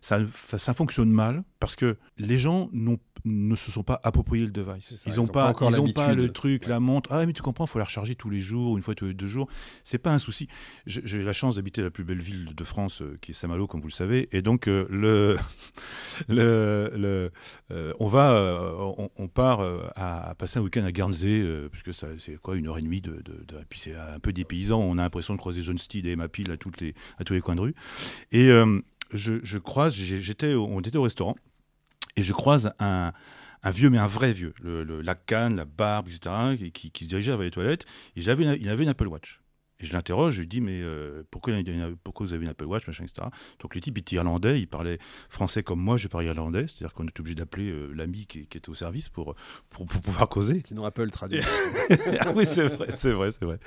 ça, 0.01 0.19
ça, 0.57 0.73
fonctionne 0.73 1.09
mal 1.11 1.43
parce 1.59 1.75
que 1.75 1.97
les 2.17 2.37
gens 2.37 2.69
ne 2.73 3.55
se 3.55 3.71
sont 3.71 3.83
pas 3.83 3.99
appropriés 4.03 4.45
le 4.45 4.51
device. 4.51 4.95
Ça, 4.95 5.09
ils 5.11 5.17
n'ont 5.17 5.27
pas, 5.27 5.49
encore 5.49 5.69
ils 5.71 5.79
ont 5.79 5.91
pas 5.91 6.13
le 6.13 6.31
truc, 6.31 6.63
Ouais. 6.63 6.69
la 6.69 6.79
montre. 6.79 7.11
Ah 7.13 7.25
mais 7.25 7.33
tu 7.33 7.41
comprends, 7.41 7.65
il 7.65 7.69
faut 7.69 7.77
la 7.79 7.85
recharger 7.85 8.15
tous 8.15 8.29
les 8.29 8.39
jours, 8.39 8.77
une 8.77 8.83
fois 8.83 8.95
tous 8.95 9.05
les 9.05 9.13
deux 9.13 9.27
jours. 9.27 9.47
C'est 9.83 9.97
pas 9.99 10.11
un 10.13 10.17
souci. 10.17 10.47
J'ai 10.87 11.21
la 11.23 11.33
chance 11.33 11.55
d'habiter 11.55 11.81
la 11.83 11.91
plus 11.91 12.03
belle 12.03 12.21
ville 12.21 12.53
de 12.55 12.63
France, 12.63 13.01
euh, 13.01 13.17
qui 13.21 13.31
est 13.31 13.33
Saint-Malo, 13.33 13.67
comme 13.67 13.81
vous 13.81 13.87
le 13.89 13.93
savez, 13.93 14.27
et 14.31 14.41
donc 14.41 14.67
euh, 14.67 14.87
le, 14.89 15.37
le, 16.27 16.91
le- 16.95 17.31
euh, 17.71 17.93
on 17.99 18.07
va, 18.07 18.73
on, 18.97 19.09
on 19.17 19.27
part 19.27 19.61
à, 19.95 20.29
à 20.29 20.35
passer 20.35 20.59
un 20.59 20.61
week-end 20.63 20.83
à 20.83 20.91
Guernsey, 20.91 21.43
puisque 21.71 21.93
c'est 22.19 22.37
quoi 22.41 22.55
une 22.55 22.67
heure 22.67 22.77
et 22.77 22.81
demie 22.81 23.01
de, 23.01 23.21
de, 23.23 23.35
puis 23.69 23.79
c'est 23.79 23.95
un 23.95 24.19
peu 24.19 24.33
des 24.33 24.45
paysans. 24.45 24.79
On 24.81 24.97
a 24.97 25.03
l'impression 25.03 25.33
de 25.33 25.39
croiser 25.39 25.61
John 25.61 25.77
Steed 25.77 26.05
et 26.05 26.11
Emma 26.11 26.27
Peel 26.27 26.49
à 26.51 26.57
toutes 26.57 26.81
les, 26.81 26.93
à 27.19 27.23
tous 27.23 27.33
les 27.33 27.41
coins 27.41 27.55
de 27.55 27.61
rue. 27.61 27.75
Et 28.31 28.49
je, 29.13 29.35
je 29.43 29.57
croise, 29.57 29.93
j'étais, 29.95 30.53
on 30.55 30.79
était 30.81 30.97
au 30.97 31.03
restaurant, 31.03 31.35
et 32.15 32.23
je 32.23 32.33
croise 32.33 32.73
un, 32.79 33.11
un 33.63 33.71
vieux, 33.71 33.89
mais 33.89 33.97
un 33.97 34.07
vrai 34.07 34.31
vieux, 34.33 34.53
le, 34.61 34.83
le- 34.83 35.01
la 35.01 35.15
canne, 35.15 35.55
la 35.55 35.65
barbe, 35.65 36.07
etc., 36.07 36.57
et 36.61 36.71
qui, 36.71 36.91
qui 36.91 37.03
se 37.05 37.09
dirigeait 37.09 37.31
vers 37.31 37.41
les 37.41 37.51
toilettes. 37.51 37.85
Et 38.15 38.21
j'avais 38.21 38.43
une- 38.43 38.57
il 38.59 38.67
avait 38.69 38.83
une 38.83 38.89
Apple 38.89 39.07
Watch. 39.07 39.39
Et 39.79 39.85
je 39.87 39.93
l'interroge, 39.93 40.33
je 40.35 40.41
lui 40.41 40.47
dis, 40.47 40.61
mais 40.61 40.79
euh, 40.83 41.23
pourquoi, 41.31 41.53
il 41.53 41.95
pourquoi 42.03 42.27
vous 42.27 42.33
avez 42.35 42.43
une 42.43 42.51
Apple 42.51 42.65
Watch, 42.65 42.85
machin, 42.85 43.03
etc. 43.03 43.27
Donc 43.59 43.73
le 43.73 43.81
type 43.81 43.97
était 43.97 44.15
irlandais, 44.15 44.59
il 44.59 44.67
parlait 44.67 44.99
français 45.27 45.63
comme 45.63 45.79
moi, 45.79 45.97
je 45.97 46.07
parle 46.07 46.25
irlandais, 46.25 46.67
c'est-à-dire 46.67 46.93
qu'on 46.93 47.07
était 47.07 47.19
obligé 47.19 47.33
d'appeler 47.33 47.71
euh, 47.71 47.91
l'ami 47.95 48.27
qui, 48.27 48.45
qui 48.45 48.59
était 48.59 48.69
au 48.69 48.75
service 48.75 49.09
pour, 49.09 49.33
pour, 49.71 49.87
pour 49.87 50.01
pouvoir 50.01 50.29
causer. 50.29 50.61
Sinon, 50.67 50.85
Apple 50.85 51.09
traduit. 51.09 51.39
ah 52.19 52.31
oui, 52.35 52.45
c'est 52.45 52.67
vrai, 52.67 52.89
c'est 52.95 53.11
vrai, 53.11 53.31
c'est 53.31 53.43
vrai. 53.43 53.57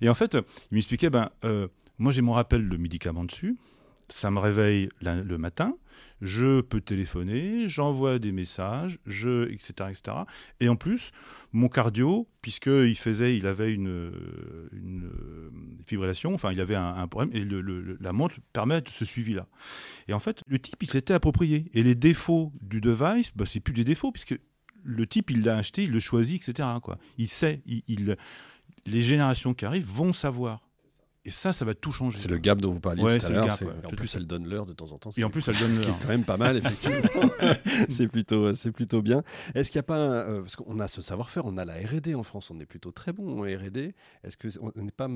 Et 0.00 0.08
en 0.08 0.14
fait, 0.14 0.34
il 0.70 0.74
m'expliquait, 0.76 1.10
ben, 1.10 1.30
euh, 1.44 1.66
moi 1.98 2.12
j'ai 2.12 2.22
mon 2.22 2.34
rappel 2.34 2.68
de 2.68 2.76
médicament 2.76 3.24
dessus, 3.24 3.56
ça 4.08 4.30
me 4.30 4.38
réveille 4.38 4.88
le 5.00 5.36
matin, 5.38 5.76
je 6.20 6.60
peux 6.60 6.80
téléphoner, 6.80 7.68
j'envoie 7.68 8.18
des 8.18 8.32
messages, 8.32 8.98
je, 9.06 9.50
etc., 9.50 9.90
etc. 9.90 10.16
Et 10.60 10.68
en 10.68 10.76
plus, 10.76 11.10
mon 11.52 11.68
cardio, 11.68 12.28
puisqu'il 12.40 12.96
faisait, 12.96 13.36
il 13.36 13.46
avait 13.46 13.72
une, 13.72 13.88
euh, 13.88 15.50
fibrillation, 15.86 16.34
enfin 16.34 16.52
il 16.52 16.60
avait 16.60 16.74
un, 16.74 17.06
problème, 17.08 17.30
et 17.34 17.44
la 18.00 18.12
montre 18.12 18.36
permet 18.52 18.82
ce 18.88 19.04
suivi-là. 19.04 19.46
Et 20.08 20.14
en 20.14 20.20
fait, 20.20 20.40
le 20.46 20.58
type, 20.58 20.82
il 20.82 20.90
s'était 20.90 21.14
approprié. 21.14 21.70
Et 21.74 21.82
les 21.82 21.94
défauts 21.94 22.52
du 22.60 22.80
device, 22.80 23.30
bah, 23.36 23.44
c'est 23.46 23.60
plus 23.60 23.74
des 23.74 23.84
défauts, 23.84 24.10
puisque 24.12 24.38
le 24.82 25.06
type, 25.06 25.30
il 25.30 25.44
l'a 25.44 25.58
acheté, 25.58 25.84
il 25.84 25.90
le 25.92 26.00
choisit, 26.00 26.46
etc. 26.46 26.68
Quoi. 26.82 26.98
Il 27.18 27.28
sait, 27.28 27.62
il- 27.66 28.16
les 28.86 29.02
générations 29.02 29.54
qui 29.54 29.64
arrivent 29.64 29.86
vont 29.86 30.12
savoir. 30.12 30.68
Et 31.26 31.30
ça, 31.30 31.52
ça 31.54 31.64
va 31.64 31.74
tout 31.74 31.90
changer. 31.92 32.18
C'est 32.18 32.28
le 32.28 32.36
gap 32.38 32.60
dont 32.60 32.72
vous 32.72 32.80
parliez 32.80 33.02
Ouais, 33.02 33.18
tout 33.18 33.26
à 33.26 33.30
l'heure. 33.30 33.46
ouais, 33.62 33.68
en 33.86 33.90
plus, 33.90 34.14
elle 34.14 34.26
donne 34.26 34.46
l'heure 34.46 34.66
de 34.66 34.74
temps 34.74 34.92
en 34.92 34.98
temps. 34.98 35.10
Et 35.16 35.24
en 35.24 35.30
plus, 35.30 35.46
elle 35.48 35.58
donne 35.58 35.74
Ce 35.74 35.80
qui 35.80 35.88
est 35.88 35.94
quand 36.02 36.08
même 36.08 36.24
pas 36.24 36.36
mal, 36.36 36.56
effectivement. 36.58 37.30
c'est 37.88 38.08
plutôt, 38.08 38.54
c'est 38.54 38.72
plutôt 38.72 39.00
bien. 39.00 39.22
Est-ce 39.54 39.70
qu'il 39.70 39.78
n'y 39.78 39.84
a 39.84 39.84
pas, 39.84 39.96
un- 39.96 40.12
euh, 40.12 40.40
parce 40.42 40.56
qu'on 40.56 40.78
a 40.80 40.88
ce 40.88 41.00
savoir-faire, 41.00 41.46
on 41.46 41.56
a 41.56 41.64
la 41.64 41.74
R&D 41.74 42.14
en 42.14 42.22
France, 42.22 42.50
on 42.50 42.60
est 42.60 42.66
plutôt 42.66 42.90
très 42.90 43.12
bon 43.14 43.38
en 43.40 43.42
R&D. 43.44 43.94
Est-ce 44.22 44.36
que 44.36 44.48
on 44.60 44.82
n'est 44.82 44.90
pas 44.90 45.08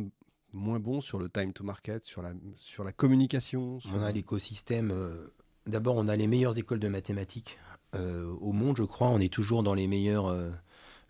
moins 0.54 0.80
bon 0.80 1.02
sur 1.02 1.18
le 1.18 1.28
time 1.28 1.52
to 1.52 1.62
market, 1.62 2.04
sur 2.04 2.22
la, 2.22 2.32
sur 2.56 2.84
la 2.84 2.92
communication 2.92 3.78
sur- 3.80 3.90
On 3.94 4.00
a 4.02 4.10
l'écosystème. 4.10 4.90
euh, 4.92 5.34
D'abord, 5.66 5.96
on 5.96 6.08
a 6.08 6.16
les 6.16 6.26
meilleures 6.26 6.56
écoles 6.56 6.80
de 6.80 6.88
mathématiques 6.88 7.58
euh, 7.94 8.32
au 8.40 8.52
monde, 8.52 8.78
je 8.78 8.84
crois. 8.84 9.08
On 9.08 9.20
est 9.20 9.30
toujours 9.32 9.62
dans 9.62 9.74
les 9.74 9.86
meilleurs, 9.86 10.26
euh, 10.28 10.50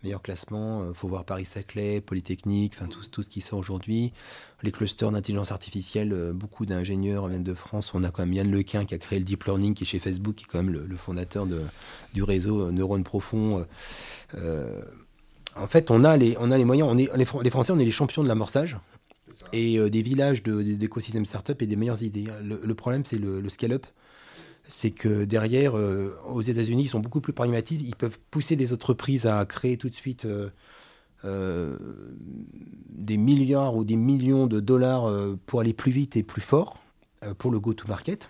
meilleurs 0.03 0.21
classements. 0.21 0.87
Il 0.87 0.93
faut 0.95 1.07
voir 1.07 1.25
Paris-Saclay, 1.25 2.01
Polytechnique, 2.01 2.73
enfin 2.75 2.87
tout, 2.87 3.01
tout 3.11 3.21
ce 3.23 3.29
qui 3.29 3.41
sort 3.41 3.59
aujourd'hui. 3.59 4.13
Les 4.63 4.71
clusters 4.71 5.11
d'intelligence 5.11 5.51
artificielle, 5.51 6.13
euh, 6.13 6.33
beaucoup 6.33 6.65
d'ingénieurs 6.65 7.27
viennent 7.27 7.43
de 7.43 7.53
France. 7.53 7.93
On 7.93 8.03
a 8.03 8.11
quand 8.11 8.23
même 8.25 8.33
Yann 8.33 8.51
Lequin 8.51 8.85
qui 8.85 8.93
a 8.93 8.97
créé 8.97 9.19
le 9.19 9.25
deep 9.25 9.43
learning, 9.45 9.73
qui 9.73 9.83
est 9.83 9.87
chez 9.87 9.99
Facebook, 9.99 10.35
qui 10.35 10.45
est 10.45 10.47
quand 10.47 10.59
même 10.63 10.71
le, 10.71 10.85
le 10.85 10.97
fondateur 10.97 11.45
de, 11.45 11.61
du 12.13 12.23
réseau 12.23 12.67
euh, 12.67 12.71
Neurones 12.71 13.03
Profonds. 13.03 13.59
euh, 13.59 13.63
euh, 14.35 14.81
en 15.55 15.67
fait, 15.67 15.91
on 15.91 16.03
a 16.03 16.15
les, 16.15 16.35
on 16.39 16.51
a 16.51 16.57
les 16.57 16.65
moyens. 16.65 16.87
On 16.91 16.97
est, 16.97 17.09
les, 17.15 17.25
Fran- 17.25 17.41
les 17.41 17.49
Français, 17.49 17.73
on 17.73 17.79
est 17.79 17.85
les 17.85 17.91
champions 17.91 18.23
de 18.23 18.27
l'amorçage 18.27 18.77
et 19.51 19.77
euh, 19.79 19.89
des 19.89 20.01
villages 20.01 20.43
de- 20.43 20.61
d'écosystèmes 20.61 21.25
startup 21.25 21.61
et 21.61 21.67
des 21.67 21.75
meilleures 21.75 22.03
idées. 22.03 22.27
Le, 22.43 22.61
le 22.63 22.75
problème, 22.75 23.03
c'est 23.05 23.17
le, 23.17 23.41
le 23.41 23.49
scale-up. 23.49 23.85
C'est 24.71 24.91
que 24.91 25.25
derrière, 25.25 25.75
euh, 25.75 26.15
aux 26.27 26.43
États-Unis, 26.43 26.83
ils 26.83 26.89
sont 26.89 26.99
beaucoup 26.99 27.21
plus 27.21 27.33
pragmatiques. 27.33 27.81
Ils 27.83 27.95
peuvent 27.95 28.19
pousser 28.29 28.55
les 28.55 28.71
entreprises 28.71 29.25
à 29.25 29.43
créer 29.47 29.77
tout 29.77 29.89
de 29.89 29.95
suite 29.95 30.25
euh, 30.25 30.51
euh, 31.25 31.75
des 32.91 33.17
milliards 33.17 33.75
ou 33.75 33.83
des 33.83 33.95
millions 33.95 34.45
de 34.45 34.59
dollars 34.59 35.11
pour 35.47 35.61
aller 35.61 35.73
plus 35.73 35.91
vite 35.91 36.15
et 36.17 36.23
plus 36.23 36.41
fort 36.41 36.83
pour 37.39 37.49
le 37.49 37.59
go-to-market. 37.59 38.29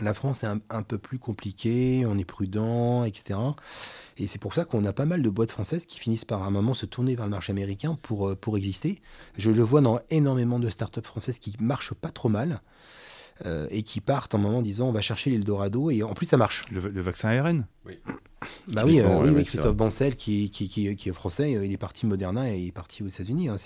La 0.00 0.12
France 0.12 0.42
est 0.42 0.48
un, 0.48 0.82
peu 0.82 0.98
plus 0.98 1.20
compliqué, 1.20 2.04
on 2.04 2.18
est 2.18 2.24
prudent, 2.24 3.04
etc. 3.04 3.38
Et 4.18 4.26
c'est 4.26 4.38
pour 4.38 4.52
ça 4.52 4.64
qu'on 4.64 4.84
a 4.84 4.92
pas 4.92 5.06
mal 5.06 5.22
de 5.22 5.30
boîtes 5.30 5.52
françaises 5.52 5.86
qui 5.86 6.00
finissent 6.00 6.26
par 6.26 6.42
un 6.42 6.50
moment 6.50 6.74
se 6.74 6.84
tourner 6.84 7.14
vers 7.14 7.24
le 7.24 7.30
marché 7.30 7.52
américain 7.52 7.96
pour, 8.02 8.36
pour 8.36 8.56
exister. 8.56 9.00
Je 9.38 9.52
le 9.52 9.62
vois 9.62 9.80
dans 9.80 10.00
énormément 10.10 10.58
de 10.58 10.68
startups 10.68 11.00
françaises 11.04 11.38
qui 11.38 11.56
marchent 11.60 11.94
pas 11.94 12.10
trop 12.10 12.28
mal 12.28 12.60
et 13.44 13.82
qui 13.82 14.00
partent 14.00 14.34
en 14.34 14.38
moment 14.38 14.58
en 14.58 14.62
disant 14.62 14.88
on 14.88 14.92
va 14.92 15.00
chercher 15.00 15.30
l'Eldorado 15.30 15.90
et 15.90 16.02
en 16.02 16.14
plus 16.14 16.26
ça 16.26 16.36
marche. 16.36 16.64
Le, 16.70 16.80
le 16.80 17.00
vaccin 17.00 17.28
ARN 17.28 17.66
Bah 18.68 18.82
oui, 18.86 19.00
euh, 19.00 19.20
oui, 19.22 19.30
oui, 19.30 19.44
Christophe 19.44 19.74
Bancel 19.74 20.14
qui, 20.16 20.50
qui, 20.50 20.68
qui, 20.68 20.94
qui 20.94 21.08
est 21.08 21.12
français, 21.12 21.56
euh, 21.56 21.66
il 21.66 21.72
est 21.72 21.76
parti 21.78 22.06
Moderna 22.06 22.52
et 22.54 22.58
il 22.58 22.68
est 22.68 22.72
parti 22.72 23.02
aux 23.02 23.08
États-Unis. 23.08 23.48
hein, 23.48 23.56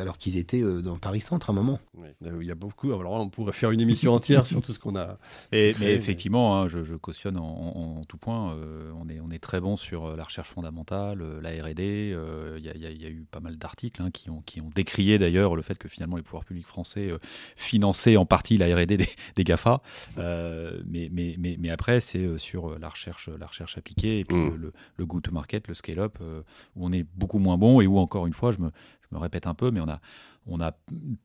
alors 0.00 0.16
qu'ils 0.18 0.36
étaient 0.38 0.62
euh, 0.62 0.80
dans 0.80 0.96
Paris 0.98 1.20
Centre 1.20 1.50
à 1.50 1.52
un 1.52 1.56
moment. 1.56 1.78
Oui, 1.96 2.08
Il 2.40 2.46
y 2.46 2.50
a 2.50 2.54
beaucoup. 2.54 2.92
Alors 2.92 3.02
là, 3.18 3.20
on 3.20 3.28
pourrait 3.28 3.52
faire 3.52 3.70
une 3.72 3.80
émission 3.80 4.12
entière 4.14 4.46
sur 4.46 4.62
tout 4.62 4.72
ce 4.72 4.78
qu'on 4.78 4.96
a. 4.96 5.18
Et, 5.52 5.74
mais 5.80 5.92
effectivement, 5.94 6.56
hein, 6.58 6.68
je, 6.68 6.82
je 6.82 6.94
cautionne 6.94 7.36
en, 7.38 7.44
en- 7.44 7.98
en 8.00 8.04
tout 8.04 8.16
point. 8.18 8.54
euh, 8.54 8.90
on, 8.98 9.08
est, 9.08 9.20
on 9.20 9.28
est 9.28 9.38
très 9.38 9.60
bon 9.60 9.76
sur 9.76 10.16
la 10.16 10.24
recherche 10.24 10.48
fondamentale, 10.48 11.22
la 11.42 11.50
R&D. 11.50 12.12
euh, 12.14 12.54
Il 12.58 12.64
y, 12.64 12.70
a- 12.70 12.76
y 12.90 12.96
y 13.02 13.06
eu 13.08 13.26
pas 13.30 13.40
mal 13.40 13.56
d'articles 13.58 14.00
hein, 14.02 14.10
qui, 14.10 14.30
ont, 14.30 14.40
qui 14.46 14.60
ont 14.60 14.70
décrié 14.74 15.18
d'ailleurs 15.18 15.56
le 15.56 15.62
fait 15.62 15.76
que 15.76 15.88
finalement 15.88 16.16
les 16.16 16.22
pouvoirs 16.22 16.44
publics 16.44 16.66
français 16.66 17.10
euh, 17.10 17.18
finançaient 17.56 18.16
en 18.16 18.24
partie 18.26 18.56
la 18.56 18.74
R&D 18.74 18.96
des, 18.96 19.08
des 19.34 19.44
Gafa. 19.44 19.78
Euh, 20.18 20.80
mais, 20.86 21.08
mais, 21.12 21.34
mais, 21.38 21.56
mais 21.58 21.70
après, 21.70 22.00
c'est 22.00 22.38
sur 22.38 22.78
la 22.78 22.88
recherche, 22.88 23.28
la 23.38 23.46
recherche 23.46 23.76
appliquée 23.76 24.05
et 24.08 24.24
puis 24.24 24.36
Mm. 24.36 24.54
le, 24.56 24.72
le- 24.96 25.06
go-to-market, 25.06 25.68
le 25.68 25.74
scale-up, 25.74 26.18
euh, 26.20 26.42
où 26.76 26.86
on 26.86 26.92
est 26.92 27.04
beaucoup 27.16 27.38
moins 27.38 27.58
bon 27.58 27.80
et 27.80 27.86
où 27.86 27.98
encore 27.98 28.26
une 28.26 28.32
fois, 28.32 28.52
je 28.52 28.60
me, 28.60 28.70
je 29.02 29.14
me 29.14 29.20
répète 29.20 29.46
un 29.46 29.54
peu, 29.54 29.70
mais 29.70 29.80
on 29.80 29.88
a 29.88 30.00
on 30.48 30.60
a 30.60 30.70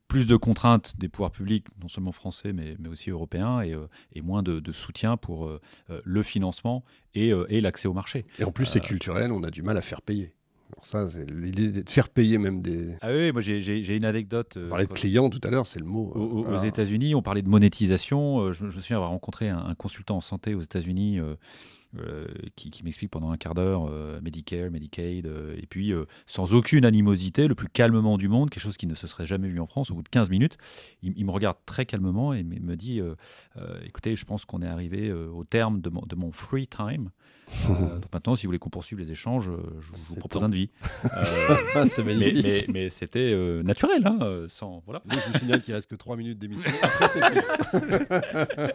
plus 0.08 0.26
de 0.26 0.36
contraintes 0.36 0.96
des 0.98 1.08
pouvoirs 1.08 1.30
publics, 1.30 1.67
non 1.80 1.88
seulement 1.88 2.12
français, 2.12 2.54
mais, 2.54 2.76
mais 2.80 2.89
aussi 2.89 3.12
européens, 3.12 3.62
et, 3.62 3.72
euh, 3.76 3.86
et 4.13 4.22
moins 4.24 4.41
de, 4.41 4.60
de 4.60 4.72
soutien 4.72 5.15
pour 5.15 5.46
euh, 5.46 5.62
le 6.04 6.24
financement 6.24 6.84
et, 7.13 7.32
euh, 7.32 7.46
et 7.50 7.62
l'accès 7.62 7.88
au 7.88 7.94
marché. 7.94 8.26
Et 8.39 8.44
en 8.44 8.52
plus, 8.52 8.65
c'est 8.65 8.80
culturel, 8.80 9.32
on 9.32 9.44
a 9.44 9.52
du 9.52 9.62
mal 9.62 9.78
à 9.78 9.82
faire 9.82 10.02
payer. 10.02 10.34
Alors 10.74 10.86
ça, 10.86 11.08
c'est 11.08 11.30
l'idée 11.30 11.84
de 11.84 11.88
faire 11.88 12.10
payer 12.10 12.39
même 12.39 12.63
des. 12.63 12.96
Ah 13.02 13.12
oui, 13.12 13.32
moi 13.32 13.41
j'ai- 13.41 13.96
une 13.96 14.06
anecdote. 14.06 14.58
On 14.58 14.70
parlait 14.70 14.88
de 14.88 14.94
clients 14.94 15.30
tout 15.30 15.41
à 15.44 15.52
l'heure, 15.52 15.67
c'est 15.67 15.80
le 15.80 15.86
mot. 15.86 16.12
Aux, 16.15 16.44
Voilà. 16.44 16.65
États-Unis, 16.65 17.13
on 17.13 17.22
parlait 17.22 17.41
de 17.44 17.50
monétisation. 17.50 18.52
Je, 18.54 18.63
me- 18.63 18.70
je 18.72 18.78
me 18.78 18.82
souviens 18.82 18.96
avoir 18.98 19.12
rencontré 19.12 19.50
un, 19.50 19.60
un 19.60 19.76
consultant 19.76 20.17
en 20.17 20.22
santé 20.22 20.56
aux 20.56 20.62
États-Unis 20.62 21.20
euh, 21.99 22.27
qui, 22.56 22.69
qui 22.69 22.84
m'explique 22.84 23.12
pendant 23.12 23.32
un 23.32 23.38
quart 23.38 23.54
d'heure 23.54 23.88
euh, 23.89 24.19
Medicare, 24.21 24.71
Medicaid, 24.71 25.25
euh, 25.25 25.56
et 25.58 25.65
puis 25.67 25.91
euh, 25.91 26.06
sans 26.25 26.54
aucune 26.54 26.86
animosité, 26.86 27.47
le 27.47 27.56
plus 27.56 27.67
calmement 27.67 28.17
du 28.17 28.27
monde, 28.27 28.49
quelque 28.49 28.63
chose 28.63 28.77
qui 28.77 28.88
ne 28.88 28.95
se 28.95 29.08
serait 29.08 29.25
jamais 29.25 29.47
vu 29.47 29.60
en 29.60 29.65
France. 29.65 29.91
Au 29.91 29.95
bout 29.95 30.04
de 30.04 30.10
15 30.10 30.30
minutes, 30.30 30.58
il, 31.01 31.13
il 31.17 31.25
me 31.25 31.32
regarde 31.32 31.58
très 31.65 31.86
calmement 31.86 32.34
et 32.34 32.43
me 32.43 32.75
dit 32.75 32.99
euh, 32.99 33.15
euh, 33.58 33.80
Écoutez, 33.86 34.15
je 34.15 34.25
pense 34.25 34.45
qu'on 34.45 34.62
est 34.62 34.67
arrivé 34.67 35.10
euh, 35.10 35.27
au 35.30 35.43
terme 35.43 35.82
de 35.82 35.89
mon, 35.89 36.01
de 36.01 36.15
mon 36.15 36.32
free 36.32 36.67
time. 36.67 37.10
Euh, 37.69 37.95
donc 37.99 38.13
maintenant, 38.13 38.36
si 38.36 38.45
vous 38.45 38.49
voulez 38.49 38.60
qu'on 38.60 38.69
poursuive 38.69 38.99
les 38.99 39.12
échanges, 39.12 39.49
je 39.82 39.91
vous 39.93 40.15
propose 40.15 40.39
temps. 40.39 40.45
un 40.45 40.49
devis. 40.49 40.69
C'est 41.89 42.04
mais 42.04 42.15
magnifique. 42.15 42.45
mais, 42.45 42.65
mais 42.69 42.89
c'était 42.89 43.32
euh, 43.34 43.63
naturel, 43.63 44.06
hein, 44.06 44.45
sans 44.47 44.82
voilà. 44.86 45.01
Je 45.10 45.32
vous 45.32 45.39
signale 45.39 45.62
qu'il 45.62 45.73
reste 45.73 45.89
que 45.89 45.95
3 45.95 46.15
minutes 46.15 46.39
d'émission. 46.39 46.71
Après, 46.82 47.08
c'est 47.08 47.21
fini. 47.23 47.41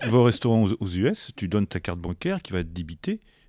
Va 0.10 0.18
au 0.18 0.24
restaurant 0.24 0.64
aux, 0.64 0.76
aux 0.78 0.88
US, 0.88 1.32
tu 1.36 1.48
donnes 1.48 1.66
ta 1.66 1.80
carte 1.80 1.98
bancaire 1.98 2.42
qui 2.42 2.52
va 2.52 2.60
être 2.60 2.72
débitée. 2.72 3.05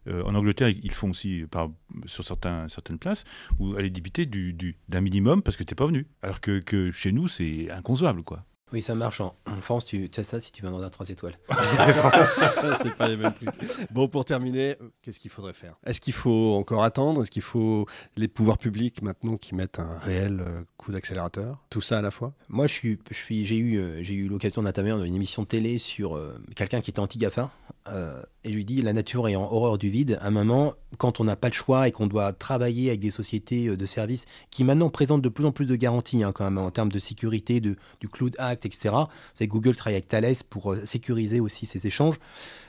Euh, 0.08 0.24
en 0.24 0.36
Angleterre, 0.36 0.70
ils 0.70 0.94
font 0.94 1.10
aussi 1.10 1.44
par, 1.52 1.70
sur 2.06 2.24
certains, 2.24 2.70
certaines 2.70 2.98
places 3.00 3.26
où 3.60 3.76
elle 3.78 3.86
est 3.86 3.90
débitée 3.90 4.26
du, 4.26 4.54
du- 4.54 4.78
d'un 4.88 5.02
minimum 5.02 5.42
parce 5.42 5.58
que 5.58 5.64
tu 5.64 5.74
n'es 5.74 5.76
pas 5.76 5.86
venu. 5.86 6.08
Alors 6.22 6.40
que, 6.40 6.60
que 6.60 6.92
chez 6.92 7.12
nous, 7.12 7.28
c'est 7.28 7.70
inconcevable. 7.72 8.24
quoi. 8.24 8.46
Oui, 8.74 8.82
ça 8.82 8.96
marche. 8.96 9.22
En, 9.22 9.34
en 9.46 9.62
France, 9.62 9.86
tu 9.86 10.10
as 10.18 10.24
ça 10.24 10.40
si 10.42 10.52
tu 10.52 10.62
vas 10.62 10.70
dans 10.70 10.82
un 10.82 10.90
3 10.90 11.10
étoiles. 11.10 11.38
c'est 12.82 12.96
pas 12.96 13.08
les 13.08 13.18
mêmes 13.18 13.32
prix. 13.34 13.48
Bon, 13.92 14.08
pour 14.08 14.26
terminer, 14.26 14.76
qu'est-ce 15.02 15.20
qu'il 15.20 15.32
faudrait 15.32 15.54
faire? 15.54 15.76
Est-ce 15.86 16.02
qu'il 16.02 16.14
faut 16.14 16.56
encore 16.56 16.84
attendre? 16.84 17.22
Est-ce 17.24 17.32
qu'il 17.32 17.42
faut 17.42 17.86
les 18.18 18.28
pouvoirs 18.28 18.58
publics 18.58 19.02
maintenant 19.02 19.38
qui 19.38 19.56
mettent 19.56 19.80
un 19.80 19.98
réel 20.00 20.42
euh, 20.46 20.62
coup 20.78 20.92
d'accélérateur? 20.92 21.64
Tout 21.70 21.82
ça 21.82 22.00
à 22.00 22.02
la 22.02 22.12
fois? 22.12 22.34
Moi, 22.50 22.68
je 22.68 22.74
suis, 22.74 23.00
je 23.10 23.16
suis, 23.16 23.46
j'ai 23.46 23.58
eu, 23.58 23.78
euh, 23.78 24.04
j'ai 24.04 24.14
eu 24.16 24.28
l'occasion 24.28 24.62
d'intervenir 24.64 24.98
dans 24.98 25.06
une 25.06 25.16
émission 25.16 25.44
de 25.44 25.48
télé 25.48 25.78
sur 25.78 26.16
euh, 26.18 26.38
quelqu'un 26.56 26.82
qui 26.82 26.92
était 26.92 27.00
anti-GAFA. 27.00 27.52
Euh, 27.92 28.22
et 28.44 28.52
je 28.52 28.56
lui 28.56 28.66
dis, 28.66 28.82
la 28.82 28.94
nature 28.94 29.28
est 29.28 29.36
en 29.36 29.52
horreur 29.52 29.78
du 29.78 29.90
vide. 29.90 30.18
À 30.22 30.28
un 30.28 30.32
moment, 30.32 30.74
quand 30.98 31.20
on 31.20 31.24
n'a 31.24 31.36
pas 31.36 31.50
le 31.50 31.54
choix 31.54 31.88
et 31.88 31.92
qu'on 31.92 32.08
doit 32.08 32.34
travailler 32.34 32.90
avec 32.90 33.00
des 33.00 33.10
sociétés 33.10 33.76
de 33.76 33.86
services 33.86 34.26
qui 34.52 34.64
maintenant 34.64 34.90
présentent 34.90 35.22
de 35.22 35.30
plus 35.30 35.46
en 35.46 35.52
plus 35.52 35.66
de 35.66 35.76
garanties 35.76 36.24
hein, 36.24 36.32
quand 36.32 36.46
même 36.46 36.58
en 36.58 36.72
termes 36.72 36.92
de 36.92 37.00
sécurité, 37.00 37.60
de, 37.60 37.76
du 38.00 38.08
Cloud 38.08 38.36
Act, 38.38 38.66
etc. 38.66 38.90
Vous 38.92 39.08
savez, 39.34 39.48
Google 39.48 39.76
travaille 39.76 39.96
avec 39.96 40.08
Thales 40.08 40.36
pour 40.50 40.76
sécuriser 40.86 41.40
aussi 41.40 41.66
ces 41.66 41.88
échanges. 41.88 42.20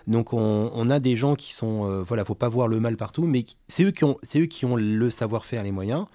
Donc 0.06 0.32
on, 0.32 0.90
a 0.90 1.00
des 1.00 1.16
gens 1.16 1.34
qui 1.34 1.52
sont, 1.52 2.02
voilà, 2.02 2.24
faut 2.24 2.34
pas 2.34 2.48
voir 2.48 2.66
le 2.66 2.80
mal 2.80 2.96
partout, 2.96 3.26
mais 3.26 3.44
c'est 3.66 3.84
eux 3.84 3.90
qui 3.90 4.04
ont, 4.04 4.16
c'est 4.22 4.40
eux 4.40 4.46
qui 4.46 4.64
ont 4.64 4.74
le 4.74 5.10
savoir-faire, 5.10 5.62
les 5.62 5.72
moyens. 5.72 6.06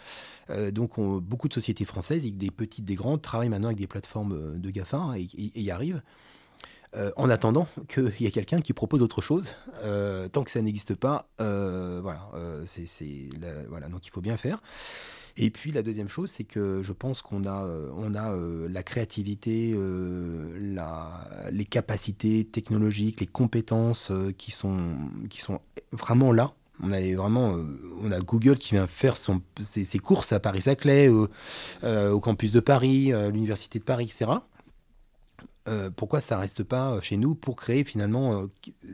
Euh, 0.50 0.72
donc, 0.72 1.00
beaucoup 1.00 1.48
de 1.48 1.54
sociétés 1.54 1.86
françaises, 1.86 2.24
des 2.24 2.52
petites, 2.52 2.86
des 2.86 2.96
grandes, 2.96 3.22
travaillent 3.22 3.50
maintenant 3.50 3.68
avec 3.68 3.78
des 3.78 3.88
plateformes 3.88 4.34
euh, 4.34 4.58
de 4.58 4.70
GAFA 4.70 5.14
et, 5.18 5.62
y 5.62 5.72
arrivent. 5.72 6.02
Euh, 6.96 7.12
en 7.16 7.30
attendant 7.30 7.68
qu'il 7.88 8.14
y 8.20 8.28
ait 8.28 8.32
quelqu'un 8.32 8.62
qui 8.62 8.74
propose 8.74 9.02
autre 9.02 9.22
chose. 9.22 9.54
tant 10.32 10.44
que 10.44 10.52
ça 10.52 10.62
n'existe 10.62 10.96
pas, 10.96 11.28
voilà, 11.40 12.30
c'est, 12.66 13.30
voilà, 13.70 13.90
donc 13.90 14.06
il 14.06 14.12
faut 14.12 14.22
bien 14.22 14.38
faire. 14.38 14.62
Et 15.36 15.50
puis 15.50 15.72
la 15.72 15.82
deuxième 15.82 16.10
chose, 16.10 16.30
c'est 16.30 16.44
que 16.44 16.84
je 16.84 16.94
pense 16.94 17.24
qu'on 17.24 17.46
a, 17.46 17.68
on 17.96 18.14
a 18.14 18.36
la 18.70 18.84
créativité, 18.84 19.76
les 21.52 21.66
capacités 21.66 22.46
technologiques, 22.46 23.22
les 23.22 23.28
compétences 23.28 24.12
qui, 24.38 24.52
sont, 24.52 24.96
qui 25.30 25.42
sont 25.42 25.60
vraiment 25.92 26.32
là 26.32 26.54
on 26.82 26.92
a 26.92 27.00
euh, 27.00 27.64
on 28.02 28.12
a 28.12 28.20
Google 28.20 28.58
qui 28.58 28.72
vient 28.72 28.88
faire 28.88 29.18
son, 29.18 29.42
ses, 29.62 30.00
courses 30.00 30.32
à 30.34 30.40
Paris-Saclay, 30.40 31.10
euh, 31.84 32.12
au 32.12 32.20
campus 32.20 32.52
de 32.52 32.60
Paris, 32.60 33.14
à 33.14 33.30
l'université 33.30 33.80
de 33.80 33.84
Paris, 33.84 34.06
etc. 34.06 34.40
Euh, 35.68 35.90
pourquoi 35.90 36.20
ça 36.20 36.38
reste 36.38 36.64
pas 36.64 37.00
chez 37.02 37.16
nous 37.16 37.36
pour 37.36 37.56
créer 37.56 37.84
finalement 37.84 38.48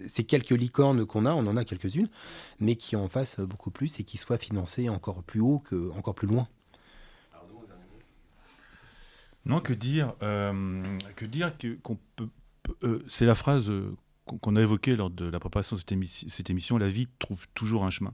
ces 0.05 0.23
quelques 0.23 0.51
licornes 0.51 1.05
qu'on 1.05 1.25
a, 1.25 1.33
on 1.33 1.47
en 1.47 1.57
a 1.57 1.65
quelques-unes, 1.65 2.09
mais 2.59 2.75
qui 2.75 2.95
en 2.95 3.07
fassent 3.07 3.39
beaucoup 3.39 3.71
plus 3.71 3.99
et 3.99 4.03
qui 4.03 4.17
soient 4.17 4.37
financées 4.37 4.87
encore 4.89 5.23
plus 5.23 5.39
haut, 5.39 5.63
encore 5.95 6.13
plus 6.13 6.27
loin. 6.27 6.47
Non, 9.45 9.61
que 9.61 9.73
dire, 9.73 10.13
que 10.19 11.25
dire 11.25 11.53
qu'on 11.81 11.97
peut, 12.15 12.29
c'est 13.07 13.25
la 13.25 13.35
phrase 13.35 13.71
qu'on 14.37 14.55
a 14.55 14.61
évoqué 14.61 14.95
lors 14.95 15.09
de 15.09 15.25
la 15.25 15.39
préparation 15.39 15.75
de 15.75 15.79
cette, 15.79 16.49
émission, 16.49 16.77
la 16.77 16.87
vie 16.87 17.07
trouve 17.19 17.47
toujours 17.55 17.85
un 17.85 17.89
chemin. 17.89 18.13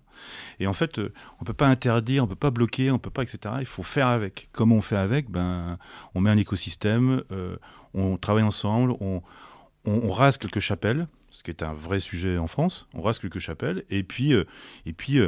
Et 0.59 0.67
en 0.67 0.73
fait, 0.73 0.99
euh, 0.99 1.13
on 1.39 1.43
ne 1.43 1.45
peut 1.45 1.53
pas 1.53 1.67
interdire, 1.67 2.23
on 2.23 2.27
ne 2.27 2.29
peut 2.29 2.35
pas 2.35 2.51
bloquer, 2.51 2.91
on 2.91 2.95
ne 2.95 2.99
peut 2.99 3.09
pas, 3.09 3.23
etc. 3.23 3.55
Il 3.59 3.65
faut 3.65 3.83
faire 3.83 4.07
avec. 4.07 4.49
Comment 4.51 4.75
on 4.75 4.81
fait 4.81 4.95
avec 4.95 5.29
ben, 5.29 5.77
On 6.13 6.21
met 6.21 6.29
un 6.29 6.37
écosystème, 6.37 7.23
euh, 7.31 7.57
on 7.93 8.17
travaille 8.17 8.43
ensemble, 8.43 8.95
on, 8.99 9.21
rase 10.09 10.37
quelques 10.37 10.59
chapelles, 10.59 11.07
ce 11.29 11.43
qui 11.43 11.51
est 11.51 11.61
un 11.61 11.73
vrai 11.73 11.99
sujet 11.99 12.37
en 12.37 12.47
France. 12.47 12.87
On 12.93 13.01
rase 13.01 13.19
quelques 13.19 13.39
chapelles, 13.39 13.83
et 13.89 14.03
puis, 14.03 14.33
euh, 14.33 14.45
et 14.85 14.93
puis 14.93 15.19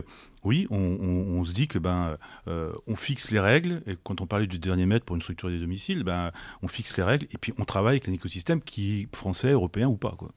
oui, 0.43 0.65
on, 0.71 1.43
se 1.43 1.53
dit 1.53 1.67
que 1.67 1.77
ben, 1.77 2.17
on 2.45 2.95
fixe 2.95 3.31
les 3.31 3.39
règles. 3.39 3.83
Et 3.85 3.97
quand 4.01 4.21
on 4.21 4.27
parlait 4.27 4.47
du 4.47 4.59
dernier 4.59 4.85
mètre 4.85 5.05
pour 5.05 5.15
une 5.15 5.21
structure 5.21 5.49
des 5.49 5.59
domiciles, 5.59 6.03
ben, 6.03 6.31
on 6.61 6.67
fixe 6.67 6.95
les 6.97 7.03
règles, 7.03 7.27
et 7.31 7.38
puis 7.38 7.53
on 7.57 7.65
travaille 7.65 7.97
avec 7.97 8.07
un 8.07 8.13
écosystème 8.13 8.61
qui 8.61 9.07
français, 9.13 9.51
européen 9.51 9.88
ou 9.88 9.97
pas. 9.97 10.15
Quoi 10.17 10.31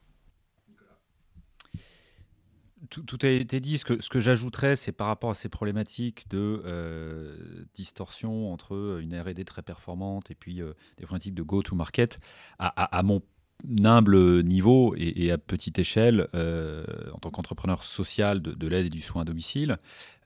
tout, 2.89 3.19
a 3.23 3.29
été 3.29 3.61
dit. 3.61 3.79
Ce 3.79 3.85
que, 3.85 4.21
j'ajouterais, 4.21 4.77
c'est 4.77 4.93
par 4.93 5.07
rapport 5.09 5.31
à 5.31 5.35
ces 5.35 5.49
problématiques 5.49 6.29
de 6.31 6.63
euh, 6.65 7.37
distorsion 7.75 8.53
entre 8.53 8.99
une 9.03 9.19
R&D 9.19 9.45
très 9.45 9.63
performante 9.63 10.31
et 10.31 10.35
puis 10.35 10.63
euh, 10.63 10.73
des 10.97 11.05
problématiques 11.05 11.35
de 11.35 11.43
go-to-market. 11.43 12.19
À, 12.59 13.03
mon 13.03 13.23
humble 13.85 14.43
niveau 14.43 14.95
et, 14.97 15.31
à 15.31 15.39
petite 15.39 15.79
échelle, 15.79 16.29
euh, 16.35 16.85
en 17.13 17.19
tant 17.19 17.31
qu'entrepreneur 17.31 17.85
social 17.85 18.41
de, 18.41 18.69
l'aide 18.69 18.87
et 18.87 18.91
du 18.91 19.03
soin 19.03 19.23
à 19.23 19.25
domicile, 19.25 19.77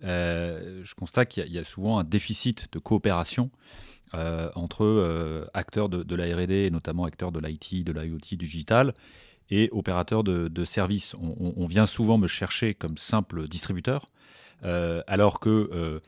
je 0.01 0.95
constate 0.95 1.29
qu'il 1.29 1.53
y, 1.53 1.59
a 1.59 1.65
souvent 1.65 1.99
un 1.99 2.05
déficit 2.05 2.73
de 2.73 2.79
coopération 2.79 3.51
entre 4.13 5.51
acteurs 5.53 5.89
de, 5.89 6.05
de 6.05 6.15
la 6.15 6.37
R&D 6.37 6.55
et 6.55 6.71
notamment 6.71 7.05
acteurs 7.05 7.33
de 7.33 7.41
l'IT, 7.41 7.83
de 7.83 7.93
l'IoT, 7.93 8.21
du 8.31 8.37
digital 8.37 8.95
et 9.51 9.69
opérateur 9.73 10.25
de, 10.25 10.49
de 10.49 10.65
services. 10.65 11.15
On, 11.21 11.67
vient 11.67 11.87
souvent 11.87 12.19
me 12.19 12.27
chercher 12.27 12.75
comme 12.75 12.97
simple 12.99 13.49
distributeur, 13.49 14.07
euh, 14.65 15.03
alors 15.07 15.41
que, 15.41 15.71
euh, 15.73 16.01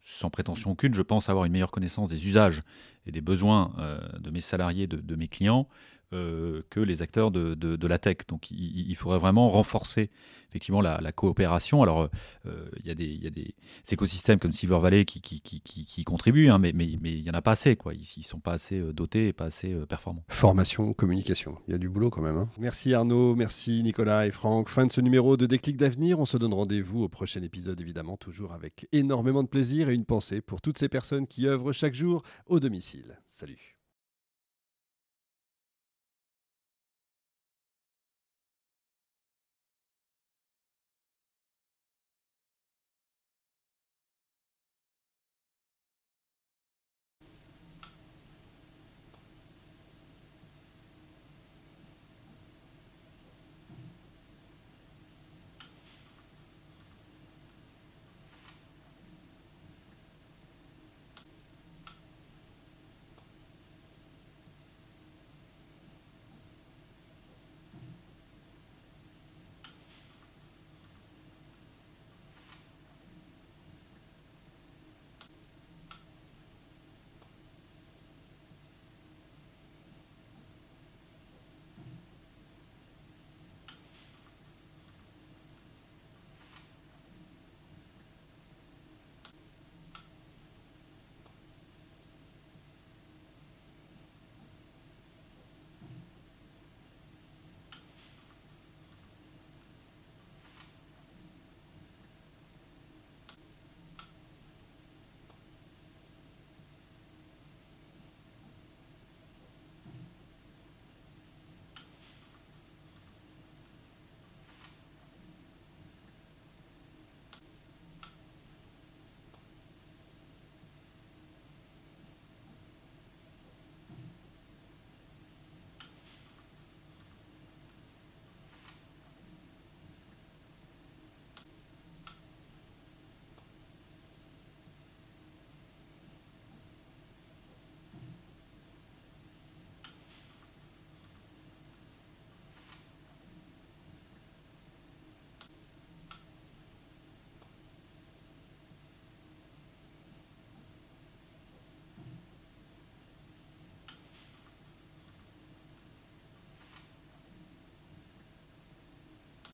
sans 0.00 0.30
prétention 0.30 0.70
aucune, 0.70 0.94
je 0.94 1.02
pense 1.02 1.28
avoir 1.28 1.44
une 1.44 1.52
meilleure 1.52 1.70
connaissance 1.70 2.10
des 2.10 2.26
usages 2.26 2.60
et 3.06 3.12
des 3.12 3.20
besoins 3.20 3.72
euh, 3.78 3.98
de 4.18 4.30
mes 4.30 4.40
salariés, 4.40 4.86
de 4.86 5.14
mes 5.14 5.28
clients, 5.28 5.66
euh, 6.14 6.62
que 6.70 6.80
les 6.80 7.02
acteurs 7.02 7.30
de, 7.30 7.54
de, 7.54 7.86
la 7.86 7.98
tech. 7.98 8.16
Donc 8.28 8.50
il, 8.50 8.94
faudrait 8.96 9.18
vraiment 9.18 9.50
renforcer 9.50 10.08
effectivement 10.48 10.80
la, 10.80 11.12
coopération. 11.12 11.82
Alors 11.82 12.08
euh, 12.46 12.70
il 12.82 12.86
y, 12.86 13.18
y, 13.18 13.26
a 13.26 13.30
des 13.30 13.54
écosystèmes 13.90 14.38
comme 14.38 14.52
Silver 14.52 14.78
Valley 14.80 15.04
qui, 15.04 15.20
qui, 15.20 16.04
contribuent, 16.04 16.48
hein, 16.48 16.56
mais 16.56 16.70
il 16.70 16.98
mais, 17.02 17.20
n'y 17.20 17.28
en 17.28 17.34
a 17.34 17.42
pas 17.42 17.50
assez. 17.50 17.76
Quoi. 17.76 17.92
Ils 17.92 18.06
ne 18.16 18.22
sont 18.22 18.40
pas 18.40 18.52
assez 18.52 18.78
euh, 18.78 18.94
dotés 18.94 19.28
et 19.28 19.32
pas 19.34 19.44
assez 19.44 19.74
performants. 19.86 20.24
Formation, 20.28 20.94
communication, 20.94 21.58
il 21.68 21.72
y 21.72 21.74
a 21.74 21.78
du 21.78 21.90
boulot 21.90 22.08
quand 22.08 22.22
même. 22.22 22.38
Hein. 22.38 22.48
Merci 22.58 22.94
Arnaud, 22.94 23.34
merci 23.34 23.82
Nicolas 23.82 24.26
et 24.26 24.30
Franck. 24.30 24.70
Fin 24.70 24.86
de 24.86 24.92
ce 24.92 25.02
numéro 25.02 25.36
de 25.36 25.44
Déclic 25.44 25.76
d'avenir. 25.76 26.20
On 26.20 26.26
se 26.26 26.38
donne 26.38 26.54
rendez-vous 26.54 27.02
au 27.02 27.10
prochain 27.10 27.42
épisode 27.42 27.78
évidemment, 27.82 28.16
toujours 28.16 28.52
avec 28.52 28.88
énormément 28.92 29.42
de 29.42 29.48
plaisir 29.48 29.90
et 29.90 29.94
une 29.94 30.06
pensée 30.06 30.40
pour 30.40 30.62
toutes 30.62 30.78
ces 30.78 30.88
personnes 30.88 31.26
qui 31.26 31.46
œuvrent 31.46 31.72
chaque 31.72 31.94
jour 31.94 32.22
au 32.46 32.60
domicile. 32.60 33.18
Salut 33.28 33.77